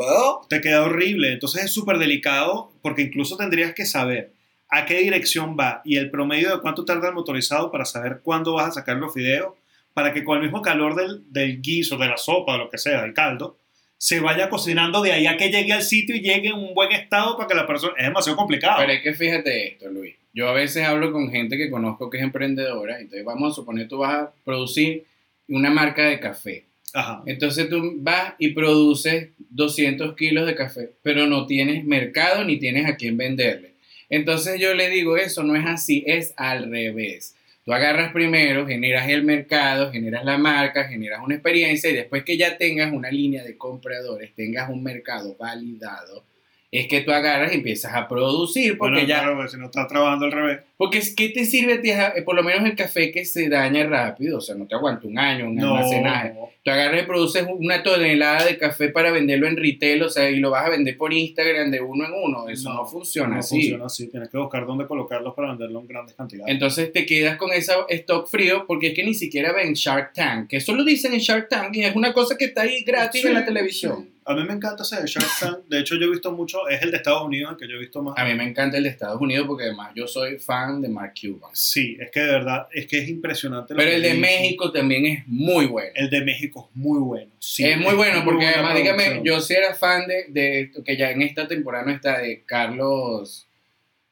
Te 0.48 0.60
queda 0.60 0.82
horrible. 0.84 1.32
Entonces 1.32 1.64
es 1.64 1.72
súper 1.72 1.98
delicado 1.98 2.70
porque 2.82 3.02
incluso 3.02 3.36
tendrías 3.36 3.74
que 3.74 3.84
saber 3.84 4.30
a 4.68 4.84
qué 4.86 4.98
dirección 4.98 5.56
va 5.58 5.80
y 5.84 5.96
el 5.96 6.10
promedio 6.10 6.54
de 6.54 6.60
cuánto 6.60 6.84
tarda 6.84 7.08
el 7.08 7.14
motorizado 7.14 7.72
para 7.72 7.84
saber 7.84 8.20
cuándo 8.22 8.52
vas 8.52 8.68
a 8.68 8.72
sacar 8.72 8.98
los 8.98 9.12
fideos 9.12 9.54
para 9.98 10.12
que 10.12 10.22
con 10.22 10.36
el 10.36 10.44
mismo 10.44 10.62
calor 10.62 10.94
del, 10.94 11.24
del 11.32 11.60
guiso, 11.60 11.98
de 11.98 12.06
la 12.06 12.16
sopa, 12.16 12.52
de 12.52 12.58
lo 12.58 12.70
que 12.70 12.78
sea, 12.78 13.02
del 13.02 13.12
caldo, 13.12 13.58
se 13.96 14.20
vaya 14.20 14.48
cocinando 14.48 15.02
de 15.02 15.10
ahí 15.10 15.26
a 15.26 15.36
que 15.36 15.50
llegue 15.50 15.72
al 15.72 15.82
sitio 15.82 16.14
y 16.14 16.20
llegue 16.20 16.50
en 16.50 16.54
un 16.54 16.72
buen 16.72 16.92
estado 16.92 17.36
para 17.36 17.48
que 17.48 17.54
la 17.56 17.66
persona... 17.66 17.94
Es 17.98 18.04
demasiado 18.04 18.36
complicado. 18.36 18.76
Pero 18.78 18.92
es 18.92 19.02
que 19.02 19.12
fíjate 19.12 19.66
esto, 19.66 19.88
Luis. 19.88 20.14
Yo 20.32 20.48
a 20.48 20.52
veces 20.52 20.86
hablo 20.86 21.10
con 21.10 21.32
gente 21.32 21.56
que 21.56 21.68
conozco 21.68 22.08
que 22.08 22.18
es 22.18 22.22
emprendedora, 22.22 23.00
entonces 23.00 23.24
vamos 23.24 23.50
a 23.50 23.54
suponer 23.56 23.88
tú 23.88 23.98
vas 23.98 24.14
a 24.14 24.32
producir 24.44 25.02
una 25.48 25.68
marca 25.68 26.04
de 26.04 26.20
café. 26.20 26.62
Ajá. 26.94 27.24
Entonces 27.26 27.68
tú 27.68 27.94
vas 27.96 28.34
y 28.38 28.50
produces 28.50 29.30
200 29.50 30.14
kilos 30.14 30.46
de 30.46 30.54
café, 30.54 30.92
pero 31.02 31.26
no 31.26 31.46
tienes 31.46 31.84
mercado 31.84 32.44
ni 32.44 32.60
tienes 32.60 32.86
a 32.86 32.94
quién 32.94 33.16
venderle. 33.16 33.72
Entonces 34.10 34.60
yo 34.60 34.74
le 34.74 34.90
digo, 34.90 35.16
eso 35.16 35.42
no 35.42 35.56
es 35.56 35.66
así, 35.66 36.04
es 36.06 36.34
al 36.36 36.70
revés. 36.70 37.34
Tú 37.68 37.74
agarras 37.74 38.14
primero, 38.14 38.66
generas 38.66 39.06
el 39.10 39.24
mercado, 39.24 39.92
generas 39.92 40.24
la 40.24 40.38
marca, 40.38 40.84
generas 40.84 41.20
una 41.22 41.34
experiencia 41.34 41.90
y 41.90 41.96
después 41.96 42.24
que 42.24 42.38
ya 42.38 42.56
tengas 42.56 42.94
una 42.94 43.10
línea 43.10 43.44
de 43.44 43.58
compradores, 43.58 44.34
tengas 44.34 44.70
un 44.70 44.82
mercado 44.82 45.36
validado, 45.38 46.24
es 46.70 46.86
que 46.86 47.00
tú 47.00 47.12
agarras 47.12 47.52
y 47.52 47.56
empiezas 47.56 47.94
a 47.94 48.06
producir 48.08 48.76
porque 48.76 48.92
Bueno, 48.96 49.08
ya... 49.08 49.20
claro, 49.20 49.36
porque 49.36 49.50
si 49.52 49.56
no 49.56 49.66
está 49.66 49.86
trabajando 49.86 50.26
al 50.26 50.32
revés. 50.32 50.58
Porque 50.76 50.98
es 50.98 51.14
que 51.16 51.30
te 51.30 51.44
sirve, 51.44 51.74
a 51.74 51.80
ti, 51.80 51.90
eh, 51.90 52.22
por 52.24 52.36
lo 52.36 52.42
menos 52.42 52.64
el 52.66 52.76
café 52.76 53.10
que 53.10 53.24
se 53.24 53.48
daña 53.48 53.84
rápido, 53.86 54.38
o 54.38 54.40
sea, 54.40 54.54
no 54.54 54.66
te 54.66 54.74
aguanta 54.74 55.06
un 55.08 55.18
año, 55.18 55.46
un 55.46 55.56
No, 55.56 55.74
almacenaje. 55.76 56.34
Tú 56.62 56.70
agarras 56.70 57.02
y 57.02 57.06
produces 57.06 57.46
una 57.50 57.82
tonelada 57.82 58.44
de 58.44 58.58
café 58.58 58.90
para 58.90 59.10
venderlo 59.10 59.48
en 59.48 59.56
retail, 59.56 60.02
o 60.02 60.08
sea, 60.10 60.28
y 60.30 60.36
lo 60.40 60.50
vas 60.50 60.66
a 60.66 60.68
vender 60.68 60.96
por 60.98 61.12
Instagram 61.12 61.70
de 61.70 61.80
uno 61.80 62.04
en 62.06 62.12
uno. 62.12 62.48
Eso 62.48 62.72
no, 62.72 62.84
funciona 62.86 63.34
no 63.34 63.40
así. 63.40 63.56
funciona 63.56 63.86
así. 63.86 64.08
Tienes 64.08 64.28
que 64.28 64.36
buscar 64.38 64.66
dónde 64.66 64.86
colocarlos 64.86 65.34
para 65.34 65.48
venderlo 65.48 65.80
en 65.80 65.86
grandes 65.88 66.14
cantidades. 66.14 66.52
Entonces 66.52 66.92
te 66.92 67.06
quedas 67.06 67.38
con 67.38 67.50
ese 67.52 67.72
stock 67.88 68.28
frío 68.28 68.66
porque 68.66 68.88
es 68.88 68.94
que 68.94 69.04
ni 69.04 69.14
siquiera 69.14 69.52
ven 69.52 69.72
Shark 69.72 70.12
Tank, 70.12 70.48
que 70.50 70.58
eso 70.58 70.74
lo 70.74 70.84
dicen 70.84 71.14
en 71.14 71.20
Shark 71.20 71.48
Tank 71.48 71.74
y 71.76 71.84
es 71.84 71.96
una 71.96 72.12
cosa 72.12 72.36
que 72.36 72.44
está 72.44 72.62
ahí 72.62 72.82
gratis 72.84 73.22
Sí, 73.22 73.26
en 73.28 73.34
la 73.34 73.44
televisión. 73.46 74.04
sí. 74.04 74.17
A 74.28 74.34
mí 74.34 74.44
me 74.44 74.52
encanta 74.52 74.82
ese 74.82 75.00
de 75.00 75.06
Shark 75.06 75.26
Tank. 75.40 75.58
De 75.68 75.80
hecho, 75.80 75.94
yo 75.96 76.04
he 76.04 76.10
visto 76.10 76.30
mucho, 76.32 76.68
es 76.68 76.82
el 76.82 76.90
de 76.90 76.98
Estados 76.98 77.22
Unidos, 77.22 77.52
el 77.52 77.56
que 77.56 77.66
yo 77.66 77.76
he 77.76 77.80
visto 77.80 78.02
más. 78.02 78.12
A 78.18 78.26
mí 78.26 78.34
me 78.34 78.44
encanta 78.44 78.76
el 78.76 78.82
de 78.82 78.90
Estados 78.90 79.18
Unidos 79.18 79.46
porque 79.46 79.64
además 79.64 79.92
yo 79.94 80.06
soy 80.06 80.38
fan 80.38 80.82
de 80.82 80.90
Mark 80.90 81.14
Cuban. 81.18 81.50
Sí, 81.54 81.96
es 81.98 82.10
que 82.10 82.20
de 82.20 82.26
verdad, 82.26 82.68
es 82.70 82.86
que 82.86 82.98
es 82.98 83.08
impresionante. 83.08 83.72
lo 83.72 83.78
Pero 83.78 83.90
que 83.90 83.96
el 83.96 84.02
de. 84.02 84.14
México 84.14 84.70
también 84.70 85.06
es 85.06 85.26
muy 85.26 85.64
bueno. 85.64 85.90
El 85.94 86.10
de 86.10 86.20
México 86.20 86.68
es 86.70 86.76
muy 86.76 87.00
bueno. 87.00 87.30
sí, 87.38 87.64
es 87.64 87.78
muy 87.78 87.94
bueno 87.94 88.22
porque 88.22 88.46
además, 88.46 88.74
dígame, 88.74 89.22
yo 89.24 89.40
sí 89.40 89.54
era 89.54 89.74
fan 89.74 90.06
de, 90.06 90.26
de 90.28 90.60
esto, 90.60 90.84
que 90.84 90.96
ya 90.98 91.10
en 91.10 91.22
esta 91.22 91.48
temporada 91.48 91.86
no 91.86 91.92
está 91.92 92.18
de 92.18 92.42
Carlos, 92.44 93.47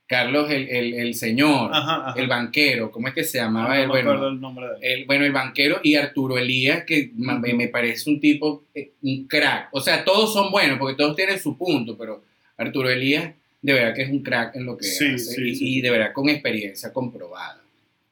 Carlos 0.07 0.51
el, 0.51 0.69
el, 0.69 0.95
el 0.95 1.15
señor, 1.15 1.71
Ajá, 1.75 2.11
ajá. 2.11 2.21
el 2.21 2.29
banquero, 2.29 2.91
¿cómo 2.93 3.09
es 3.09 3.15
que 3.15 3.25
se 3.25 3.39
No 3.39 3.45
llamaba 3.45 3.71
me 3.71 3.79
él? 3.83 3.87
acuerdo 3.87 4.11
Bueno, 4.13 4.29
el 4.29 4.41
nombre 4.41 4.67
de 4.69 4.75
él. 4.75 5.01
el, 5.01 5.05
bueno, 5.07 5.25
el 5.25 5.33
banquero 5.33 5.81
y 5.83 5.97
Arturo 5.97 6.39
Elías, 6.39 6.85
que 6.85 7.11
me, 7.17 7.55
me 7.55 7.69
parece 7.69 8.09
un 8.09 8.21
tipo, 8.21 8.63
eh, 8.75 8.93
un 9.03 9.27
crack. 9.27 9.69
O 9.73 9.81
sea, 9.81 10.05
todos 10.05 10.33
son 10.33 10.51
buenos 10.53 10.79
porque 10.79 10.95
todos 10.97 11.17
tienen 11.17 11.41
su 11.41 11.59
punto, 11.59 11.97
pero 11.99 12.23
Arturo 12.57 12.89
Elías 12.89 13.33
de 13.63 13.73
verdad 13.73 13.95
que 13.95 14.03
es 14.03 14.11
un 14.11 14.23
crack 14.23 14.55
en 14.55 14.65
lo 14.65 14.77
que 14.77 14.85
Sí, 14.85 15.07
hace 15.15 15.19
sí, 15.19 15.43
y, 15.43 15.55
sí. 15.57 15.79
y 15.79 15.81
de 15.81 15.91
verdad 15.91 16.13
con 16.13 16.29
experiencia 16.29 16.93
comprobada. 16.93 17.61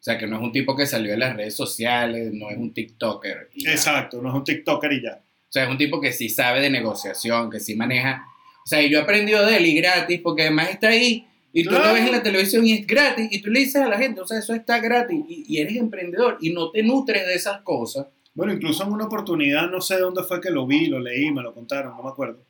O 0.00 0.02
sea, 0.04 0.18
que 0.18 0.26
no 0.26 0.36
es 0.36 0.42
un 0.42 0.50
tipo 0.52 0.74
que 0.76 0.86
salió 0.86 1.12
de 1.12 1.16
las 1.18 1.36
redes 1.36 1.54
sociales, 1.54 2.32
no 2.32 2.50
es 2.50 2.58
un 2.58 2.74
TikToker. 2.74 3.50
y. 3.54 3.68
Exacto, 3.68 4.20
no 4.20 4.30
es 4.30 4.34
un 4.34 4.42
TikToker 4.44 4.92
y 4.92 5.02
ya. 5.02 5.20
O 5.48 5.52
sea, 5.54 5.64
es 5.64 5.70
un 5.70 5.78
tipo 5.78 6.00
que 6.00 6.12
sí 6.12 6.28
sabe 6.28 6.60
de 6.60 6.70
negociación, 6.70 7.48
que 7.50 7.60
sí 7.60 7.76
maneja. 7.76 8.26
O 8.64 8.66
sea, 8.66 8.82
y 8.82 8.90
yo 8.90 8.98
he 8.98 9.02
aprendido 9.02 9.46
de 9.46 9.56
él 9.58 9.66
y 9.66 9.74
gratis, 9.76 10.20
porque 10.22 10.42
además 10.42 10.70
está 10.70 10.88
ahí 10.88 11.24
y 11.54 11.64
tú 11.64 11.70
lo 11.70 11.94
ves 11.94 12.06
en 12.06 12.12
la 12.12 12.22
televisión 12.22 12.66
y 12.66 12.72
es 12.72 12.86
gratis 12.86 13.28
y 13.30 13.40
tú 13.40 13.48
le 13.48 13.60
dices 13.60 13.76
a 13.76 13.88
la 13.88 13.96
gente, 13.96 14.20
o 14.20 14.26
sea, 14.26 14.38
eso 14.40 14.52
está 14.54 14.80
gratis 14.80 15.24
y, 15.28 15.44
y 15.48 15.60
eres 15.60 15.76
emprendedor 15.76 16.36
y 16.40 16.50
no 16.50 16.70
te 16.70 16.82
nutres 16.82 17.24
de 17.26 17.34
esas 17.34 17.62
cosas. 17.62 18.08
Bueno, 18.34 18.52
incluso 18.52 18.82
en 18.82 18.92
una 18.92 19.06
oportunidad, 19.06 19.70
no 19.70 19.80
sé 19.80 19.94
de 19.94 20.00
dónde 20.00 20.24
fue 20.24 20.40
que 20.40 20.50
lo 20.50 20.66
vi, 20.66 20.86
lo 20.86 20.98
leí, 20.98 21.30
me 21.30 21.42
lo 21.42 21.54
contaron, 21.54 21.96
no 21.96 22.02
me 22.02 22.08
acuerdo, 22.10 22.44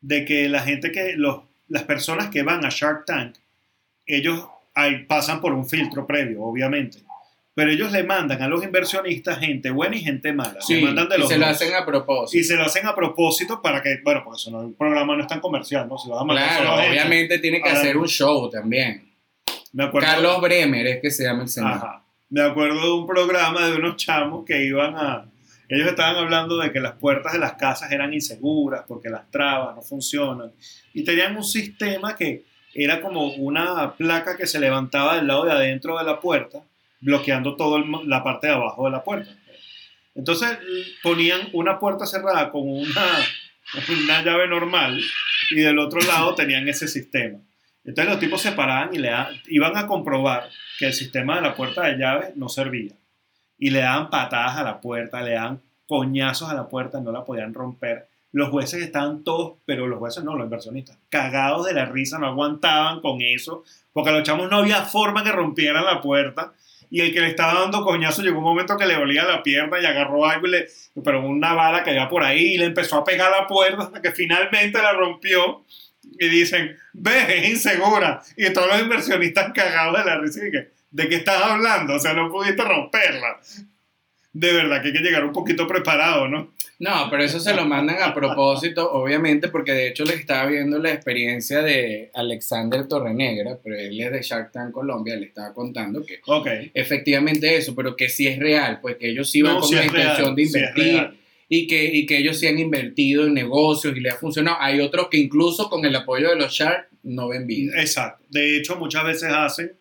de 0.00 0.24
que 0.24 0.48
la 0.48 0.60
gente 0.60 0.90
que, 0.90 1.14
los, 1.16 1.42
las 1.68 1.84
personas 1.84 2.30
que 2.30 2.42
van 2.42 2.64
a 2.64 2.70
Shark 2.70 3.04
Tank, 3.06 3.36
ellos 4.04 4.44
pasan 5.06 5.40
por 5.40 5.52
un 5.52 5.68
filtro 5.68 6.06
previo, 6.06 6.42
obviamente. 6.42 6.98
Pero 7.58 7.72
ellos 7.72 7.90
le 7.90 8.04
mandan 8.04 8.40
a 8.40 8.46
los 8.46 8.62
inversionistas 8.62 9.40
gente 9.40 9.70
buena 9.72 9.96
y 9.96 10.00
gente 10.00 10.32
mala. 10.32 10.60
Sí, 10.60 10.80
mandan 10.80 11.08
de 11.08 11.16
y 11.16 11.18
los 11.18 11.28
se 11.28 11.38
lo 11.38 11.46
dos. 11.46 11.56
hacen 11.56 11.74
a 11.74 11.84
propósito. 11.84 12.38
Y 12.40 12.44
se 12.44 12.54
lo 12.54 12.62
hacen 12.62 12.86
a 12.86 12.94
propósito 12.94 13.60
para 13.60 13.82
que, 13.82 13.98
bueno, 14.04 14.22
porque 14.22 14.36
eso 14.40 14.50
no, 14.52 14.62
el 14.62 14.74
programa 14.74 15.16
no 15.16 15.22
es 15.22 15.26
tan 15.26 15.40
comercial, 15.40 15.88
¿no? 15.88 15.98
Si 15.98 16.08
vas 16.08 16.20
a 16.20 16.24
mandar 16.24 16.48
Claro, 16.60 16.76
gente. 16.76 16.90
obviamente 16.90 17.38
tiene 17.40 17.60
que 17.60 17.68
Ahora- 17.68 17.80
hacer 17.80 17.96
un 17.96 18.06
show 18.06 18.48
también. 18.48 19.12
Me 19.72 19.82
acuerdo, 19.84 20.06
Carlos 20.06 20.40
Bremer 20.40 20.86
es 20.86 21.00
que 21.02 21.10
se 21.10 21.24
llama 21.24 21.42
el 21.42 21.48
señor. 21.48 21.72
Ajá. 21.72 22.04
Me 22.30 22.42
acuerdo 22.42 22.80
de 22.80 22.92
un 22.92 23.06
programa 23.08 23.66
de 23.66 23.74
unos 23.76 23.96
chamos 23.96 24.44
que 24.46 24.64
iban 24.64 24.94
a... 24.96 25.24
Ellos 25.68 25.88
estaban 25.88 26.14
hablando 26.14 26.58
de 26.58 26.70
que 26.70 26.78
las 26.78 26.92
puertas 26.92 27.32
de 27.32 27.40
las 27.40 27.54
casas 27.54 27.90
eran 27.90 28.14
inseguras 28.14 28.84
porque 28.86 29.10
las 29.10 29.28
trabas 29.32 29.74
no 29.74 29.82
funcionan. 29.82 30.52
Y 30.94 31.02
tenían 31.02 31.36
un 31.36 31.42
sistema 31.42 32.14
que 32.14 32.44
era 32.72 33.00
como 33.00 33.32
una 33.34 33.94
placa 33.96 34.36
que 34.36 34.46
se 34.46 34.60
levantaba 34.60 35.16
del 35.16 35.26
lado 35.26 35.44
de 35.44 35.50
adentro 35.52 35.98
de 35.98 36.04
la 36.04 36.20
puerta, 36.20 36.62
bloqueando 37.00 37.56
toda 37.56 37.82
la 38.04 38.22
parte 38.22 38.46
de 38.48 38.52
abajo 38.54 38.84
de 38.86 38.90
la 38.90 39.02
puerta. 39.04 39.30
Entonces 40.14 40.58
ponían 41.02 41.48
una 41.52 41.78
puerta 41.78 42.06
cerrada 42.06 42.50
con 42.50 42.62
una, 42.68 43.06
una 44.06 44.22
llave 44.22 44.48
normal 44.48 45.00
y 45.50 45.56
del 45.56 45.78
otro 45.78 46.00
lado 46.00 46.34
tenían 46.34 46.68
ese 46.68 46.88
sistema. 46.88 47.38
Entonces 47.84 48.12
los 48.12 48.20
tipos 48.20 48.42
se 48.42 48.52
paraban 48.52 48.94
y 48.94 48.98
le 48.98 49.08
da- 49.10 49.30
iban 49.46 49.76
a 49.76 49.86
comprobar 49.86 50.48
que 50.78 50.86
el 50.86 50.92
sistema 50.92 51.36
de 51.36 51.42
la 51.42 51.54
puerta 51.54 51.82
de 51.86 51.96
llaves 51.98 52.36
no 52.36 52.48
servía. 52.48 52.92
Y 53.58 53.70
le 53.70 53.80
daban 53.80 54.10
patadas 54.10 54.56
a 54.56 54.62
la 54.62 54.80
puerta, 54.80 55.22
le 55.22 55.32
daban 55.32 55.60
coñazos 55.86 56.50
a 56.50 56.54
la 56.54 56.68
puerta, 56.68 57.00
no 57.00 57.12
la 57.12 57.24
podían 57.24 57.54
romper. 57.54 58.08
Los 58.30 58.50
jueces 58.50 58.82
estaban 58.82 59.24
todos, 59.24 59.54
pero 59.64 59.86
los 59.86 59.98
jueces 59.98 60.22
no, 60.22 60.34
los 60.36 60.44
inversionistas, 60.44 60.98
cagados 61.08 61.64
de 61.66 61.72
la 61.72 61.86
risa, 61.86 62.18
no 62.18 62.26
aguantaban 62.26 63.00
con 63.00 63.22
eso, 63.22 63.64
porque 63.92 64.10
a 64.10 64.12
los 64.12 64.22
chamos 64.22 64.50
no 64.50 64.58
había 64.58 64.82
forma 64.82 65.24
que 65.24 65.32
rompieran 65.32 65.84
la 65.86 66.02
puerta. 66.02 66.52
Y 66.90 67.00
el 67.00 67.12
que 67.12 67.20
le 67.20 67.28
estaba 67.28 67.60
dando 67.60 67.84
coñazo 67.84 68.22
llegó 68.22 68.38
un 68.38 68.44
momento 68.44 68.76
que 68.76 68.86
le 68.86 68.96
olía 68.96 69.24
la 69.24 69.42
pierna 69.42 69.80
y 69.80 69.84
agarró 69.84 70.24
algo, 70.26 70.46
y 70.46 71.00
pero 71.04 71.20
una 71.26 71.52
bala 71.54 71.84
que 71.84 71.90
había 71.90 72.08
por 72.08 72.24
ahí 72.24 72.54
y 72.54 72.58
le 72.58 72.66
empezó 72.66 72.96
a 72.96 73.04
pegar 73.04 73.30
la 73.30 73.46
puerta 73.46 73.84
hasta 73.84 74.02
que 74.02 74.12
finalmente 74.12 74.80
la 74.80 74.92
rompió. 74.92 75.64
Y 76.20 76.28
dicen, 76.28 76.76
ve, 76.94 77.38
es 77.38 77.50
insegura. 77.50 78.22
Y 78.36 78.50
todos 78.52 78.68
los 78.68 78.80
inversionistas 78.80 79.52
cagados 79.52 79.98
de 79.98 80.04
la 80.04 80.18
risa. 80.18 80.40
Y 80.46 80.50
¿De 80.90 81.08
qué 81.08 81.16
estás 81.16 81.42
hablando? 81.42 81.94
O 81.94 81.98
sea, 81.98 82.14
no 82.14 82.30
pudiste 82.30 82.64
romperla. 82.64 83.38
De 84.38 84.52
verdad 84.52 84.80
que 84.80 84.88
hay 84.88 84.92
que 84.94 85.00
llegar 85.00 85.24
un 85.24 85.32
poquito 85.32 85.66
preparado, 85.66 86.28
¿no? 86.28 86.52
No, 86.80 87.08
pero 87.10 87.24
eso 87.24 87.40
se 87.40 87.54
lo 87.54 87.64
mandan 87.66 88.00
a 88.02 88.14
propósito, 88.14 88.88
obviamente, 88.92 89.48
porque 89.48 89.72
de 89.72 89.88
hecho 89.88 90.04
les 90.04 90.20
estaba 90.20 90.46
viendo 90.46 90.78
la 90.78 90.92
experiencia 90.92 91.60
de 91.60 92.08
Alexander 92.14 92.86
Torrenegra, 92.86 93.58
pero 93.62 93.76
él 93.76 94.00
es 94.00 94.12
de 94.12 94.22
Shark 94.22 94.52
Tank 94.52 94.70
Colombia, 94.70 95.16
le 95.16 95.26
estaba 95.26 95.52
contando 95.52 96.04
que 96.06 96.20
Ok. 96.26 96.46
efectivamente 96.74 97.56
eso, 97.56 97.74
pero 97.74 97.96
que 97.96 98.08
sí 98.08 98.28
es 98.28 98.38
real, 98.38 98.78
pues 98.80 98.94
que 98.96 99.08
ellos 99.10 99.28
sí 99.28 99.42
van 99.42 99.54
No, 99.54 99.60
con 99.60 99.68
sí 99.68 99.74
la 99.74 99.84
es 99.86 99.92
real, 99.92 100.06
intención 100.06 100.36
de 100.36 100.42
invertir 100.44 101.10
y, 101.48 101.66
que, 101.66 101.84
y 101.84 102.06
que 102.06 102.18
ellos 102.18 102.38
sí 102.38 102.46
han 102.46 102.60
invertido 102.60 103.26
en 103.26 103.34
negocios 103.34 103.96
y 103.96 104.00
les 104.00 104.14
ha 104.14 104.16
funcionado. 104.18 104.58
Hay 104.60 104.78
otros 104.78 105.08
que 105.08 105.16
incluso 105.16 105.68
con 105.68 105.84
el 105.84 105.96
apoyo 105.96 106.28
de 106.30 106.36
los 106.36 106.52
Shark 106.52 106.90
no 107.02 107.26
ven 107.26 107.48
vida. 107.48 107.72
Exacto. 107.80 108.22
De 108.28 108.56
hecho, 108.56 108.76
muchas 108.76 109.02
veces 109.04 109.32
hacen 109.32 109.72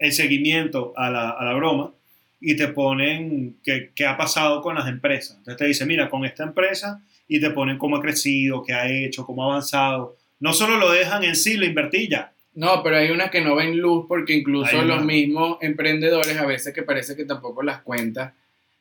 el 0.00 0.12
seguimiento 0.12 0.94
a 0.96 1.10
la, 1.10 1.30
a 1.30 1.44
la 1.44 1.52
broma 1.54 1.94
y 2.40 2.56
te 2.56 2.68
ponen 2.68 3.58
qué, 3.62 3.90
qué 3.94 4.06
ha 4.06 4.16
pasado 4.16 4.62
con 4.62 4.74
las 4.74 4.88
empresas. 4.88 5.36
Entonces 5.38 5.58
te 5.58 5.66
dicen, 5.66 5.88
mira, 5.88 6.08
con 6.08 6.24
esta 6.24 6.44
empresa 6.44 7.02
y 7.28 7.40
te 7.40 7.50
ponen 7.50 7.78
cómo 7.78 7.96
ha 7.96 8.02
crecido, 8.02 8.62
qué 8.62 8.72
ha 8.72 8.90
hecho, 8.90 9.26
cómo 9.26 9.44
ha 9.44 9.52
avanzado. 9.52 10.16
No 10.40 10.52
solo 10.52 10.78
lo 10.78 10.90
dejan 10.90 11.22
en 11.22 11.36
sí, 11.36 11.56
lo 11.56 11.66
invertí 11.66 12.08
ya. 12.08 12.32
No, 12.54 12.82
pero 12.82 12.96
hay 12.96 13.10
unas 13.10 13.30
que 13.30 13.42
no 13.42 13.54
ven 13.54 13.78
luz 13.78 14.06
porque 14.08 14.34
incluso 14.34 14.82
los 14.82 15.04
mismos 15.04 15.58
emprendedores 15.60 16.36
a 16.36 16.46
veces 16.46 16.74
que 16.74 16.82
parece 16.82 17.14
que 17.14 17.24
tampoco 17.24 17.62
las 17.62 17.82
cuentas 17.82 18.32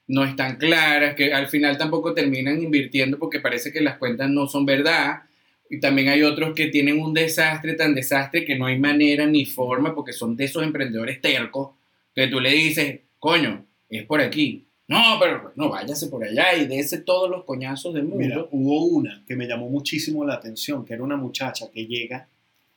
no 0.08 0.24
están 0.24 0.58
claras, 0.58 1.14
que 1.14 1.34
al 1.34 1.48
final 1.50 1.78
tampoco 1.78 2.16
terminan 2.16 2.62
invirtiendo 2.62 3.20
porque 3.20 3.40
parece 3.40 3.72
que 3.72 3.82
las 3.82 3.98
cuentas 3.98 4.30
no 4.30 4.48
son 4.48 4.66
verdad. 4.66 5.22
Y 5.70 5.80
también 5.80 6.10
hay 6.10 6.24
otros 6.24 6.56
que 6.56 6.68
tienen 6.68 7.00
un 7.00 7.14
desastre 7.14 7.76
tan 7.76 7.94
desastre 7.94 8.44
que 8.44 8.58
no 8.58 8.66
hay 8.66 8.80
manera 8.80 9.28
ni 9.28 9.46
forma 9.46 9.94
porque 9.94 10.14
son 10.14 10.36
de 10.36 10.46
esos 10.46 10.64
emprendedores 10.64 11.22
tercos 11.22 11.70
que 12.16 12.28
tú 12.28 12.40
le 12.40 12.52
dices, 12.52 13.02
coño, 13.20 13.66
es 13.90 14.06
por 14.06 14.22
aquí. 14.22 14.66
No, 14.88 15.18
pero 15.20 15.52
no, 15.56 15.70
váyase 15.70 16.08
por 16.08 16.24
allá 16.24 16.56
y 16.56 16.66
dése 16.66 17.00
todos 17.00 17.30
los 17.30 17.44
coñazos 17.44 17.94
del 17.94 18.04
mundo. 18.04 18.18
Mira, 18.18 18.46
hubo 18.50 18.86
una 18.86 19.24
que 19.28 19.36
me 19.36 19.46
llamó 19.46 19.70
muchísimo 19.70 20.26
la 20.26 20.34
atención, 20.36 20.84
que 20.84 20.96
era 20.96 21.04
una 21.04 21.16
muchacha 21.16 21.70
que 21.72 21.86
llega 21.86 22.28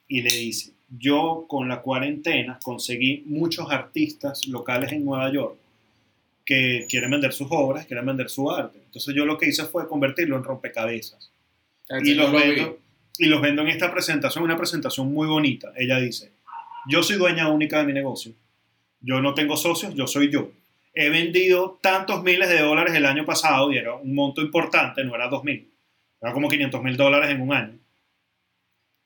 y 0.06 0.20
le 0.20 0.34
dice, 0.34 0.72
yo 0.98 1.46
con 1.48 1.68
la 1.68 1.80
cuarentena 1.80 2.58
conseguí 2.62 3.22
muchos 3.26 3.70
artistas 3.70 4.46
locales 4.46 4.92
en 4.92 5.06
Nueva 5.06 5.32
York 5.32 5.56
que 6.44 6.86
quieren 6.88 7.10
vender 7.10 7.32
sus 7.32 7.48
obras, 7.50 7.86
quieren 7.86 8.04
vender 8.04 8.28
su 8.28 8.50
arte. 8.50 8.78
Entonces 8.84 9.14
yo 9.14 9.24
lo 9.24 9.38
que 9.38 9.48
hice 9.48 9.64
fue 9.64 9.88
convertirlo 9.88 10.36
en 10.36 10.44
rompecabezas. 10.44 11.30
Así 11.88 12.10
Y 12.10 12.14
los, 12.14 12.30
lo 12.30 12.38
vi. 12.38 12.48
vendo, 12.48 12.78
y 13.18 13.26
los 13.26 13.40
vendo 13.40 13.62
en 13.62 13.68
esta 13.68 13.90
presentación, 13.90 14.44
una 14.44 14.56
presentación 14.58 15.12
muy 15.14 15.28
bonita. 15.28 15.72
Ella 15.76 15.98
dice, 15.98 16.32
yo 16.88 17.02
soy 17.02 17.16
dueña 17.16 17.48
única 17.48 17.78
de 17.78 17.84
mi 17.84 17.92
negocio. 17.94 18.34
Yo 19.02 19.20
no 19.20 19.34
tengo 19.34 19.56
socios, 19.56 19.94
yo 19.94 20.06
soy 20.06 20.30
yo. 20.30 20.50
He 20.94 21.08
vendido 21.08 21.78
tantos 21.82 22.22
miles 22.22 22.48
de 22.48 22.60
dólares 22.60 22.94
el 22.94 23.06
año 23.06 23.24
pasado 23.24 23.72
y 23.72 23.78
era 23.78 23.94
un 23.94 24.14
monto 24.14 24.40
importante, 24.42 25.02
no 25.04 25.14
era 25.14 25.28
dos 25.28 25.42
mil, 25.42 25.70
era 26.20 26.32
como 26.32 26.48
500 26.48 26.82
mil 26.82 26.96
dólares 26.96 27.30
en 27.30 27.40
un 27.40 27.52
año. 27.52 27.78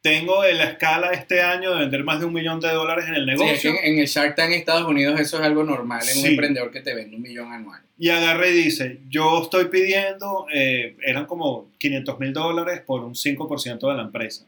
tengo 0.02 0.44
la 0.44 0.64
escala 0.64 1.10
este 1.10 1.42
año 1.42 1.72
de 1.74 1.80
vender 1.80 2.04
más 2.04 2.20
de 2.20 2.26
un 2.26 2.32
millón 2.32 2.60
de 2.60 2.68
dólares 2.68 3.06
en 3.08 3.14
el 3.16 3.24
Sí, 3.26 3.30
es 3.32 3.38
negocio. 3.40 3.72
que 3.72 3.88
en 3.90 3.98
el 3.98 4.06
Shark 4.06 4.36
Tank 4.36 4.50
en 4.50 4.58
Estados 4.60 4.86
Unidos 4.88 5.18
eso 5.18 5.38
es 5.38 5.42
algo 5.42 5.64
normal 5.64 6.02
en 6.08 6.18
un 6.20 6.26
emprendedor 6.26 6.70
que 6.70 6.80
te 6.80 6.94
vende 6.94 7.16
un 7.16 7.22
millón 7.22 7.52
anual. 7.52 7.82
Y 7.98 8.10
agarra 8.10 8.46
y 8.46 8.52
dice, 8.52 9.00
yo 9.08 9.42
estoy 9.42 9.64
pidiendo, 9.64 10.46
eh, 10.52 10.96
eran 11.02 11.26
como 11.26 11.72
500 11.78 12.20
mil 12.20 12.32
dólares 12.32 12.82
por 12.86 13.02
un 13.02 13.14
5% 13.16 13.88
de 13.90 13.94
la 13.96 14.02
empresa. 14.02 14.46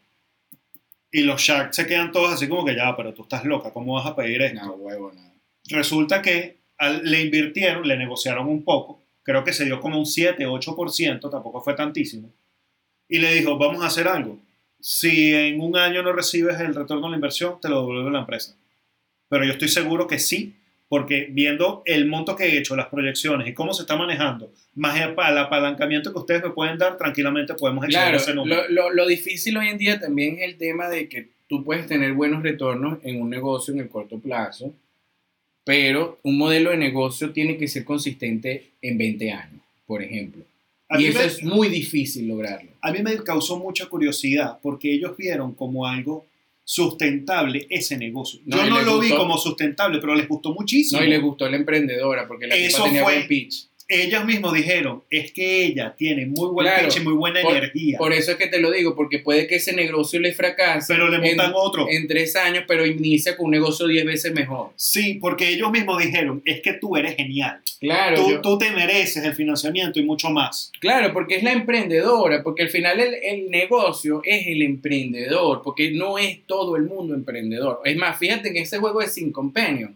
Y 1.10 1.22
los 1.22 1.40
Sharks 1.40 1.74
se 1.74 1.86
quedan 1.86 2.12
todos 2.12 2.32
así 2.32 2.46
como 2.48 2.64
que 2.64 2.76
ya, 2.76 2.94
pero 2.96 3.12
tú 3.12 3.22
estás 3.22 3.44
loca, 3.44 3.72
¿cómo 3.72 3.94
vas 3.94 4.06
a 4.06 4.14
pedir 4.14 4.42
esto? 4.42 4.64
No, 4.64 4.72
huevo, 4.74 5.10
no. 5.12 5.27
Resulta 5.68 6.22
que 6.22 6.56
al- 6.78 7.02
le 7.04 7.22
invirtieron, 7.22 7.86
le 7.86 7.96
negociaron 7.96 8.46
un 8.48 8.62
poco, 8.64 9.02
creo 9.22 9.44
que 9.44 9.52
se 9.52 9.64
dio 9.64 9.80
como 9.80 9.98
un 9.98 10.06
7, 10.06 10.46
8%, 10.46 11.30
tampoco 11.30 11.60
fue 11.60 11.74
tantísimo. 11.74 12.30
Y 13.08 13.18
le 13.18 13.34
dijo, 13.34 13.56
vamos 13.58 13.82
a 13.82 13.86
hacer 13.86 14.06
algo. 14.08 14.38
Si 14.80 15.34
en 15.34 15.60
un 15.60 15.76
año 15.76 16.02
no 16.02 16.12
recibes 16.12 16.60
el 16.60 16.74
retorno 16.74 17.06
de 17.06 17.10
la 17.10 17.16
inversión, 17.16 17.58
te 17.60 17.68
lo 17.68 17.80
devuelve 17.80 18.10
la 18.10 18.20
empresa. 18.20 18.54
Pero 19.28 19.44
yo 19.44 19.52
estoy 19.52 19.68
seguro 19.68 20.06
que 20.06 20.18
sí, 20.18 20.54
porque 20.88 21.26
viendo 21.30 21.82
el 21.84 22.06
monto 22.06 22.34
que 22.36 22.44
he 22.44 22.58
hecho, 22.58 22.74
las 22.76 22.86
proyecciones 22.86 23.46
y 23.48 23.52
cómo 23.54 23.74
se 23.74 23.82
está 23.82 23.96
manejando, 23.96 24.50
más 24.74 24.98
el 25.00 25.10
el 25.10 25.38
apalancamiento 25.38 26.12
que 26.12 26.18
ustedes 26.18 26.42
me 26.44 26.50
pueden 26.50 26.78
dar, 26.78 26.96
tranquilamente 26.96 27.54
podemos 27.54 27.84
echar 27.86 28.04
Claro, 28.04 28.16
ese 28.16 28.32
número. 28.34 28.62
lo, 28.68 28.88
lo- 28.88 28.90
lo 28.94 29.06
difícil 29.06 29.56
hoy 29.58 29.68
en 29.68 29.76
día 29.78 30.00
también 30.00 30.36
es 30.38 30.42
el 30.44 30.56
tema 30.56 30.88
de 30.88 31.08
que 31.08 31.28
tú 31.48 31.62
puedes 31.64 31.86
tener 31.86 32.12
buenos 32.14 32.42
retornos 32.42 32.98
en 33.02 33.20
un 33.20 33.28
negocio 33.28 33.74
en 33.74 33.80
el 33.80 33.88
corto 33.88 34.18
plazo, 34.18 34.72
pero 35.68 36.18
un 36.22 36.38
modelo 36.38 36.70
de 36.70 36.78
negocio 36.78 37.30
tiene 37.30 37.58
que 37.58 37.68
ser 37.68 37.84
consistente 37.84 38.70
en 38.80 38.96
20 38.96 39.30
años, 39.32 39.60
por 39.86 40.02
ejemplo. 40.02 40.42
A 40.88 40.98
Y 40.98 41.04
eso 41.08 41.18
me- 41.18 41.24
es 41.26 41.42
muy 41.42 41.68
difícil 41.68 42.26
lograrlo. 42.26 42.70
a 42.80 42.90
mí 42.90 43.02
me 43.02 43.14
causó 43.22 43.58
mucha 43.58 43.84
curiosidad 43.84 44.58
porque 44.62 44.90
ellos 44.90 45.14
vieron 45.14 45.52
como 45.52 45.86
algo 45.86 46.24
sustentable 46.64 47.66
ese 47.68 47.98
negocio. 47.98 48.40
No, 48.46 48.56
Yo 48.56 48.70
no 48.70 48.76
les 48.78 48.86
lo 48.86 48.98
vi 48.98 49.10
como 49.10 49.36
sustentable, 49.36 49.98
pero 50.00 50.14
les 50.14 50.26
gustó 50.26 50.54
muchísimo. 50.54 51.00
No, 51.02 51.06
y 51.06 51.10
le 51.10 51.18
gustó 51.18 51.46
la 51.50 51.56
emprendedora 51.58 52.26
porque 52.26 52.46
la 52.46 52.54
Eso 52.56 52.76
tipa 52.78 52.84
tenía 52.88 53.04
fue- 53.04 53.14
buen 53.16 53.28
pitch. 53.28 53.66
Ellos 53.90 54.26
mismos 54.26 54.52
dijeron, 54.52 55.02
es 55.08 55.32
que 55.32 55.64
ella 55.64 55.94
tiene 55.96 56.26
muy 56.26 56.50
buen 56.50 56.66
Claro, 56.66 56.88
pitch 56.88 56.98
y 56.98 57.04
muy 57.04 57.14
buena 57.14 57.40
por- 57.40 57.56
energía, 57.56 57.96
Por 57.96 58.12
eso 58.12 58.32
es 58.32 58.36
que 58.36 58.46
te 58.46 58.60
lo 58.60 58.70
digo, 58.70 58.94
porque 58.94 59.18
puede 59.18 59.46
que 59.46 59.56
ese 59.56 59.72
negocio 59.72 60.20
le 60.20 60.34
fracase 60.34 60.92
pero 60.92 61.08
le 61.08 61.16
montan 61.18 61.46
en, 61.46 61.52
otro. 61.56 61.86
en 61.88 62.06
tres 62.06 62.36
años, 62.36 62.64
pero 62.68 62.84
inicia 62.84 63.34
con 63.34 63.46
un 63.46 63.52
negocio 63.52 63.86
10 63.86 64.04
veces 64.04 64.32
mejor. 64.34 64.72
Sí, 64.76 65.14
porque 65.14 65.48
ellos 65.48 65.70
mismos 65.70 66.02
dijeron, 66.02 66.42
es 66.44 66.60
que 66.60 66.74
tú 66.74 66.96
eres 66.98 67.16
genial. 67.16 67.60
Claro, 67.80 68.16
Tú, 68.22 68.30
yo- 68.30 68.40
tú 68.42 68.58
te 68.58 68.70
mereces 68.72 69.24
el 69.24 69.32
financiamiento 69.34 69.98
y 69.98 70.02
mucho 70.02 70.28
más. 70.28 70.70
Claro, 70.80 71.12
porque 71.14 71.36
es 71.36 71.42
la 71.42 71.52
emprendedora, 71.52 72.42
porque 72.42 72.64
al 72.64 72.68
final 72.68 73.00
el, 73.00 73.14
el 73.22 73.50
negocio 73.50 74.20
es 74.22 74.46
el 74.48 74.60
emprendedor, 74.62 75.62
porque 75.64 75.92
no 75.92 76.18
es 76.18 76.40
todo 76.46 76.76
el 76.76 76.82
mundo 76.82 77.14
emprendedor. 77.14 77.80
Es 77.86 77.96
más, 77.96 78.18
fíjate 78.18 78.52
que 78.52 78.60
ese 78.60 78.76
juego 78.78 79.00
es 79.00 79.14
sin 79.14 79.32
compenio. 79.32 79.92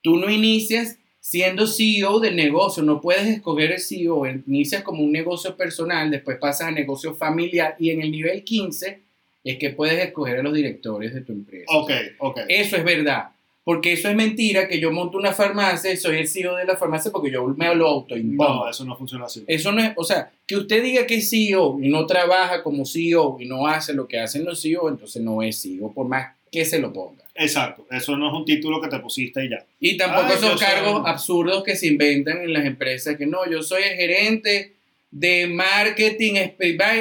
Tú 0.00 0.16
no 0.16 0.30
inicias 0.30 0.96
siendo 1.28 1.66
CEO 1.66 2.20
del 2.20 2.36
negocio, 2.36 2.82
no 2.82 3.02
puedes 3.02 3.26
escoger 3.26 3.72
el 3.72 3.80
CEO, 3.80 4.26
inicias 4.26 4.82
como 4.82 5.04
un 5.04 5.12
negocio 5.12 5.54
personal, 5.58 6.10
después 6.10 6.38
pasas 6.38 6.68
a 6.68 6.70
negocio 6.70 7.14
familiar 7.14 7.76
y 7.78 7.90
en 7.90 8.00
el 8.00 8.10
nivel 8.10 8.42
15 8.42 8.98
es 9.44 9.58
que 9.58 9.68
puedes 9.68 10.02
escoger 10.02 10.38
a 10.38 10.42
los 10.42 10.54
directores 10.54 11.12
de 11.12 11.20
tu 11.20 11.32
empresa. 11.32 11.66
Ok, 11.70 11.90
ok. 12.16 12.40
Eso 12.48 12.76
es 12.76 12.84
verdad. 12.84 13.28
Porque 13.62 13.92
eso 13.92 14.08
es 14.08 14.16
mentira 14.16 14.66
que 14.66 14.80
yo 14.80 14.90
monto 14.90 15.18
una 15.18 15.34
farmacia 15.34 15.92
y 15.92 15.98
soy 15.98 16.16
el 16.16 16.28
CEO 16.28 16.56
de 16.56 16.64
la 16.64 16.76
farmacia 16.76 17.12
porque 17.12 17.30
yo 17.30 17.46
me 17.46 17.74
lo 17.74 17.86
autoimpongo. 17.88 18.64
No, 18.64 18.70
eso 18.70 18.86
no 18.86 18.96
funciona 18.96 19.26
así. 19.26 19.44
Eso 19.46 19.70
no 19.70 19.82
es, 19.82 19.92
o 19.96 20.04
sea, 20.04 20.30
que 20.46 20.56
usted 20.56 20.82
diga 20.82 21.06
que 21.06 21.16
es 21.16 21.28
CEO 21.28 21.78
y 21.78 21.90
no 21.90 22.06
trabaja 22.06 22.62
como 22.62 22.86
CEO 22.86 23.36
y 23.38 23.44
no 23.44 23.66
hace 23.66 23.92
lo 23.92 24.08
que 24.08 24.18
hacen 24.18 24.46
los 24.46 24.62
CEO, 24.62 24.88
entonces 24.88 25.20
no 25.20 25.42
es 25.42 25.60
CEO, 25.60 25.92
por 25.92 26.08
más 26.08 26.37
que 26.50 26.64
se 26.64 26.78
lo 26.78 26.92
ponga. 26.92 27.24
Exacto, 27.34 27.86
eso 27.90 28.16
no 28.16 28.28
es 28.28 28.34
un 28.34 28.44
título 28.44 28.80
que 28.80 28.88
te 28.88 28.98
pusiste 28.98 29.44
y 29.44 29.50
ya. 29.50 29.64
Y 29.78 29.96
tampoco 29.96 30.26
Ay, 30.28 30.34
esos 30.36 30.50
soy- 30.50 30.58
cargos 30.58 31.02
absurdos 31.06 31.62
que 31.62 31.76
se 31.76 31.86
inventan 31.86 32.38
en 32.42 32.52
las 32.52 32.64
empresas, 32.64 33.16
que 33.16 33.26
no, 33.26 33.48
yo 33.48 33.62
soy 33.62 33.82
el 33.84 33.96
gerente 33.96 34.74
de 35.10 35.46
marketing 35.46 36.34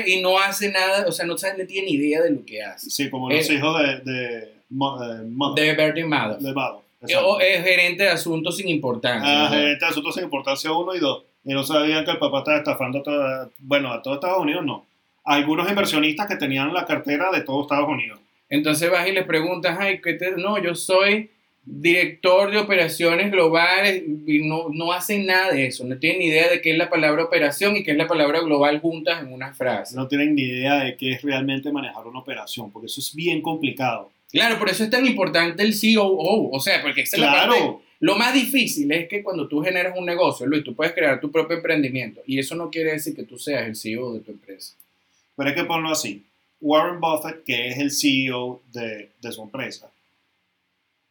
y 0.06 0.22
no 0.22 0.40
hace 0.40 0.72
nada, 0.72 1.06
o 1.08 1.12
sea, 1.12 1.26
no, 1.26 1.34
no 1.36 1.66
tiene 1.66 1.88
ni 1.88 1.94
idea 1.94 2.22
de 2.22 2.32
lo 2.32 2.46
que 2.46 2.62
hace. 2.64 2.90
Sí, 2.90 3.10
como 3.10 3.30
los 3.30 3.50
Eh, 3.50 3.54
hijos 3.56 3.82
de, 3.82 4.12
de, 4.12 4.22
de 4.30 4.48
Mo- 4.70 5.54
De 5.56 5.74
Bertie 5.74 6.06
Madoff. 6.06 6.40
de 6.40 6.54
Madoff. 6.54 6.84
O 7.00 7.06
Exacto. 7.06 7.40
es 7.42 7.64
gerente 7.64 8.04
de 8.04 8.10
asuntos 8.10 8.58
sin 8.58 8.70
importancia. 8.70 9.28
Ah, 9.28 9.46
o 9.46 9.50
sea, 9.50 9.60
gerente 9.60 9.86
de 9.86 9.92
asuntos 9.92 10.16
sin 10.16 10.24
importancia 10.24 10.72
uno 10.72 10.96
y 10.96 11.00
dos. 11.00 11.24
Y 11.46 11.54
no 11.54 11.64
sabían 11.64 12.04
que 12.06 12.12
el 12.12 12.18
papá 12.18 12.40
estaba 12.40 12.58
estafando 12.58 13.00
a 13.00 13.04
toda, 13.04 13.50
bueno, 13.60 13.92
a 13.94 14.02
todo 14.02 14.16
Estados 14.16 14.40
Unidos, 14.42 14.66
no. 14.66 14.86
Algunos 15.24 15.70
inversionistas 15.70 16.28
que 16.28 16.36
tenían 16.38 16.74
la 16.74 16.86
cartera 16.86 17.30
de 17.32 17.42
todo 17.42 17.62
Estados 17.64 17.88
Unidos. 17.90 18.20
Entonces 18.50 18.90
vas 18.90 19.08
y 19.08 19.12
le 19.12 19.24
preguntas, 19.24 19.78
ay, 19.80 20.00
¿qué 20.02 20.14
te... 20.14 20.32
no, 20.32 20.62
yo 20.62 20.74
soy 20.76 21.30
director 21.70 22.50
de 22.50 22.60
operaciones 22.60 23.30
globales 23.30 24.02
y 24.26 24.40
no, 24.48 24.68
no 24.72 24.94
hacen 24.94 25.26
nada 25.26 25.52
de 25.52 25.68
eso, 25.68 25.84
no 25.84 25.98
tienen 25.98 26.20
ni 26.20 26.26
idea 26.28 26.50
de 26.50 26.62
qué 26.62 26.72
es 26.72 26.78
la 26.78 26.90
palabra 26.90 27.26
operación 27.26 27.76
y 27.76 27.84
qué 27.84 27.92
es 27.92 27.98
la 27.98 28.08
palabra 28.08 28.40
global 28.40 28.80
juntas 28.80 29.22
en 29.22 29.34
una 29.34 29.54
frase. 29.54 29.96
No 29.96 30.08
tienen 30.08 30.34
ni 30.34 30.44
idea 30.44 30.76
de 30.84 30.96
qué 30.96 31.12
es 31.12 31.22
realmente 31.22 31.70
manejar 31.72 32.08
una 32.08 32.20
operación, 32.20 32.72
porque 32.72 32.86
eso 32.86 33.02
es 33.02 33.14
bien 33.14 33.42
complicado. 33.42 34.10
Claro, 34.32 34.58
por 34.60 34.70
eso 34.70 34.84
es 34.86 34.90
tan 34.90 35.06
importante 35.06 35.62
el 35.64 35.74
COO, 35.74 36.50
o 36.52 36.60
sea, 36.62 36.82
porque 36.82 37.02
esa 37.02 37.18
es 37.18 37.22
la 37.22 37.32
parte- 37.34 37.48
Claro, 37.58 37.82
Lo 38.00 38.16
más 38.16 38.34
difícil 38.34 38.92
es 38.92 39.10
que 39.10 39.24
cuando 39.24 39.48
tú 39.48 39.62
generas 39.62 39.98
un 39.98 40.06
negocio, 40.06 40.46
Luis, 40.46 40.64
tú 40.64 40.74
puedes 40.76 40.94
crear 40.94 41.20
tu 41.20 41.32
propio 41.32 41.58
emprendimiento 41.58 42.22
y 42.28 42.38
eso 42.40 42.56
no 42.56 42.70
quiere 42.70 42.92
decir 42.94 43.16
que 43.16 43.24
tú 43.24 43.38
seas 43.40 43.68
el 43.68 43.76
CEO 43.76 44.14
de 44.14 44.20
tu 44.22 44.32
empresa. 44.32 44.74
pero 45.36 45.50
hay 45.50 45.56
que 45.56 45.64
ponerlo 45.66 45.90
así. 45.92 46.24
Warren 46.62 47.00
Buffett, 47.00 47.44
que 47.44 47.68
es 47.70 47.78
el 47.78 47.92
CEO 47.92 48.62
de, 48.74 49.10
de 49.22 49.32
su 49.32 49.42
empresa, 49.44 49.90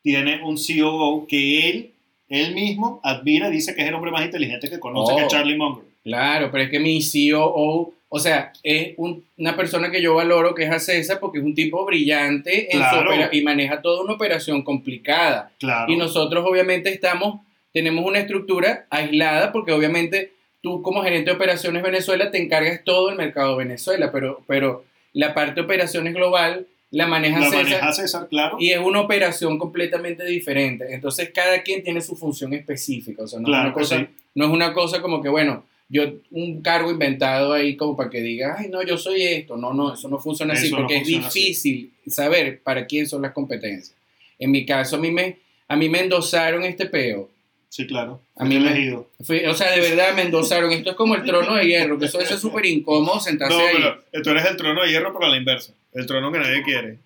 tiene 0.02 0.42
un 0.42 0.56
COO 0.56 1.26
que 1.26 1.68
él, 1.68 1.90
él 2.28 2.54
mismo 2.54 3.00
admira, 3.02 3.50
dice 3.50 3.74
que 3.74 3.82
es 3.82 3.88
el 3.88 3.94
hombre 3.94 4.10
más 4.10 4.24
inteligente 4.24 4.68
que 4.70 4.78
conoce, 4.80 5.12
Oh. 5.12 5.16
que 5.16 5.22
es 5.22 5.28
Charlie 5.28 5.56
Munger. 5.56 5.84
Claro, 6.04 6.50
pero 6.52 6.64
es 6.64 6.70
que 6.70 6.78
mi 6.78 7.00
COO, 7.02 7.92
o 8.08 8.18
sea, 8.20 8.52
es 8.62 8.94
un- 8.96 9.24
una 9.36 9.56
persona 9.56 9.90
que 9.90 10.00
yo 10.00 10.14
valoro 10.14 10.54
que 10.54 10.64
es 10.64 10.70
a 10.70 10.78
César 10.78 11.18
porque 11.18 11.38
es 11.38 11.44
un 11.44 11.54
tipo 11.54 11.84
brillante 11.84 12.66
en 12.66 12.82
su 12.82 12.88
Claro. 12.88 13.10
opera- 13.10 13.30
y 13.32 13.42
maneja 13.42 13.82
toda 13.82 14.02
una 14.04 14.12
operación 14.14 14.62
complicada. 14.62 15.50
Claro. 15.58 15.92
Y 15.92 15.96
nosotros 15.96 16.44
obviamente 16.48 16.88
estamos, 16.90 17.40
tenemos 17.72 18.04
una 18.06 18.20
estructura 18.20 18.86
aislada 18.90 19.50
porque 19.52 19.72
obviamente 19.72 20.32
tú 20.62 20.82
como 20.82 21.02
gerente 21.02 21.30
de 21.30 21.36
operaciones 21.36 21.82
Venezuela 21.82 22.30
te 22.30 22.40
encargas 22.40 22.82
todo 22.84 23.10
el 23.10 23.16
mercado 23.16 23.56
de 23.58 23.64
Venezuela, 23.64 24.10
pero, 24.12 24.42
pero 24.46 24.84
la 25.16 25.32
parte 25.32 25.54
de 25.54 25.60
operaciones 25.62 26.12
global 26.12 26.66
la 26.90 27.06
maneja 27.06 27.40
la 27.40 27.46
César 27.46 27.64
maneja 27.64 27.92
César, 27.92 28.28
claro. 28.28 28.58
y 28.60 28.70
es 28.70 28.78
una 28.78 29.00
operación 29.00 29.58
completamente 29.58 30.24
diferente. 30.24 30.86
Entonces 30.90 31.30
cada 31.34 31.62
quien 31.62 31.82
tiene 31.82 32.00
su 32.00 32.16
función 32.16 32.52
específica, 32.52 33.22
o 33.22 33.26
sea, 33.26 33.40
no, 33.40 33.46
Claro 33.46 33.68
es, 33.68 33.74
una 33.74 33.74
cosa, 33.74 33.98
sí. 33.98 34.06
no 34.34 34.44
es 34.44 34.50
una 34.50 34.72
cosa 34.74 35.00
como 35.00 35.22
que, 35.22 35.30
bueno, 35.30 35.64
yo 35.88 36.02
un 36.30 36.60
cargo 36.60 36.90
inventado 36.90 37.54
ahí 37.54 37.76
como 37.76 37.96
para 37.96 38.10
que 38.10 38.20
diga, 38.20 38.56
ay, 38.58 38.68
no, 38.68 38.82
yo 38.82 38.98
soy 38.98 39.22
esto. 39.22 39.56
No, 39.56 39.72
no, 39.72 39.94
eso 39.94 40.08
no 40.08 40.18
funciona 40.18 40.54
así 40.54 40.70
no 40.70 40.78
porque 40.78 40.96
funciona 40.96 41.22
es 41.22 41.28
así. 41.28 41.40
difícil 41.40 41.92
saber 42.08 42.60
para 42.60 42.86
quién 42.86 43.06
son 43.06 43.22
las 43.22 43.32
competencias. 43.32 43.94
En 44.38 44.50
mi 44.50 44.66
caso, 44.66 44.96
a 44.96 44.98
mí 44.98 45.10
me, 45.10 45.38
a 45.66 45.76
mí 45.76 45.88
me 45.88 46.00
endosaron 46.00 46.62
este 46.64 46.86
peo. 46.86 47.30
Sí, 47.68 47.86
claro. 47.86 48.20
A 48.36 48.44
mí 48.44 48.58
me- 48.58 48.70
elegido. 48.70 49.08
Fui- 49.22 49.44
o 49.44 49.54
sea, 49.54 49.70
de 49.72 49.80
verdad 49.80 50.14
me 50.14 50.22
endosaron. 50.22 50.72
Esto 50.72 50.90
es 50.90 50.96
como 50.96 51.14
el 51.14 51.24
trono 51.24 51.54
de 51.56 51.66
hierro, 51.66 51.98
que 51.98 52.06
eso 52.06 52.20
es 52.20 52.28
súper 52.40 52.64
incómodo 52.66 53.20
sentarse 53.20 53.56
No, 53.56 53.62
ahí. 53.64 53.74
pero 54.10 54.22
tú 54.24 54.30
eres 54.30 54.46
el 54.46 54.56
trono 54.56 54.82
de 54.82 54.88
hierro, 54.90 55.12
pero 55.12 55.26
a 55.26 55.30
la 55.30 55.36
inversa. 55.36 55.72
El 55.92 56.06
trono 56.06 56.32
que 56.32 56.38
nadie 56.38 56.62
quiere. 56.62 56.98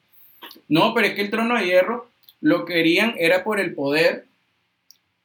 No, 0.68 0.94
pero 0.94 1.08
es 1.08 1.14
que 1.14 1.22
el 1.22 1.30
trono 1.30 1.56
de 1.58 1.64
hierro 1.64 2.08
lo 2.40 2.64
querían, 2.64 3.14
era 3.18 3.42
por 3.44 3.58
el 3.60 3.74
poder. 3.74 4.24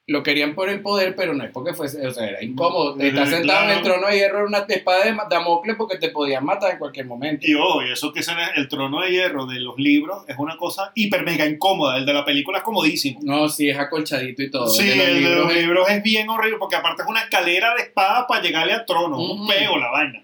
Lo 0.08 0.22
querían 0.22 0.54
por 0.54 0.70
el 0.70 0.82
poder, 0.84 1.16
pero 1.16 1.34
no 1.34 1.44
es 1.44 1.50
porque 1.52 1.74
fuese, 1.74 2.06
o 2.06 2.12
sea, 2.14 2.28
era 2.30 2.44
incómodo. 2.44 2.96
Eh, 3.00 3.08
Estás 3.08 3.28
sentado 3.30 3.64
en 3.72 3.78
el 3.78 3.84
trono 3.84 4.06
de 4.08 4.18
hierro 4.18 4.42
en 4.42 4.46
una 4.46 4.60
espada 4.70 5.04
de 5.04 5.18
Damocles 5.32 5.76
porque 5.78 5.98
te 5.98 6.10
podían 6.10 6.46
matar 6.46 6.74
en 6.74 6.78
cualquier 6.78 7.08
momento. 7.08 7.44
Y 7.48 7.56
ojo, 7.56 7.82
y 7.82 7.92
eso 7.92 8.14
que 8.14 8.20
es 8.20 8.30
el 8.56 8.68
trono 8.68 9.02
de 9.02 9.10
hierro 9.10 9.48
de 9.48 9.60
los 9.60 9.80
libros 9.80 10.24
es 10.28 10.36
una 10.38 10.58
cosa 10.58 10.92
hiper 10.94 11.24
mega 11.24 11.48
incómoda. 11.48 11.98
El 11.98 12.06
de 12.06 12.14
la 12.14 12.24
película 12.24 12.60
es 12.60 12.64
comodísimo. 12.64 13.20
No, 13.24 13.50
sí, 13.50 13.68
es 13.68 13.80
acolchadito 13.80 14.44
y 14.44 14.52
todo. 14.52 14.68
Sí, 14.68 14.86
De 14.88 14.96
los 14.96 15.08
el 15.08 15.14
de 15.16 15.20
libros 15.22 15.38
los 15.46 15.52
es- 15.54 15.58
libros 15.64 15.90
es 15.90 16.04
bien 16.04 16.30
horrible 16.30 16.58
porque 16.60 16.76
aparte 16.76 17.02
es 17.02 17.08
una 17.10 17.22
escalera 17.22 17.74
de 17.74 17.82
espada 17.82 18.28
para 18.28 18.44
llegarle 18.44 18.74
al 18.74 18.86
trono. 18.86 19.18
Un 19.20 19.48
pego 19.48 19.78
la 19.80 19.90
vaina. 19.90 20.24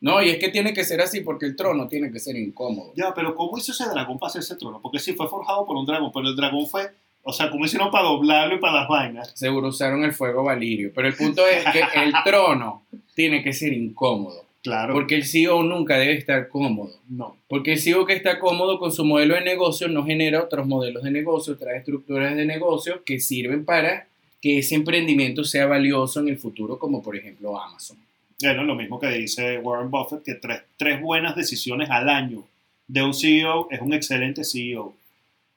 No, 0.00 0.22
y 0.22 0.30
es 0.30 0.38
que 0.38 0.48
tiene 0.48 0.72
que 0.72 0.84
ser 0.84 1.02
así 1.02 1.20
porque 1.20 1.44
el 1.44 1.54
trono 1.54 1.86
tiene 1.86 2.10
que 2.10 2.18
ser 2.18 2.34
incómodo. 2.36 2.94
Ya, 2.96 3.12
pero 3.14 3.34
¿cómo 3.36 3.58
hizo 3.58 3.72
ese 3.72 3.84
dragón 3.90 4.18
para 4.18 4.30
hacer 4.30 4.40
ese 4.40 4.56
trono? 4.56 4.80
Porque 4.82 4.98
sí 4.98 5.12
fue 5.12 5.28
forjado 5.28 5.66
por 5.66 5.76
un 5.76 5.84
dragón, 5.84 6.10
pero 6.14 6.28
el 6.28 6.34
dragón 6.34 6.66
fue, 6.66 6.90
o 7.22 7.32
sea, 7.32 7.50
¿cómo 7.50 7.64
hicieron 7.64 7.90
para 7.90 8.04
doblarlo 8.04 8.56
y 8.56 8.58
para 8.58 8.80
las 8.80 8.88
vainas? 8.88 9.32
Seguro 9.34 9.68
usaron 9.68 10.04
el 10.04 10.12
fuego 10.12 10.42
valirio. 10.42 10.92
Pero 10.94 11.08
el 11.08 11.14
punto 11.14 11.46
es 11.46 11.64
que 11.72 11.80
el 12.02 12.12
trono 12.24 12.84
tiene 13.14 13.42
que 13.42 13.52
ser 13.52 13.72
incómodo. 13.72 14.44
Claro. 14.62 14.94
Porque 14.94 15.16
el 15.16 15.24
CEO 15.24 15.62
nunca 15.64 15.98
debe 15.98 16.14
estar 16.14 16.48
cómodo. 16.48 16.94
no. 17.08 17.36
Porque 17.48 17.72
el 17.72 17.80
CEO 17.80 18.06
que 18.06 18.14
está 18.14 18.38
cómodo 18.38 18.78
con 18.78 18.92
su 18.92 19.04
modelo 19.04 19.34
de 19.34 19.40
negocio 19.42 19.88
no 19.88 20.04
genera 20.04 20.42
otros 20.42 20.66
modelos 20.66 21.02
de 21.02 21.10
negocio, 21.10 21.54
otras 21.54 21.74
estructuras 21.74 22.36
de 22.36 22.44
negocio 22.44 23.02
que 23.04 23.18
sirven 23.18 23.64
para 23.64 24.06
que 24.40 24.58
ese 24.58 24.74
emprendimiento 24.74 25.44
sea 25.44 25.66
valioso 25.66 26.20
en 26.20 26.28
el 26.28 26.38
futuro, 26.38 26.78
como 26.78 27.02
por 27.02 27.16
ejemplo 27.16 27.60
Amazon. 27.60 27.98
Bueno, 28.40 28.64
lo 28.64 28.74
mismo 28.74 28.98
que 28.98 29.08
dice 29.08 29.58
Warren 29.58 29.90
Buffett, 29.90 30.24
que 30.24 30.34
tres, 30.34 30.62
tres 30.76 31.00
buenas 31.00 31.36
decisiones 31.36 31.90
al 31.90 32.08
año 32.08 32.44
de 32.88 33.02
un 33.02 33.14
CEO 33.14 33.68
es 33.70 33.80
un 33.80 33.92
excelente 33.92 34.42
CEO. 34.44 34.94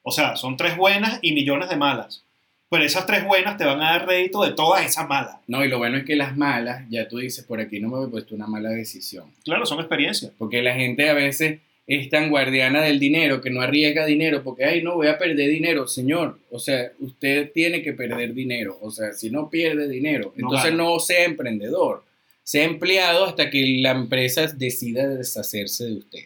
O 0.07 0.11
sea, 0.11 0.35
son 0.35 0.55
tres 0.55 0.77
buenas 0.77 1.17
y 1.23 1.33
millones 1.33 1.67
de 1.67 1.75
malas. 1.77 2.21
Pero 2.69 2.83
esas 2.83 3.05
tres 3.07 3.25
buenas 3.25 3.57
te 3.57 3.65
van 3.65 3.81
a 3.81 3.91
dar 3.91 4.07
rédito 4.07 4.43
de 4.43 4.51
todas 4.51 4.85
esas 4.85 5.07
malas. 5.07 5.37
No, 5.47 5.65
y 5.65 5.67
lo 5.67 5.79
bueno 5.79 5.97
es 5.97 6.03
que 6.05 6.15
las 6.15 6.37
malas, 6.37 6.83
ya 6.89 7.07
tú 7.07 7.17
dices, 7.17 7.43
por 7.43 7.59
aquí 7.59 7.79
no 7.79 7.89
me 7.89 8.05
he 8.05 8.07
puesto 8.07 8.35
una 8.35 8.45
mala 8.47 8.69
decisión. 8.69 9.25
Claro, 9.43 9.65
son 9.65 9.79
experiencias. 9.79 10.31
Porque 10.37 10.61
la 10.61 10.75
gente 10.75 11.09
a 11.09 11.13
veces 11.13 11.59
es 11.87 12.09
tan 12.09 12.29
guardiana 12.29 12.81
del 12.81 12.99
dinero 12.99 13.41
que 13.41 13.49
no 13.49 13.61
arriesga 13.61 14.05
dinero 14.05 14.43
porque, 14.43 14.65
ay, 14.65 14.83
no, 14.83 14.95
voy 14.95 15.07
a 15.07 15.17
perder 15.17 15.49
dinero. 15.49 15.87
Señor, 15.87 16.39
o 16.51 16.59
sea, 16.59 16.91
usted 16.99 17.51
tiene 17.51 17.81
que 17.81 17.93
perder 17.93 18.33
dinero. 18.33 18.77
O 18.81 18.91
sea, 18.91 19.13
si 19.13 19.29
no 19.31 19.49
pierde 19.49 19.87
dinero, 19.87 20.33
No 20.35 20.47
entonces 20.49 20.71
gana. 20.71 20.83
no 20.83 20.99
sea 20.99 21.23
emprendedor. 21.23 22.03
Sea 22.43 22.63
empleado 22.63 23.25
hasta 23.25 23.49
que 23.49 23.77
la 23.79 23.91
empresa 23.91 24.45
decida 24.47 25.07
deshacerse 25.07 25.85
de 25.85 25.93
usted. 25.93 26.19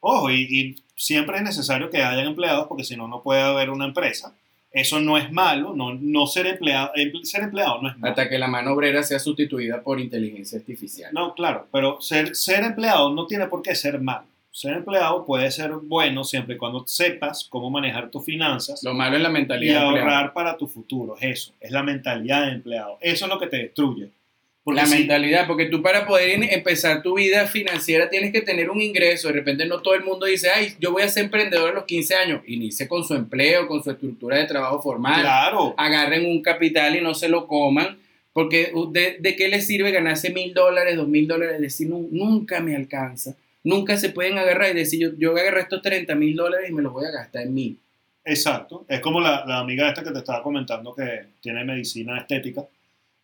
Ojo, 0.00 0.30
y, 0.30 0.42
y 0.50 0.76
siempre 1.02 1.36
es 1.38 1.42
necesario 1.42 1.90
que 1.90 2.02
hayan 2.02 2.26
empleados 2.26 2.66
porque 2.68 2.84
si 2.84 2.96
no, 2.96 3.08
no 3.08 3.22
puede 3.22 3.40
haber 3.42 3.70
una 3.70 3.86
empresa. 3.86 4.34
Eso 4.70 5.00
no 5.00 5.18
es 5.18 5.30
malo, 5.30 5.74
no, 5.74 5.92
no 5.94 6.26
ser, 6.26 6.46
empleado, 6.46 6.92
em- 6.94 7.22
ser 7.24 7.42
empleado 7.42 7.82
no 7.82 7.88
es 7.90 7.98
malo. 7.98 8.12
Hasta 8.12 8.28
que 8.28 8.38
la 8.38 8.46
mano 8.46 8.72
obrera 8.72 9.02
sea 9.02 9.18
sustituida 9.18 9.82
por 9.82 10.00
inteligencia 10.00 10.58
artificial. 10.58 11.12
No, 11.12 11.34
claro, 11.34 11.66
pero 11.70 12.00
ser, 12.00 12.34
ser 12.36 12.62
empleado 12.64 13.12
no 13.12 13.26
tiene 13.26 13.46
por 13.48 13.60
qué 13.62 13.74
ser 13.74 14.00
malo. 14.00 14.24
Ser 14.50 14.74
empleado 14.74 15.24
puede 15.26 15.50
ser 15.50 15.72
bueno 15.72 16.24
siempre 16.24 16.54
y 16.54 16.58
cuando 16.58 16.86
sepas 16.86 17.46
cómo 17.50 17.70
manejar 17.70 18.10
tus 18.10 18.24
finanzas 18.24 18.82
Lo 18.84 18.92
malo 18.94 19.16
es 19.16 19.22
la 19.22 19.30
y 19.30 19.32
mentalidad 19.32 19.80
de 19.80 19.86
empleado. 19.86 20.08
ahorrar 20.10 20.32
para 20.34 20.56
tu 20.56 20.66
futuro. 20.68 21.16
Es 21.20 21.40
Eso, 21.40 21.52
es 21.60 21.70
la 21.70 21.82
mentalidad 21.82 22.46
de 22.46 22.52
empleado. 22.52 22.96
Eso 23.00 23.24
es 23.26 23.30
lo 23.30 23.38
que 23.38 23.46
te 23.48 23.56
destruye. 23.58 24.10
Porque 24.64 24.80
la 24.80 24.86
mentalidad, 24.86 25.46
porque 25.48 25.66
tú 25.66 25.82
para 25.82 26.06
poder 26.06 26.40
empezar 26.52 27.02
tu 27.02 27.16
vida 27.16 27.46
financiera 27.46 28.08
tienes 28.08 28.32
que 28.32 28.42
tener 28.42 28.70
un 28.70 28.80
ingreso. 28.80 29.28
De 29.28 29.34
repente 29.34 29.66
no 29.66 29.80
todo 29.82 29.94
el 29.94 30.04
mundo 30.04 30.26
dice, 30.26 30.50
ay, 30.50 30.74
yo 30.78 30.92
voy 30.92 31.02
a 31.02 31.08
ser 31.08 31.24
emprendedor 31.24 31.70
a 31.70 31.74
los 31.74 31.84
15 31.84 32.14
años. 32.14 32.42
Inicie 32.46 32.86
con 32.86 33.04
su 33.04 33.14
empleo, 33.14 33.66
con 33.66 33.82
su 33.82 33.90
estructura 33.90 34.36
de 34.38 34.44
trabajo 34.44 34.80
formal. 34.80 35.20
Claro, 35.20 35.74
Agarren 35.76 36.24
un 36.26 36.40
capital 36.42 36.94
y 36.94 37.00
no 37.00 37.14
se 37.14 37.28
lo 37.28 37.46
coman. 37.48 37.98
Porque 38.32 38.72
de, 38.92 39.16
de 39.20 39.36
qué 39.36 39.48
les 39.48 39.66
sirve 39.66 39.90
ganarse 39.90 40.30
mil 40.30 40.54
dólares, 40.54 40.96
dos 40.96 41.06
mil 41.08 41.26
dólares? 41.28 41.60
Decir, 41.60 41.88
"Nu- 41.88 42.08
nunca 42.12 42.60
me 42.60 42.74
alcanza. 42.76 43.34
Nunca 43.64 43.96
se 43.96 44.08
pueden 44.10 44.38
agarrar 44.38 44.70
y 44.70 44.74
decir, 44.74 45.00
yo, 45.00 45.10
yo 45.18 45.32
agarré 45.36 45.60
estos 45.60 45.82
30 45.82 46.14
mil 46.14 46.34
dólares 46.34 46.70
y 46.70 46.72
me 46.72 46.82
los 46.82 46.92
voy 46.92 47.04
a 47.04 47.10
gastar 47.10 47.42
en 47.42 47.52
mí. 47.54 47.76
exacto. 48.24 48.84
Es 48.88 49.00
como 49.00 49.20
la, 49.20 49.44
la 49.46 49.58
amiga 49.58 49.88
esta 49.88 50.02
que 50.02 50.10
te 50.12 50.18
estaba 50.18 50.42
comentando 50.42 50.94
que 50.94 51.24
tiene 51.40 51.64
medicina 51.64 52.18
estética, 52.18 52.64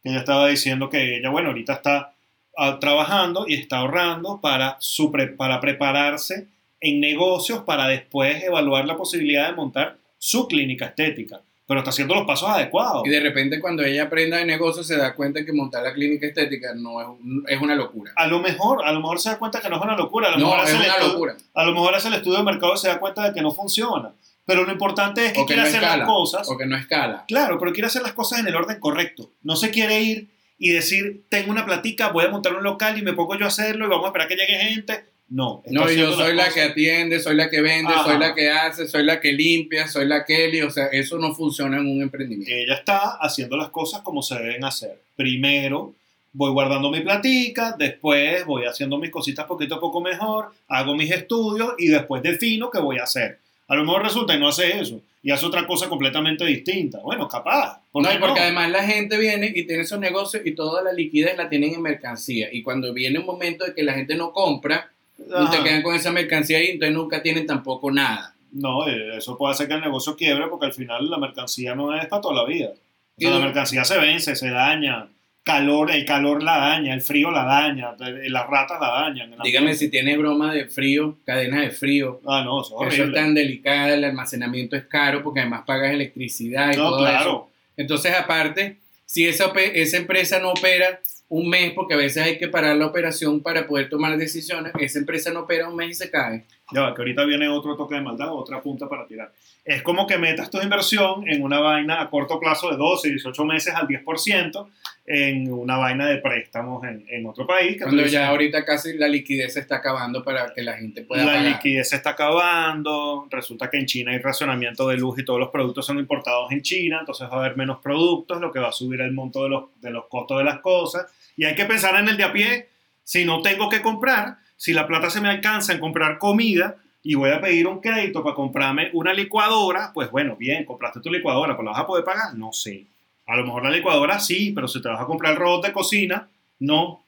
ella 0.09 0.19
estaba 0.21 0.49
diciendo 0.49 0.89
que 0.91 1.17
ella, 1.19 1.31
bueno, 1.31 1.49
ahorita 1.49 1.75
está 1.75 2.13
ah, 2.57 2.79
trabajando 2.81 3.45
y 3.47 3.55
está 3.55 3.79
ahorrando 3.79 4.41
para, 4.41 4.77
su 4.81 5.11
pre- 5.13 5.29
para 5.29 5.61
prepararse 5.61 6.47
en 6.81 7.01
negocios 7.01 7.63
para 7.65 7.89
después 7.89 8.43
evaluar 8.45 8.85
la 8.87 8.97
posibilidad 8.97 9.49
de 9.49 9.55
montar 9.57 9.97
su 10.19 10.47
clínica 10.49 10.87
estética. 10.87 11.41
Pero 11.67 11.81
está 11.81 11.91
haciendo 11.91 12.15
los 12.15 12.27
pasos 12.27 12.49
adecuados. 12.49 13.03
Y 13.05 13.11
de 13.11 13.21
repente 13.21 13.61
cuando 13.61 13.83
ella 13.85 14.05
aprenda 14.05 14.39
de 14.39 14.47
negocio 14.47 14.83
se 14.83 14.97
da 14.97 15.15
cuenta 15.15 15.45
que 15.45 15.53
montar 15.53 15.83
la 15.83 15.93
clínica 15.93 16.27
estética 16.27 16.73
no 16.75 17.01
es, 17.03 17.07
un- 17.09 17.45
es 17.47 17.61
una 17.61 17.75
locura. 17.75 18.11
A 18.17 18.27
lo 18.27 18.39
mejor, 18.39 18.83
a 18.87 18.93
lo 18.93 19.01
mejor 19.01 19.21
se 19.21 19.29
da 19.29 19.39
cuenta 19.39 19.61
que 19.61 19.69
no 19.69 19.77
es 19.77 19.83
una 19.83 19.95
locura. 19.97 20.29
A 20.29 20.31
lo, 20.31 20.39
No, 20.39 20.47
mejor, 20.47 20.59
es 20.61 20.65
hace 20.65 20.73
el 20.77 20.79
una 20.83 20.89
estudio, 20.93 21.13
locura. 21.13 21.37
a 21.55 21.65
lo 21.65 21.73
mejor 21.73 21.95
hace 21.95 22.09
el 22.09 22.15
estudio 22.15 22.39
de 22.39 22.45
mercado 22.45 22.73
y 22.75 22.79
se 22.79 22.89
da 22.89 22.99
cuenta 22.99 23.23
de 23.29 23.35
que 23.35 23.43
no 23.43 23.51
funciona. 23.53 24.13
Pero 24.49 24.65
lo 24.65 24.73
importante 24.73 25.27
es 25.27 25.33
que 25.35 25.41
O 25.43 25.47
que 25.47 25.55
quiere 25.55 25.63
no 25.63 25.69
hacer 25.69 25.83
escala. 25.83 25.97
las 25.99 26.07
cosas. 26.09 26.47
Porque 26.49 26.65
no 26.67 26.75
escala. 26.77 27.25
Claro, 27.29 27.59
pero 27.61 27.71
quiere 27.73 27.87
hacer 27.87 28.01
las 28.03 28.15
cosas 28.15 28.41
en 28.41 28.49
el 28.49 28.57
orden 28.57 28.81
correcto. 28.81 29.31
No 29.43 29.55
se 29.57 29.71
quiere 29.71 30.01
ir 30.01 30.29
y 30.59 30.71
decir, 30.71 31.23
tengo 31.29 31.51
una 31.53 31.67
platica, 31.67 32.09
voy 32.09 32.25
a 32.25 32.31
montar 32.31 32.55
un 32.57 32.65
local 32.65 32.99
y 32.99 33.03
me 33.03 33.13
pongo 33.13 33.39
yo 33.39 33.45
a 33.45 33.49
hacerlo 33.49 33.85
y 33.85 33.89
vamos 33.89 34.07
a 34.07 34.09
esperar 34.09 34.27
que 34.27 34.37
llegue 34.37 34.59
gente. 34.59 35.05
No. 35.29 35.63
No, 35.67 35.91
yo 35.91 36.15
soy 36.15 36.35
la 36.35 36.45
que 36.49 36.55
cosas. 36.55 36.71
atiende, 36.71 37.21
soy 37.21 37.35
la 37.37 37.51
que 37.51 37.61
vende, 37.61 37.93
Ajá. 37.93 38.05
soy 38.05 38.19
la 38.19 38.35
que 38.35 38.51
hace, 38.51 38.89
soy 38.89 39.05
la 39.05 39.21
que 39.21 39.33
limpia, 39.35 39.87
soy 39.87 40.07
la 40.07 40.25
Kelly. 40.25 40.63
O 40.63 40.71
sea, 40.71 40.87
eso 40.87 41.19
no 41.19 41.35
funciona 41.35 41.77
en 41.77 41.87
un 41.87 42.01
emprendimiento. 42.01 42.51
Ella 42.51 42.75
está 42.77 43.19
haciendo 43.21 43.57
las 43.59 43.69
cosas 43.69 44.01
como 44.01 44.23
se 44.23 44.35
deben 44.37 44.65
hacer. 44.65 44.99
Primero 45.15 45.93
voy 46.33 46.51
guardando 46.53 46.91
mi 46.91 47.01
platica, 47.01 47.75
después 47.79 48.47
voy 48.47 48.65
haciendo 48.65 48.97
mis 48.97 49.11
cositas 49.11 49.45
poquito 49.45 49.75
a 49.75 49.81
poco 49.81 50.01
mejor, 50.01 50.51
hago 50.69 50.95
mis 50.95 51.11
estudios 51.11 51.75
y 51.79 51.89
después 51.89 52.23
defino 52.23 52.71
qué 52.71 52.79
voy 52.81 52.99
a 52.99 53.03
hacer. 53.05 53.39
A 53.69 53.77
lo 53.77 53.85
mejor 53.85 54.03
resulta 54.03 54.35
y 54.35 54.41
no 54.41 54.49
hace 54.49 54.79
eso 54.81 55.01
y 55.23 55.31
hace 55.31 55.47
otra 55.47 55.67
cosa 55.67 55.89
completamente 55.89 56.45
distinta. 56.45 56.99
Bueno, 57.01 57.29
capaz. 57.29 57.81
¿por 57.91 58.03
No, 58.03 58.13
y 58.13 58.19
porque 58.19 58.41
no? 58.41 58.47
además 58.47 58.71
la 58.71 58.85
gente 58.85 59.19
viene 59.19 59.53
y 59.55 59.67
tiene 59.67 59.83
esos 59.83 59.99
negocios 59.99 60.43
y 60.47 60.53
toda 60.53 60.83
la 60.83 60.93
liquidez 60.93 61.37
la 61.37 61.49
tienen 61.49 61.75
en 61.75 61.83
mercancía. 61.83 62.49
Y 62.53 62.63
cuando 62.63 62.93
viene 62.95 63.19
un 63.19 63.27
momento 63.27 63.65
de 63.65 63.75
que 63.75 63.83
la 63.83 63.95
gente 63.95 64.15
no 64.15 64.33
compra, 64.33 64.91
Ajá. 65.35 65.51
te 65.51 65.63
quedan 65.63 65.83
con 65.83 65.95
esa 65.95 66.13
mercancía 66.13 66.63
y 66.63 66.69
entonces 66.69 66.95
nunca 66.97 67.21
tienen 67.23 67.47
tampoco 67.47 67.91
nada. 67.91 68.35
No, 68.53 68.89
eh, 68.89 69.17
eso 69.19 69.37
puede 69.37 69.53
hacer 69.53 69.69
que 69.69 69.75
el 69.75 69.81
negocio 69.81 70.17
quiebre 70.17 70.47
porque 70.49 70.67
al 70.67 70.73
final 70.73 71.11
la 71.11 71.19
mercancía 71.19 71.75
no 71.75 71.95
es 71.95 72.07
para 72.07 72.23
toda 72.23 72.35
la 72.35 72.45
vida. 72.45 72.69
O 72.71 72.75
Y 73.19 73.25
sea, 73.25 73.35
la 73.35 73.41
mercancía 73.41 73.85
se 73.85 73.99
vence, 73.99 74.37
se 74.37 74.49
daña. 74.51 75.09
Calor, 75.49 75.91
el 75.91 76.05
calor 76.05 76.43
la 76.43 76.59
daña, 76.59 76.93
el 76.93 77.01
frío 77.01 77.31
la 77.31 77.45
daña, 77.45 77.97
eh, 78.01 78.29
las 78.29 78.47
ratas 78.47 78.79
la 78.81 78.89
dañan. 78.89 79.35
Dígame 79.43 79.75
si 79.75 79.89
tiene 79.89 80.17
broma 80.19 80.53
de 80.53 80.67
frío, 80.67 81.17
cadenas 81.25 81.63
de 81.63 81.71
frío. 81.71 82.21
Ah, 82.27 82.43
no, 82.45 82.61
eso 82.61 82.85
es 82.87 82.95
Eso 82.95 83.05
es 83.05 83.15
tan 83.15 83.33
delicada, 83.35 83.95
el 83.95 84.05
almacenamiento 84.05 84.77
es 84.77 84.85
caro 84.85 85.23
porque 85.23 85.41
además 85.41 85.63
pagas 85.67 85.93
electricidad 85.93 86.73
y 86.73 86.77
No, 86.77 86.91
todo 86.91 87.07
eso. 87.07 87.17
claro. 87.17 87.51
Entonces, 87.79 88.13
aparte, 88.15 88.77
si 89.07 89.27
esa, 89.27 89.51
esa 89.73 89.97
empresa 89.97 90.39
no 90.39 90.51
opera 90.51 91.01
un 91.31 91.49
mes, 91.49 91.73
porque 91.73 91.95
a 91.95 91.97
veces 91.97 92.23
hay 92.23 92.39
que 92.39 92.49
parar 92.49 92.77
la 92.77 92.87
operación 92.87 93.41
para 93.43 93.67
poder 93.67 93.89
tomar 93.89 94.17
decisiones, 94.19 94.73
esa 94.79 94.99
empresa 94.99 95.31
no 95.33 95.41
opera 95.41 95.69
un 95.69 95.77
mes 95.77 95.91
y 95.91 95.95
se 95.95 96.11
cae. 96.11 96.45
Ya 96.71 96.83
va, 96.83 96.95
que 96.95 97.01
ahorita 97.01 97.25
viene 97.25 97.49
otro 97.49 97.77
toque 97.77 97.95
de 97.95 98.03
maldad, 98.03 98.31
otra 98.31 98.61
punta 98.61 98.89
para 98.89 99.07
tirar. 99.07 99.33
Es 99.65 99.83
como 99.83 100.07
que 100.07 100.19
metas 100.19 100.51
tu 100.51 100.61
inversión 100.61 101.27
en 101.27 101.43
una 101.43 101.61
vaina 101.61 102.01
a 102.01 102.11
corto 102.11 102.39
plazo 102.39 102.71
de 102.71 102.77
12, 102.77 103.09
18 103.09 103.45
meses 103.47 103.75
al 103.75 103.89
10% 103.89 104.69
en 105.07 105.51
una 105.51 105.79
vaina 105.79 106.07
de 106.07 106.19
préstamos 106.19 106.85
en, 106.85 107.07
en 107.09 107.27
otro 107.27 107.47
país. 107.47 107.79
que 107.79 107.85
Cuando 107.85 108.05
ya 108.05 108.29
ahorita 108.29 108.67
casi 108.67 108.99
la 108.99 109.09
liquidez 109.09 109.55
se 109.55 109.61
está 109.61 109.77
acabando 109.77 110.23
para 110.23 110.53
que 110.53 110.63
la 110.63 110.75
gente 110.77 111.03
pueda 111.03 111.25
la 111.25 111.33
pagar. 111.33 111.53
liquidez 111.53 111.89
se 111.89 111.97
está 111.97 112.11
acabando, 112.11 113.27
resulta 113.31 113.71
que 113.71 113.79
en 113.79 113.87
China 113.87 114.13
hay 114.13 114.19
racionamiento 114.19 114.87
de 114.89 114.99
luz 114.99 115.19
y 115.19 115.25
todos 115.25 115.41
los 115.41 115.49
productos 115.49 115.87
son 115.87 115.99
importados 115.99 116.53
en 116.53 116.61
China, 116.61 116.99
entonces 117.01 117.27
va 117.31 117.37
a 117.37 117.41
haber 117.41 117.57
menos 117.57 117.79
productos, 117.79 118.39
lo 118.39 118.53
que 118.53 118.59
va 118.59 118.69
a 118.69 118.73
subir 118.73 119.01
el 119.01 119.13
monto 119.13 119.45
de 119.45 119.49
los, 119.49 119.65
de 119.81 119.91
los 119.91 120.05
costos 120.09 120.37
de 120.37 120.45
las 120.45 120.61
cosas. 120.61 121.07
Y 121.35 121.47
hay 121.47 121.55
que 121.55 121.65
pensar 121.65 121.99
en 121.99 122.09
el 122.09 122.19
de 122.19 122.25
a 122.25 122.33
pie, 122.33 122.69
si 123.03 123.25
no 123.25 123.41
tengo 123.41 123.71
que 123.71 123.81
comprar, 123.81 124.37
si 124.59 124.73
la 124.75 124.87
plata 124.87 125.09
se 125.09 125.21
me 125.21 125.29
alcanza 125.29 125.73
en 125.73 125.79
comprar 125.79 126.19
comida 126.19 126.77
y 127.03 127.15
voy 127.15 127.31
a 127.31 127.41
pedir 127.41 127.69
un 127.69 127.81
crédito 127.81 128.25
para 128.25 128.35
comprarme 128.35 128.91
una 128.93 129.15
licuadora, 129.15 129.93
pues 129.95 130.11
bueno, 130.11 130.35
bien, 130.37 130.65
compraste 130.65 131.01
tu 131.01 131.11
licuadora, 131.11 131.57
¿pero 131.57 131.67
la 131.67 131.71
vas 131.71 131.81
a 131.81 131.87
poder 131.87 132.05
pagar? 132.05 132.35
No 132.35 132.53
sé. 132.53 132.85
A 133.27 133.37
lo 133.37 133.45
mejor 133.45 133.63
la 133.63 133.71
licuadora 133.71 134.19
sí, 134.19 134.51
pero 134.53 134.67
si 134.67 134.83
te 134.83 134.89
vas 134.89 135.01
a 135.01 135.07
comprar 135.07 135.33
el 135.33 135.39
robot 135.39 135.65
de 135.65 135.73
cocina, 135.73 136.29
no. 136.59 137.05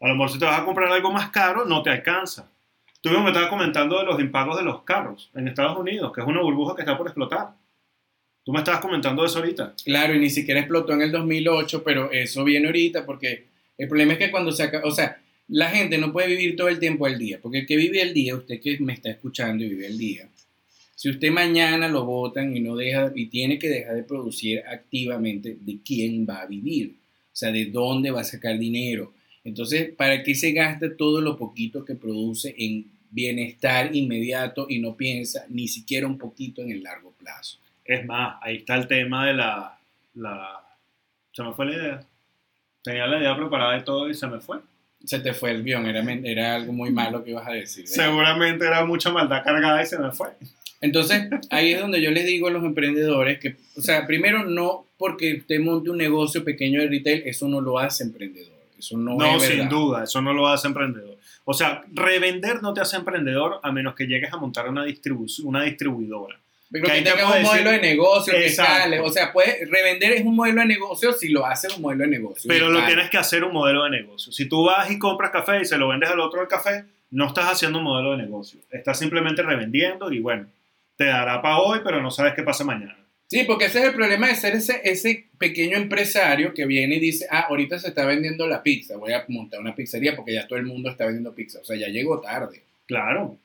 A 0.00 0.08
lo 0.08 0.14
mejor 0.14 0.30
si 0.30 0.38
te 0.38 0.46
vas 0.46 0.58
a 0.58 0.64
comprar 0.64 0.90
algo 0.90 1.12
más 1.12 1.28
caro, 1.28 1.66
no 1.66 1.82
te 1.82 1.90
alcanza. 1.90 2.48
Tú 3.02 3.10
me 3.10 3.28
estabas 3.28 3.50
comentando 3.50 3.98
de 3.98 4.04
los 4.06 4.18
impagos 4.18 4.56
de 4.56 4.64
los 4.64 4.82
carros 4.82 5.30
en 5.34 5.48
Estados 5.48 5.76
Unidos, 5.76 6.10
que 6.14 6.22
es 6.22 6.26
una 6.26 6.40
burbuja 6.40 6.74
que 6.74 6.80
está 6.80 6.96
por 6.96 7.06
explotar. 7.06 7.50
Tú 8.42 8.52
me 8.52 8.58
estabas 8.58 8.80
comentando 8.80 9.22
eso 9.22 9.38
ahorita. 9.38 9.74
Claro, 9.84 10.14
y 10.14 10.18
ni 10.18 10.30
siquiera 10.30 10.60
explotó 10.60 10.94
en 10.94 11.02
el 11.02 11.12
2008, 11.12 11.84
pero 11.84 12.10
eso 12.10 12.42
viene 12.42 12.66
ahorita 12.66 13.04
porque 13.04 13.48
el 13.76 13.86
problema 13.86 14.14
es 14.14 14.18
que 14.18 14.30
cuando 14.30 14.50
se 14.50 14.62
acaba, 14.62 14.88
o 14.88 14.90
sea, 14.90 15.20
la 15.48 15.70
gente 15.70 15.98
no 15.98 16.12
puede 16.12 16.28
vivir 16.28 16.56
todo 16.56 16.68
el 16.68 16.78
tiempo 16.78 17.06
al 17.06 17.18
día, 17.18 17.38
porque 17.40 17.58
el 17.60 17.66
que 17.66 17.76
vive 17.76 18.02
el 18.02 18.12
día, 18.12 18.34
usted 18.34 18.60
que 18.60 18.78
me 18.80 18.92
está 18.92 19.10
escuchando 19.10 19.64
y 19.64 19.68
vive 19.68 19.86
el 19.86 19.98
día, 19.98 20.28
si 20.94 21.10
usted 21.10 21.30
mañana 21.30 21.88
lo 21.88 22.04
votan 22.04 22.56
y 22.56 22.60
no 22.60 22.74
deja 22.74 23.12
y 23.14 23.26
tiene 23.26 23.58
que 23.58 23.68
dejar 23.68 23.96
de 23.96 24.02
producir 24.02 24.62
activamente, 24.66 25.56
¿de 25.60 25.78
quién 25.84 26.26
va 26.28 26.40
a 26.40 26.46
vivir? 26.46 26.96
O 27.32 27.36
sea, 27.36 27.52
¿de 27.52 27.66
dónde 27.66 28.10
va 28.10 28.22
a 28.22 28.24
sacar 28.24 28.58
dinero? 28.58 29.12
Entonces, 29.44 29.94
¿para 29.94 30.22
qué 30.22 30.34
se 30.34 30.52
gasta 30.52 30.96
todo 30.96 31.20
lo 31.20 31.36
poquito 31.36 31.84
que 31.84 31.94
produce 31.94 32.54
en 32.58 32.86
bienestar 33.10 33.94
inmediato 33.94 34.66
y 34.68 34.78
no 34.78 34.96
piensa 34.96 35.44
ni 35.50 35.68
siquiera 35.68 36.06
un 36.06 36.16
poquito 36.18 36.62
en 36.62 36.70
el 36.70 36.82
largo 36.82 37.12
plazo? 37.12 37.58
Es 37.84 38.04
más, 38.06 38.38
ahí 38.40 38.56
está 38.56 38.76
el 38.76 38.88
tema 38.88 39.26
de 39.26 39.34
la... 39.34 39.78
Se 41.32 41.42
me 41.42 41.52
fue 41.52 41.66
la 41.66 41.74
idea. 41.74 42.06
Tenía 42.82 43.06
la 43.06 43.18
idea 43.18 43.36
preparada 43.36 43.78
y 43.78 43.84
todo 43.84 44.08
y 44.08 44.14
se 44.14 44.26
me 44.26 44.40
fue. 44.40 44.58
Se 45.06 45.20
te 45.20 45.32
fue 45.32 45.52
el 45.52 45.62
guion, 45.64 45.86
era, 45.86 46.02
era 46.24 46.54
algo 46.56 46.72
muy 46.72 46.90
malo 46.90 47.24
que 47.24 47.30
ibas 47.30 47.48
a 47.48 47.52
decir. 47.52 47.84
¿eh? 47.84 47.88
Seguramente 47.88 48.66
era 48.66 48.84
mucha 48.84 49.10
maldad 49.10 49.42
cargada 49.44 49.82
y 49.82 49.86
se 49.86 49.98
me 49.98 50.10
fue. 50.12 50.28
Entonces, 50.80 51.28
ahí 51.50 51.72
es 51.72 51.80
donde 51.80 52.02
yo 52.02 52.10
les 52.10 52.26
digo 52.26 52.48
a 52.48 52.50
los 52.50 52.62
emprendedores 52.64 53.38
que, 53.38 53.56
o 53.76 53.80
sea, 53.80 54.06
primero 54.06 54.44
no 54.44 54.84
porque 54.98 55.36
usted 55.36 55.60
monte 55.60 55.90
un 55.90 55.98
negocio 55.98 56.44
pequeño 56.44 56.80
de 56.80 56.88
retail, 56.88 57.22
eso 57.26 57.48
no 57.48 57.60
lo 57.60 57.78
hace 57.78 58.04
emprendedor. 58.04 58.52
Eso 58.78 58.98
no, 58.98 59.16
No, 59.16 59.36
es 59.36 59.42
sin 59.44 59.56
verdad. 59.58 59.70
duda, 59.70 60.04
eso 60.04 60.20
no 60.20 60.32
lo 60.34 60.48
hace 60.48 60.68
emprendedor. 60.68 61.16
O 61.44 61.54
sea, 61.54 61.82
revender 61.92 62.62
no 62.62 62.74
te 62.74 62.80
hace 62.80 62.96
emprendedor 62.96 63.60
a 63.62 63.72
menos 63.72 63.94
que 63.94 64.06
llegues 64.06 64.32
a 64.32 64.36
montar 64.36 64.68
una, 64.68 64.84
distribu 64.84 65.26
una 65.44 65.62
distribuidora. 65.62 66.38
Pero 66.70 66.84
Que 66.84 66.90
que 66.90 66.96
ahí 66.98 67.04
te 67.04 67.10
tenga 67.10 67.26
puedo 67.26 67.38
un 67.38 67.42
modelo 67.46 67.70
de 67.70 67.80
negocio 67.80 68.32
que 68.32 68.46
Exacto. 68.46 68.72
escale. 68.72 69.00
O 69.00 69.08
sea, 69.10 69.32
puede, 69.32 69.64
revender 69.66 70.12
es 70.12 70.24
un 70.24 70.34
modelo 70.34 70.60
de 70.62 70.66
negocio 70.66 71.12
si 71.12 71.28
lo 71.28 71.46
hace 71.46 71.68
un 71.74 71.82
modelo 71.82 72.04
de 72.04 72.10
negocio. 72.10 72.48
Pero 72.48 72.68
lo 72.68 72.84
tienes 72.86 73.08
que 73.08 73.18
hacer 73.18 73.44
un 73.44 73.52
modelo 73.52 73.84
de 73.84 73.90
negocio. 73.90 74.32
Si 74.32 74.48
tú 74.48 74.64
vas 74.64 74.90
y 74.90 74.98
compras 74.98 75.30
café 75.30 75.60
y 75.60 75.64
se 75.64 75.78
lo 75.78 75.88
vendes 75.88 76.10
al 76.10 76.20
otro 76.20 76.42
el 76.42 76.48
café, 76.48 76.84
no 77.10 77.28
estás 77.28 77.46
haciendo 77.46 77.78
un 77.78 77.84
modelo 77.84 78.12
de 78.12 78.18
negocio. 78.18 78.60
Estás 78.70 78.98
simplemente 78.98 79.42
revendiendo 79.42 80.12
y 80.12 80.18
bueno, 80.18 80.46
te 80.96 81.04
dará 81.04 81.40
para 81.40 81.58
hoy, 81.58 81.80
pero 81.84 82.02
no 82.02 82.10
sabes 82.10 82.34
qué 82.34 82.42
pasa 82.42 82.64
mañana. 82.64 82.96
Sí, 83.28 83.42
porque 83.44 83.64
ese 83.64 83.80
es 83.80 83.86
el 83.86 83.94
problema 83.94 84.28
de 84.28 84.36
ser 84.36 84.54
ese, 84.54 84.80
ese 84.84 85.26
pequeño 85.38 85.76
empresario 85.76 86.54
que 86.54 86.64
viene 86.64 86.96
y 86.96 87.00
dice, 87.00 87.26
ah, 87.30 87.46
ahorita 87.48 87.78
se 87.78 87.88
está 87.88 88.06
vendiendo 88.06 88.46
la 88.46 88.62
pizza, 88.62 88.96
voy 88.96 89.12
a 89.12 89.24
montar 89.28 89.60
una 89.60 89.74
pizzería 89.74 90.14
porque 90.14 90.32
ya 90.32 90.46
todo 90.46 90.58
el 90.58 90.64
mundo 90.64 90.90
está 90.90 91.06
vendiendo 91.06 91.34
pizza. 91.34 91.58
O 91.60 91.64
sea, 91.64 91.76
ya 91.76 91.88
llegó 91.88 92.20
tarde. 92.20 92.62
Claro. 92.86 93.36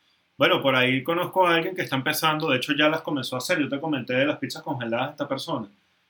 Bueno, 0.41 0.59
por 0.59 0.75
ahí 0.75 1.03
conozco 1.03 1.45
a 1.45 1.53
alguien 1.53 1.75
que 1.75 1.83
está 1.83 1.95
empezando, 1.95 2.49
de 2.49 2.57
hecho 2.57 2.73
ya 2.73 2.89
las 2.89 3.01
comenzó 3.01 3.35
a 3.35 3.37
hacer, 3.37 3.59
yo 3.59 3.69
te 3.69 3.79
comenté 3.79 4.13
de 4.15 4.25
las 4.25 4.39
pizzas 4.39 4.63
congeladas 4.63 5.09
de 5.09 5.11
esta 5.11 5.27
persona, 5.27 5.67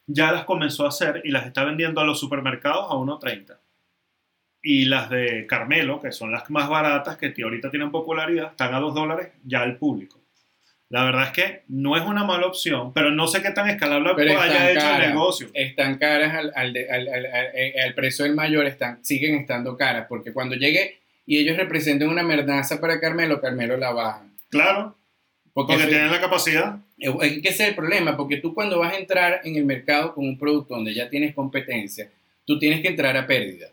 ya 0.07 0.31
las 0.31 0.45
comenzó 0.45 0.85
a 0.85 0.87
hacer 0.87 1.19
y 1.25 1.31
las 1.31 1.45
está 1.47 1.65
vendiendo 1.65 1.99
a 1.99 2.05
los 2.05 2.17
supermercados 2.17 2.85
a 2.89 2.93
1.30. 2.93 3.57
Y 4.63 4.85
las 4.85 5.09
de 5.09 5.45
Carmelo, 5.47 5.99
que 5.99 6.13
son 6.13 6.31
las 6.31 6.49
más 6.49 6.69
baratas, 6.69 7.17
que 7.17 7.33
ahorita 7.43 7.69
tienen 7.71 7.91
popularidad, 7.91 8.51
están 8.51 8.73
a 8.73 8.79
2 8.79 8.95
dólares 8.95 9.33
ya 9.43 9.63
al 9.63 9.75
público. 9.75 10.21
La 10.87 11.03
verdad 11.03 11.23
es 11.23 11.31
que 11.31 11.63
no 11.67 11.97
es 11.97 12.03
una 12.03 12.23
mala 12.23 12.47
opción, 12.47 12.93
pero 12.93 13.11
no 13.11 13.27
sé 13.27 13.41
qué 13.41 13.51
tan 13.51 13.67
escalable 13.67 14.13
Pero 14.15 14.39
haya 14.39 14.71
están 14.71 14.93
hecho 14.93 14.95
el 15.03 15.09
negocio. 15.09 15.47
Están 15.53 15.97
caras 15.97 16.33
al, 16.35 16.53
al, 16.55 16.73
al- 16.89 17.07
al- 17.09 17.25
al- 17.25 17.79
al 17.85 17.93
precio 17.95 18.23
del 18.23 18.35
mayor, 18.35 18.65
están, 18.65 19.03
siguen 19.03 19.35
estando 19.35 19.75
caras, 19.75 20.05
porque 20.07 20.31
cuando 20.31 20.55
llegue 20.55 21.00
y 21.31 21.37
ellos 21.37 21.55
representen 21.55 22.09
una 22.09 22.23
merdaza 22.23 22.81
para 22.81 22.99
Carmelo, 22.99 23.39
Carmelo 23.39 23.77
la 23.77 23.91
baja. 23.91 24.23
Claro, 24.49 24.97
Porque, 25.53 25.73
porque 25.75 25.87
tienen 25.87 26.11
la 26.11 26.19
capacidad. 26.19 26.79
es 26.97 27.11
que 27.41 27.47
ese 27.49 27.63
es 27.63 27.69
el 27.69 27.75
problema, 27.75 28.17
porque 28.17 28.35
tú 28.37 28.53
cuando 28.53 28.79
vas 28.79 28.93
a 28.93 28.97
entrar 28.97 29.39
en 29.45 29.55
el 29.55 29.63
mercado 29.63 30.13
con 30.13 30.25
un 30.27 30.37
producto 30.37 30.75
donde 30.75 30.93
ya 30.93 31.09
tienes 31.09 31.33
competencia, 31.33 32.09
tú 32.45 32.59
tienes 32.59 32.81
que 32.81 32.89
entrar 32.89 33.15
a 33.15 33.25
pérdida. 33.25 33.67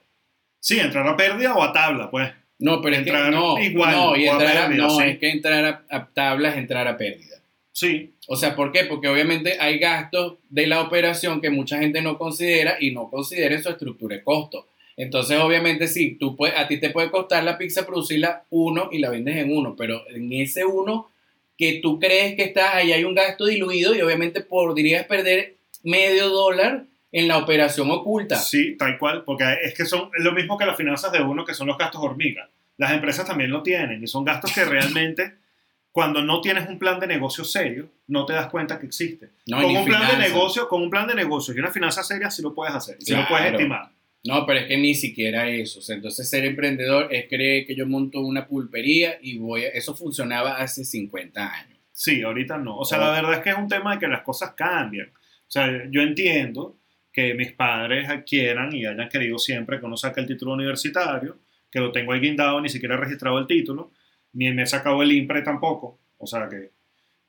Sí, 0.61 0.79
entrar 0.79 1.05
a 1.09 1.17
pérdida 1.17 1.55
o 1.55 1.63
a 1.65 1.73
tabla, 1.73 2.09
pues. 2.11 2.31
No, 2.61 2.81
pero 2.81 2.95
es 2.97 3.03
que 3.03 3.11
Entrar 3.11 3.33
no, 3.33 3.59
igual, 3.61 3.93
no, 3.97 4.17
y 4.17 4.29
a 4.29 4.33
entrar 4.33 4.57
a- 4.57 4.67
pérdida, 4.69 4.85
no, 4.87 4.91
sí. 4.97 5.03
es 5.05 5.19
que 5.19 5.31
entrar 5.31 5.65
a, 5.65 5.97
a 5.97 6.07
tablas, 6.07 6.57
entrar 6.57 6.87
a 6.87 6.97
pérdida. 6.97 7.37
Sí, 7.73 8.13
O 8.29 8.37
sea, 8.37 8.55
¿por 8.57 8.71
qué? 8.73 8.85
Porque 8.85 9.09
obviamente 9.09 9.57
hay 9.61 9.79
gastos 9.79 10.35
de 10.49 10.67
la 10.69 10.81
operación 10.83 11.41
que 11.41 11.51
mucha 11.51 11.79
gente 11.79 12.03
no 12.03 12.19
considera 12.19 12.77
y 12.81 12.91
no 12.93 13.09
considera 13.11 13.55
en 13.57 13.63
su 13.63 13.69
estructura 13.71 14.17
de 14.17 14.23
costo. 14.23 14.67
Entonces, 14.99 15.39
obviamente, 15.39 15.87
sí, 15.87 16.17
tú 16.19 16.37
puedes, 16.37 16.59
a 16.59 16.67
ti 16.67 16.79
te 16.79 16.91
puede 16.91 17.13
costar 17.13 17.45
la 17.45 17.57
pizza 17.57 17.87
producirla 17.87 18.43
uno 18.51 18.89
y 18.91 18.99
la 18.99 19.11
vendes 19.11 19.37
en 19.37 19.57
uno, 19.57 19.77
pero 19.77 20.03
en 20.11 20.33
ese 20.33 20.65
uno 20.65 21.09
que 21.57 21.79
tú 21.81 22.01
crees 22.01 22.35
que 22.35 22.43
estás 22.43 22.75
ahí 22.75 22.93
hay 22.93 23.05
un 23.05 23.15
gasto 23.15 23.47
diluido 23.47 23.95
y 23.95 24.01
obviamente 24.01 24.41
podrías 24.41 25.07
perder 25.07 25.55
medio 25.85 26.29
dólar 26.31 26.87
en 27.13 27.29
la 27.29 27.39
operación 27.39 27.89
oculta. 27.93 28.37
sí, 28.37 28.77
tal 28.77 28.99
cual, 28.99 29.23
porque 29.25 29.45
es 29.63 29.73
que 29.73 29.87
son 29.87 30.11
lo 30.19 30.33
mismo 30.33 30.59
que 30.59 30.67
las 30.67 30.77
finanzas 30.77 31.13
de 31.13 31.23
uno, 31.23 31.45
que 31.45 31.55
son 31.55 31.69
los 31.69 31.79
gastos 31.79 32.03
hormiga. 32.03 32.51
Las 32.77 32.91
empresas 32.91 33.25
también 33.25 33.53
lo 33.53 33.63
tienen 33.63 34.03
y 34.03 34.09
son 34.09 34.25
gastos 34.25 34.53
que 34.53 34.65
realmente, 34.65 35.37
cuando 35.93 36.23
no 36.23 36.41
tienes 36.41 36.69
un 36.69 36.77
plan 36.77 36.99
de 36.99 37.07
negocio 37.07 37.45
serio, 37.45 37.89
no 38.09 38.27
te 38.27 38.33
das 38.33 38.49
cuenta 38.49 38.81
que 38.81 38.87
existe. 38.87 39.31
No, 39.47 39.63
con 39.63 39.77
un 39.77 39.85
plan 39.85 40.11
de 40.11 40.29
negocio, 40.29 40.69
con 40.69 40.83
un 40.83 40.91
plan 40.91 41.07
de 41.07 41.15
negocio 41.15 41.55
y 41.55 41.61
una 41.61 41.71
finanza 41.71 42.03
seria 42.03 42.33
sí 42.33 42.43
lo 42.43 42.53
puedes 42.53 42.75
hacer, 42.75 42.97
sí 42.99 43.15
lo 43.15 43.29
puedes 43.29 43.53
estimar. 43.53 43.91
No, 44.29 44.45
pero 44.45 44.61
es 44.61 44.67
que 44.67 44.77
ni 44.77 44.95
siquiera 44.95 45.49
eso. 45.49 45.79
O 45.79 45.83
sea, 45.83 45.97
entonces 45.97 46.29
ser 46.29 46.45
emprendedor 46.45 47.09
es 47.11 47.29
creer 47.31 47.65
que 47.65 47.75
yo 47.75 47.87
monto 47.87 48.21
una 48.21 48.47
pulpería 48.47 49.19
y 49.23 49.39
voy 49.39 49.65
a... 49.65 49.69
Eso 49.69 49.97
funcionaba 49.97 50.57
hace 50.59 50.85
50 50.85 51.51
años. 51.51 51.79
Sí, 51.93 52.21
ahorita 52.21 52.59
no. 52.59 52.77
O 52.77 52.85
sea, 52.85 52.99
Oh. 52.99 53.05
la 53.05 53.11
verdad 53.13 53.33
es 53.33 53.39
que 53.39 53.49
es 53.49 53.57
un 53.57 53.69
tema 53.69 53.95
de 53.95 54.01
que 54.01 54.07
las 54.07 54.21
cosas 54.21 54.53
cambian. 54.53 55.09
O 55.09 55.51
sea, 55.51 55.67
yo 55.91 56.03
entiendo 56.03 56.79
que 57.11 57.33
mis 57.33 57.53
padres 57.53 58.07
quieran 58.27 58.71
y 58.77 58.85
hayan 58.85 59.09
querido 59.09 59.39
siempre 59.39 59.81
que 59.81 59.87
uno 59.87 59.97
saque 59.97 60.21
el 60.21 60.27
título 60.27 60.53
universitario, 60.53 61.39
que 61.71 61.81
lo 61.81 61.91
tengo 61.91 62.13
ahí 62.13 62.21
guindado, 62.21 62.61
ni 62.61 62.69
siquiera 62.69 62.97
he 62.97 62.99
registrado 62.99 63.39
el 63.39 63.47
título, 63.47 63.93
ni 64.35 64.53
me 64.53 64.65
he 64.65 64.67
sacado 64.67 65.03
el 65.03 65.11
IMPRE 65.11 65.41
tampoco. 65.41 66.01
O 66.19 66.27
sea 66.27 66.51
que... 66.51 66.73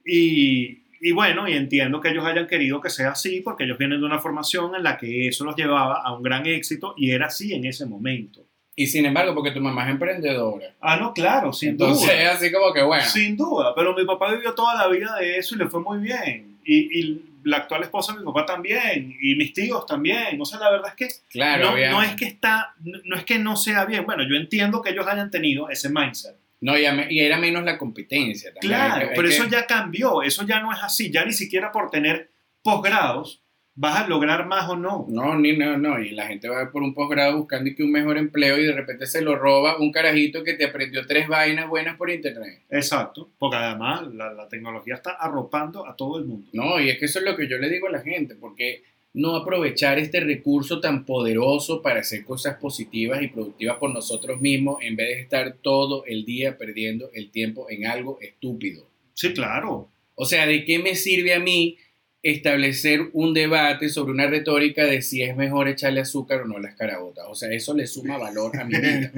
Y, 0.03 0.83
y 1.01 1.11
bueno, 1.11 1.47
y 1.47 1.53
entiendo 1.53 2.01
que 2.01 2.09
ellos 2.09 2.25
hayan 2.25 2.47
querido 2.47 2.81
que 2.81 2.89
sea 2.89 3.11
así 3.11 3.41
porque 3.41 3.63
ellos 3.63 3.77
vienen 3.77 3.99
de 3.99 4.05
una 4.05 4.19
formación 4.19 4.75
en 4.75 4.83
la 4.83 4.97
que 4.97 5.27
eso 5.27 5.45
los 5.45 5.55
llevaba 5.55 6.01
a 6.03 6.13
un 6.13 6.23
gran 6.23 6.45
éxito 6.45 6.93
y 6.97 7.11
era 7.11 7.27
así 7.27 7.53
en 7.53 7.65
ese 7.65 7.85
momento. 7.85 8.45
Y 8.75 8.87
sin 8.87 9.05
embargo, 9.05 9.33
porque 9.35 9.51
tu 9.51 9.59
mamá 9.59 9.83
es 9.85 9.91
emprendedora. 9.91 10.73
Ah, 10.79 10.95
no, 10.95 11.13
claro, 11.13 11.51
sin 11.51 11.69
Entonces 11.71 12.07
duda. 12.07 12.21
es 12.21 12.29
así 12.29 12.51
como 12.51 12.71
que 12.73 12.81
bueno. 12.81 13.03
Sin 13.05 13.35
duda, 13.35 13.73
pero 13.75 13.93
mi 13.93 14.05
papá 14.05 14.31
vivió 14.33 14.53
toda 14.53 14.75
la 14.75 14.87
vida 14.87 15.15
de 15.19 15.37
eso 15.37 15.55
y 15.55 15.57
le 15.57 15.67
fue 15.67 15.81
muy 15.81 15.99
bien. 15.99 16.59
Y, 16.63 16.99
y 16.99 17.21
la 17.43 17.57
actual 17.57 17.83
esposa 17.83 18.13
de 18.13 18.19
mi 18.19 18.25
papá 18.25 18.45
también, 18.45 19.17
y 19.21 19.35
mis 19.35 19.53
tíos 19.53 19.85
también. 19.85 20.39
O 20.39 20.45
sea, 20.45 20.59
la 20.59 20.71
verdad 20.71 20.89
es 20.89 20.95
que 20.95 21.15
Claro, 21.29 21.71
no, 21.71 21.91
no 21.91 22.03
es 22.03 22.15
que 22.15 22.25
está, 22.25 22.73
no 23.03 23.15
es 23.17 23.25
que 23.25 23.39
no 23.39 23.55
sea 23.57 23.85
bien. 23.85 24.05
Bueno, 24.05 24.23
yo 24.27 24.35
entiendo 24.35 24.81
que 24.81 24.91
ellos 24.91 25.07
hayan 25.07 25.29
tenido 25.31 25.69
ese 25.69 25.89
mindset. 25.89 26.35
No, 26.61 26.77
y, 26.77 26.85
a 26.85 26.93
me- 26.93 27.07
y 27.09 27.21
era 27.21 27.37
menos 27.37 27.63
la 27.63 27.77
competencia 27.77 28.53
también. 28.53 28.73
Claro, 28.73 29.09
hay 29.09 29.15
pero 29.15 29.27
que- 29.29 29.33
eso 29.35 29.47
ya 29.47 29.65
cambió, 29.65 30.21
eso 30.23 30.45
ya 30.45 30.59
no 30.59 30.71
es 30.73 30.79
así. 30.83 31.09
Ya 31.11 31.23
ni 31.25 31.33
siquiera 31.33 31.71
por 31.71 31.89
tener 31.89 32.31
posgrados 32.61 33.41
vas 33.81 33.95
a 34.01 34.07
lograr 34.09 34.45
más 34.45 34.67
o 34.69 34.75
no. 34.75 35.05
No, 35.07 35.37
ni 35.39 35.55
no, 35.55 35.77
no. 35.77 35.99
Y 36.01 36.09
la 36.09 36.27
gente 36.27 36.49
va 36.49 36.69
por 36.69 36.83
un 36.83 36.93
posgrado 36.93 37.37
buscando 37.37 37.71
que 37.75 37.81
un 37.83 37.91
mejor 37.93 38.17
empleo 38.17 38.57
y 38.57 38.65
de 38.65 38.73
repente 38.73 39.05
se 39.07 39.21
lo 39.21 39.37
roba 39.37 39.77
un 39.79 39.91
carajito 39.93 40.43
que 40.43 40.53
te 40.55 40.65
aprendió 40.65 41.05
tres 41.07 41.29
vainas 41.29 41.69
buenas 41.69 41.95
por 41.95 42.09
internet. 42.09 42.63
Exacto, 42.69 43.29
porque 43.39 43.55
además 43.55 44.05
la, 44.13 44.33
la 44.33 44.49
tecnología 44.49 44.95
está 44.95 45.11
arropando 45.11 45.87
a 45.87 45.95
todo 45.95 46.17
el 46.19 46.25
mundo. 46.25 46.49
No, 46.51 46.77
y 46.81 46.89
es 46.89 46.97
que 46.99 47.05
eso 47.05 47.19
es 47.19 47.25
lo 47.25 47.37
que 47.37 47.47
yo 47.47 47.57
le 47.57 47.69
digo 47.69 47.87
a 47.87 47.91
la 47.91 48.01
gente, 48.01 48.35
porque 48.35 48.83
no 49.13 49.35
aprovechar 49.35 49.97
este 49.99 50.19
recurso 50.19 50.79
tan 50.79 51.03
poderoso 51.05 51.81
para 51.81 52.01
hacer 52.01 52.23
cosas 52.23 52.57
positivas 52.57 53.21
y 53.23 53.27
productivas 53.27 53.77
por 53.77 53.91
nosotros 53.93 54.39
mismos 54.39 54.77
en 54.81 54.95
vez 54.95 55.07
de 55.15 55.21
estar 55.21 55.53
todo 55.61 56.05
el 56.05 56.25
día 56.25 56.57
perdiendo 56.57 57.09
el 57.13 57.31
tiempo 57.31 57.67
en 57.69 57.87
algo 57.87 58.19
estúpido. 58.21 58.87
Sí, 59.15 59.33
claro. 59.33 59.89
O 60.15 60.25
sea, 60.25 60.45
¿de 60.45 60.63
qué 60.65 60.79
me 60.79 60.95
sirve 60.95 61.33
a 61.33 61.39
mí 61.39 61.77
establecer 62.21 63.01
un 63.13 63.33
debate 63.33 63.89
sobre 63.89 64.11
una 64.11 64.27
retórica 64.27 64.83
de 64.85 65.01
si 65.01 65.23
es 65.23 65.35
mejor 65.35 65.67
echarle 65.69 66.01
azúcar 66.01 66.41
o 66.41 66.45
no 66.45 66.57
a 66.57 66.61
las 66.61 66.75
carabotas? 66.75 67.25
O 67.29 67.33
sea, 67.35 67.49
eso 67.51 67.73
le 67.73 67.87
suma 67.87 68.17
valor 68.17 68.57
a 68.59 68.65
mi 68.65 68.77
vida. 68.77 69.11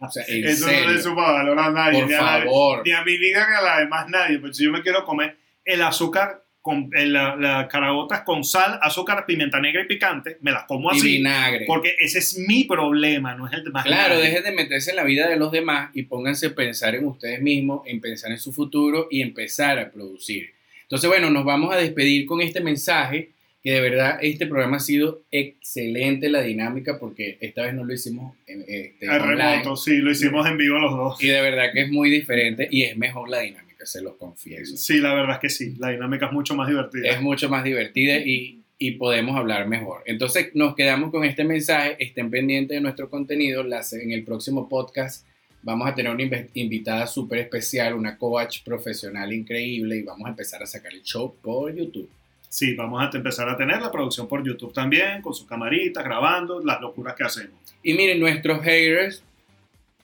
O 0.00 0.08
sea, 0.10 0.24
en 0.28 0.44
Eso 0.46 0.66
no 0.70 0.92
le 0.92 0.98
suma 1.02 1.32
valor 1.32 1.58
a 1.58 1.70
nadie. 1.70 2.00
por 2.00 2.08
ni 2.08 2.14
a 2.14 2.22
la- 2.22 2.38
favor. 2.44 2.82
ni 2.86 2.92
a 2.92 3.04
mi 3.04 3.18
vida 3.18 3.46
ni 3.50 3.56
a 3.56 3.60
la 3.60 3.80
de 3.80 3.86
más 3.88 4.08
nadie. 4.08 4.38
Pues 4.38 4.56
si 4.56 4.64
yo 4.64 4.70
me 4.70 4.82
quiero 4.82 5.04
comer 5.04 5.36
el 5.64 5.82
azúcar, 5.82 6.44
con 6.66 6.90
el- 6.96 7.12
la, 7.12 7.36
la 7.36 7.68
carabotas 7.68 8.22
con 8.22 8.42
sal, 8.42 8.78
azúcar, 8.82 9.24
pimienta 9.24 9.60
negra 9.60 9.82
y 9.82 9.86
picante, 9.86 10.36
me 10.40 10.50
las 10.50 10.64
como 10.64 10.92
Y 10.92 10.96
así. 10.98 11.06
vinagre. 11.18 11.64
Porque 11.64 11.94
ese 12.00 12.18
es 12.18 12.36
mi 12.48 12.64
problema, 12.64 13.36
no 13.36 13.46
es 13.46 13.52
el 13.52 13.62
de 13.62 13.70
más 13.70 13.84
Claro, 13.84 14.14
nadie. 14.16 14.26
dejen 14.30 14.42
de 14.42 14.50
meterse 14.52 14.90
en 14.90 14.96
la 14.96 15.04
vida 15.04 15.28
de 15.28 15.36
los 15.36 15.52
demás 15.52 15.90
y 15.94 16.02
pónganse 16.02 16.48
a 16.48 16.54
pensar 16.56 16.96
en 16.96 17.04
ustedes 17.06 17.40
mismos, 17.40 17.82
en 17.86 18.00
pensar 18.00 18.32
en 18.32 18.38
su 18.38 18.52
futuro 18.52 19.06
y 19.12 19.22
empezar 19.22 19.78
a 19.78 19.90
producir. 19.92 20.50
Entonces, 20.82 21.08
bueno, 21.08 21.30
nos 21.30 21.44
vamos 21.44 21.72
a 21.72 21.76
despedir 21.78 22.26
con 22.26 22.40
este 22.40 22.60
mensaje, 22.60 23.30
que 23.62 23.72
de 23.72 23.80
verdad 23.80 24.18
este 24.22 24.46
programa 24.46 24.76
ha 24.76 24.80
sido 24.80 25.22
excelente 25.30 26.28
la 26.28 26.42
dinámica 26.42 26.98
porque 27.00 27.38
esta 27.40 27.62
vez 27.62 27.74
no 27.74 27.84
lo 27.84 27.92
hicimos 27.92 28.34
en- 28.46 28.62
este, 28.68 29.06
El 29.06 29.10
online. 29.10 29.50
remoto, 29.52 29.76
sí, 29.76 29.96
lo 29.98 30.10
hicimos 30.12 30.46
en 30.48 30.56
vivo 30.56 30.78
los 30.78 30.92
dos. 30.96 31.22
Y 31.22 31.28
de 31.28 31.40
verdad 31.40 31.72
que 31.72 31.82
es 31.82 31.88
muy 31.90 32.10
diferente 32.10 32.68
y 32.70 32.82
es 32.82 32.96
mejor 32.96 33.28
la 33.28 33.40
dinámica, 33.40 33.65
se 33.86 34.02
los 34.02 34.14
confieso. 34.16 34.76
Sí, 34.76 34.98
la 34.98 35.14
verdad 35.14 35.34
es 35.36 35.40
que 35.40 35.48
sí, 35.50 35.74
la 35.78 35.90
dinámica 35.90 36.26
es 36.26 36.32
mucho 36.32 36.54
más 36.54 36.68
divertida. 36.68 37.08
Es 37.10 37.20
mucho 37.22 37.48
más 37.48 37.64
divertida 37.64 38.18
y, 38.18 38.60
y 38.78 38.92
podemos 38.92 39.36
hablar 39.36 39.66
mejor. 39.68 40.02
Entonces 40.06 40.50
nos 40.54 40.74
quedamos 40.74 41.10
con 41.10 41.24
este 41.24 41.44
mensaje, 41.44 41.96
estén 41.98 42.30
pendientes 42.30 42.76
de 42.76 42.80
nuestro 42.80 43.08
contenido, 43.08 43.62
las- 43.62 43.92
en 43.92 44.12
el 44.12 44.24
próximo 44.24 44.68
podcast 44.68 45.26
vamos 45.62 45.88
a 45.88 45.94
tener 45.96 46.12
una 46.12 46.22
invitada 46.54 47.06
súper 47.08 47.38
especial, 47.40 47.94
una 47.94 48.16
coach 48.18 48.62
profesional 48.64 49.32
increíble 49.32 49.96
y 49.96 50.02
vamos 50.02 50.26
a 50.26 50.30
empezar 50.30 50.62
a 50.62 50.66
sacar 50.66 50.92
el 50.92 51.02
show 51.02 51.34
por 51.42 51.74
YouTube. 51.74 52.08
Sí, 52.48 52.74
vamos 52.74 53.02
a 53.02 53.10
empezar 53.16 53.48
a 53.48 53.56
tener 53.56 53.80
la 53.82 53.90
producción 53.90 54.28
por 54.28 54.44
YouTube 54.46 54.72
también, 54.72 55.20
con 55.20 55.34
sus 55.34 55.46
camaritas, 55.46 56.04
grabando 56.04 56.62
las 56.64 56.80
locuras 56.80 57.14
que 57.16 57.24
hacemos. 57.24 57.50
Y 57.82 57.94
miren, 57.94 58.20
nuestros 58.20 58.62
haters, 58.62 59.22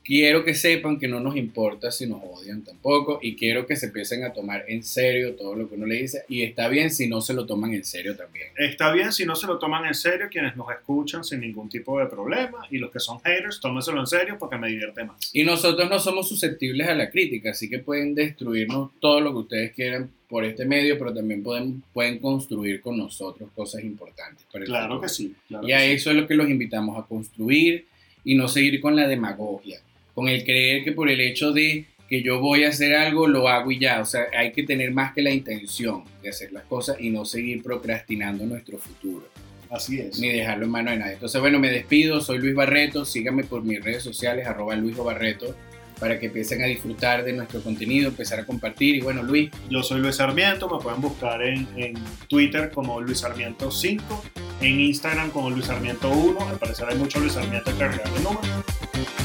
quiero 0.04 0.44
que 0.44 0.54
sepan 0.54 0.98
que 0.98 1.08
no 1.08 1.20
nos 1.20 1.36
importa 1.36 1.90
si 1.90 2.06
nos 2.06 2.20
odian 2.22 2.62
tampoco 2.62 3.18
y 3.22 3.36
quiero 3.36 3.66
que 3.66 3.76
se 3.76 3.86
empiecen 3.86 4.24
a 4.24 4.32
tomar 4.32 4.64
en 4.68 4.82
serio 4.82 5.34
todo 5.34 5.54
lo 5.54 5.68
que 5.68 5.76
uno 5.76 5.86
le 5.86 5.96
dice 5.96 6.24
y 6.28 6.42
está 6.42 6.68
bien 6.68 6.90
si 6.90 7.08
no 7.08 7.20
se 7.20 7.34
lo 7.34 7.46
toman 7.46 7.74
en 7.74 7.84
serio 7.84 8.16
también. 8.16 8.48
Está 8.56 8.92
bien 8.92 9.12
si 9.12 9.24
no 9.24 9.36
se 9.36 9.46
lo 9.46 9.58
toman 9.58 9.86
en 9.86 9.94
serio 9.94 10.28
quienes 10.30 10.56
nos 10.56 10.70
escuchan 10.70 11.24
sin 11.24 11.40
ningún 11.40 11.68
tipo 11.68 11.98
de 11.98 12.06
problema 12.06 12.66
y 12.70 12.78
los 12.78 12.90
que 12.90 13.00
son 13.00 13.20
haters, 13.20 13.60
tómenselo 13.60 14.00
en 14.00 14.06
serio 14.06 14.36
porque 14.38 14.58
me 14.58 14.68
divierte 14.68 15.04
más. 15.04 15.30
Y 15.32 15.44
nosotros 15.44 15.88
no 15.88 15.98
somos 15.98 16.28
susceptibles 16.28 16.88
a 16.88 16.94
la 16.94 17.10
crítica, 17.10 17.50
así 17.50 17.68
que 17.68 17.78
pueden 17.78 18.14
destruirnos 18.14 18.90
todo 19.00 19.20
lo 19.20 19.32
que 19.32 19.38
ustedes 19.38 19.72
quieran 19.72 20.10
por 20.28 20.44
este 20.44 20.64
medio, 20.64 20.98
pero 20.98 21.12
también 21.12 21.42
pueden, 21.42 21.82
pueden 21.92 22.18
construir 22.18 22.80
con 22.80 22.96
nosotros 22.96 23.50
cosas 23.54 23.84
importantes. 23.84 24.46
para 24.50 24.64
Claro 24.64 25.00
que 25.00 25.08
sí. 25.08 25.34
claro 25.46 25.68
Y 25.68 25.72
a 25.72 25.80
sí. 25.80 25.86
eso 25.92 26.10
es 26.10 26.16
lo 26.16 26.26
que 26.26 26.34
los 26.34 26.48
invitamos 26.48 26.98
a 26.98 27.06
construir 27.06 27.86
y 28.24 28.34
no 28.34 28.48
seguir 28.48 28.80
con 28.80 28.96
la 28.96 29.06
demagogia, 29.06 29.80
con 30.14 30.28
el 30.28 30.44
creer 30.44 30.84
que 30.84 30.92
por 30.92 31.08
el 31.08 31.20
hecho 31.20 31.52
de 31.52 31.86
que 32.08 32.22
yo 32.22 32.40
voy 32.40 32.64
a 32.64 32.68
hacer 32.68 32.94
algo, 32.94 33.26
lo 33.26 33.48
hago 33.48 33.70
y 33.70 33.78
ya. 33.78 34.00
O 34.00 34.04
sea, 34.04 34.26
hay 34.36 34.52
que 34.52 34.64
tener 34.64 34.90
más 34.92 35.14
que 35.14 35.22
la 35.22 35.30
intención 35.30 36.04
de 36.22 36.28
hacer 36.28 36.52
las 36.52 36.64
cosas 36.64 36.96
y 37.00 37.08
no 37.08 37.24
seguir 37.24 37.62
procrastinando 37.62 38.44
nuestro 38.44 38.76
futuro, 38.76 39.26
Así 39.70 39.98
es. 39.98 40.18
ni 40.18 40.28
dejarlo 40.28 40.66
en 40.66 40.70
manos 40.72 40.92
de 40.92 40.98
nadie. 40.98 41.12
Entonces, 41.14 41.40
bueno, 41.40 41.58
me 41.58 41.70
despido, 41.70 42.20
soy 42.20 42.38
Luis 42.38 42.54
Barreto, 42.54 43.06
síganme 43.06 43.44
por 43.44 43.64
mis 43.64 43.82
redes 43.82 44.02
sociales, 44.02 44.46
arroba 44.46 44.76
Luis. 44.76 44.94
Barreto, 44.98 45.56
para 45.98 46.20
que 46.20 46.26
empiecen 46.26 46.60
a 46.62 46.66
disfrutar 46.66 47.24
de 47.24 47.32
nuestro 47.32 47.62
contenido, 47.62 48.08
empezar 48.08 48.40
a 48.40 48.44
compartir. 48.44 48.96
Y 48.96 49.00
bueno, 49.00 49.22
Luis. 49.22 49.50
Yo 49.70 49.82
soy 49.82 50.00
Luis 50.00 50.16
Sarmiento, 50.16 50.68
me 50.68 50.82
pueden 50.82 51.00
buscar 51.00 51.42
en, 51.42 51.66
en 51.76 51.94
Twitter 52.28 52.70
como 52.74 53.00
Luis 53.00 53.20
Sarmiento 53.20 53.70
5, 53.70 54.24
en 54.60 54.80
Instagram 54.80 55.30
como 55.30 55.48
Luis 55.48 55.64
Sarmiento 55.64 56.10
1, 56.10 56.48
al 56.48 56.58
parecer 56.58 56.88
hay 56.90 56.98
mucho 56.98 57.20
Luis 57.20 57.32
Sarmiento 57.32 57.70
que 57.78 57.84
el 57.84 58.22
número. 58.22 58.40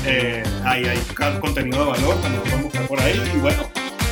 Eh, 0.06 0.44
ahí 0.64 0.86
hay 0.86 1.00
contenido 1.40 1.86
de 1.86 1.92
valor, 1.92 2.22
también 2.22 2.36
lo 2.36 2.44
pueden 2.44 2.64
buscar 2.64 2.88
por 2.88 3.00
ahí. 3.02 3.22
Y 3.34 3.38
bueno. 3.38 3.68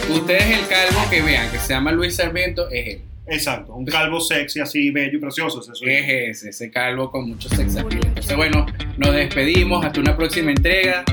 Ustedes 0.09 0.59
el 0.59 0.67
calvo 0.67 1.09
que 1.09 1.21
vean, 1.21 1.51
que 1.51 1.57
se 1.57 1.73
llama 1.73 1.91
Luis 1.91 2.15
Sarmiento, 2.15 2.69
es 2.69 2.87
él. 2.87 3.01
Exacto, 3.27 3.73
un 3.73 3.85
calvo 3.85 4.19
sexy 4.19 4.59
así, 4.59 4.91
bello 4.91 5.17
y 5.17 5.21
precioso. 5.21 5.59
Ese 5.59 5.71
es 5.71 6.37
ese, 6.37 6.49
ese 6.49 6.71
calvo 6.71 7.09
con 7.09 7.27
mucho 7.27 7.49
sex 7.49 7.75
appeal. 7.75 8.05
Entonces, 8.05 8.35
bueno, 8.35 8.67
nos 8.97 9.13
despedimos. 9.13 9.83
Hasta 9.83 9.99
una 9.99 10.15
próxima 10.15 10.51
entrega. 10.51 11.03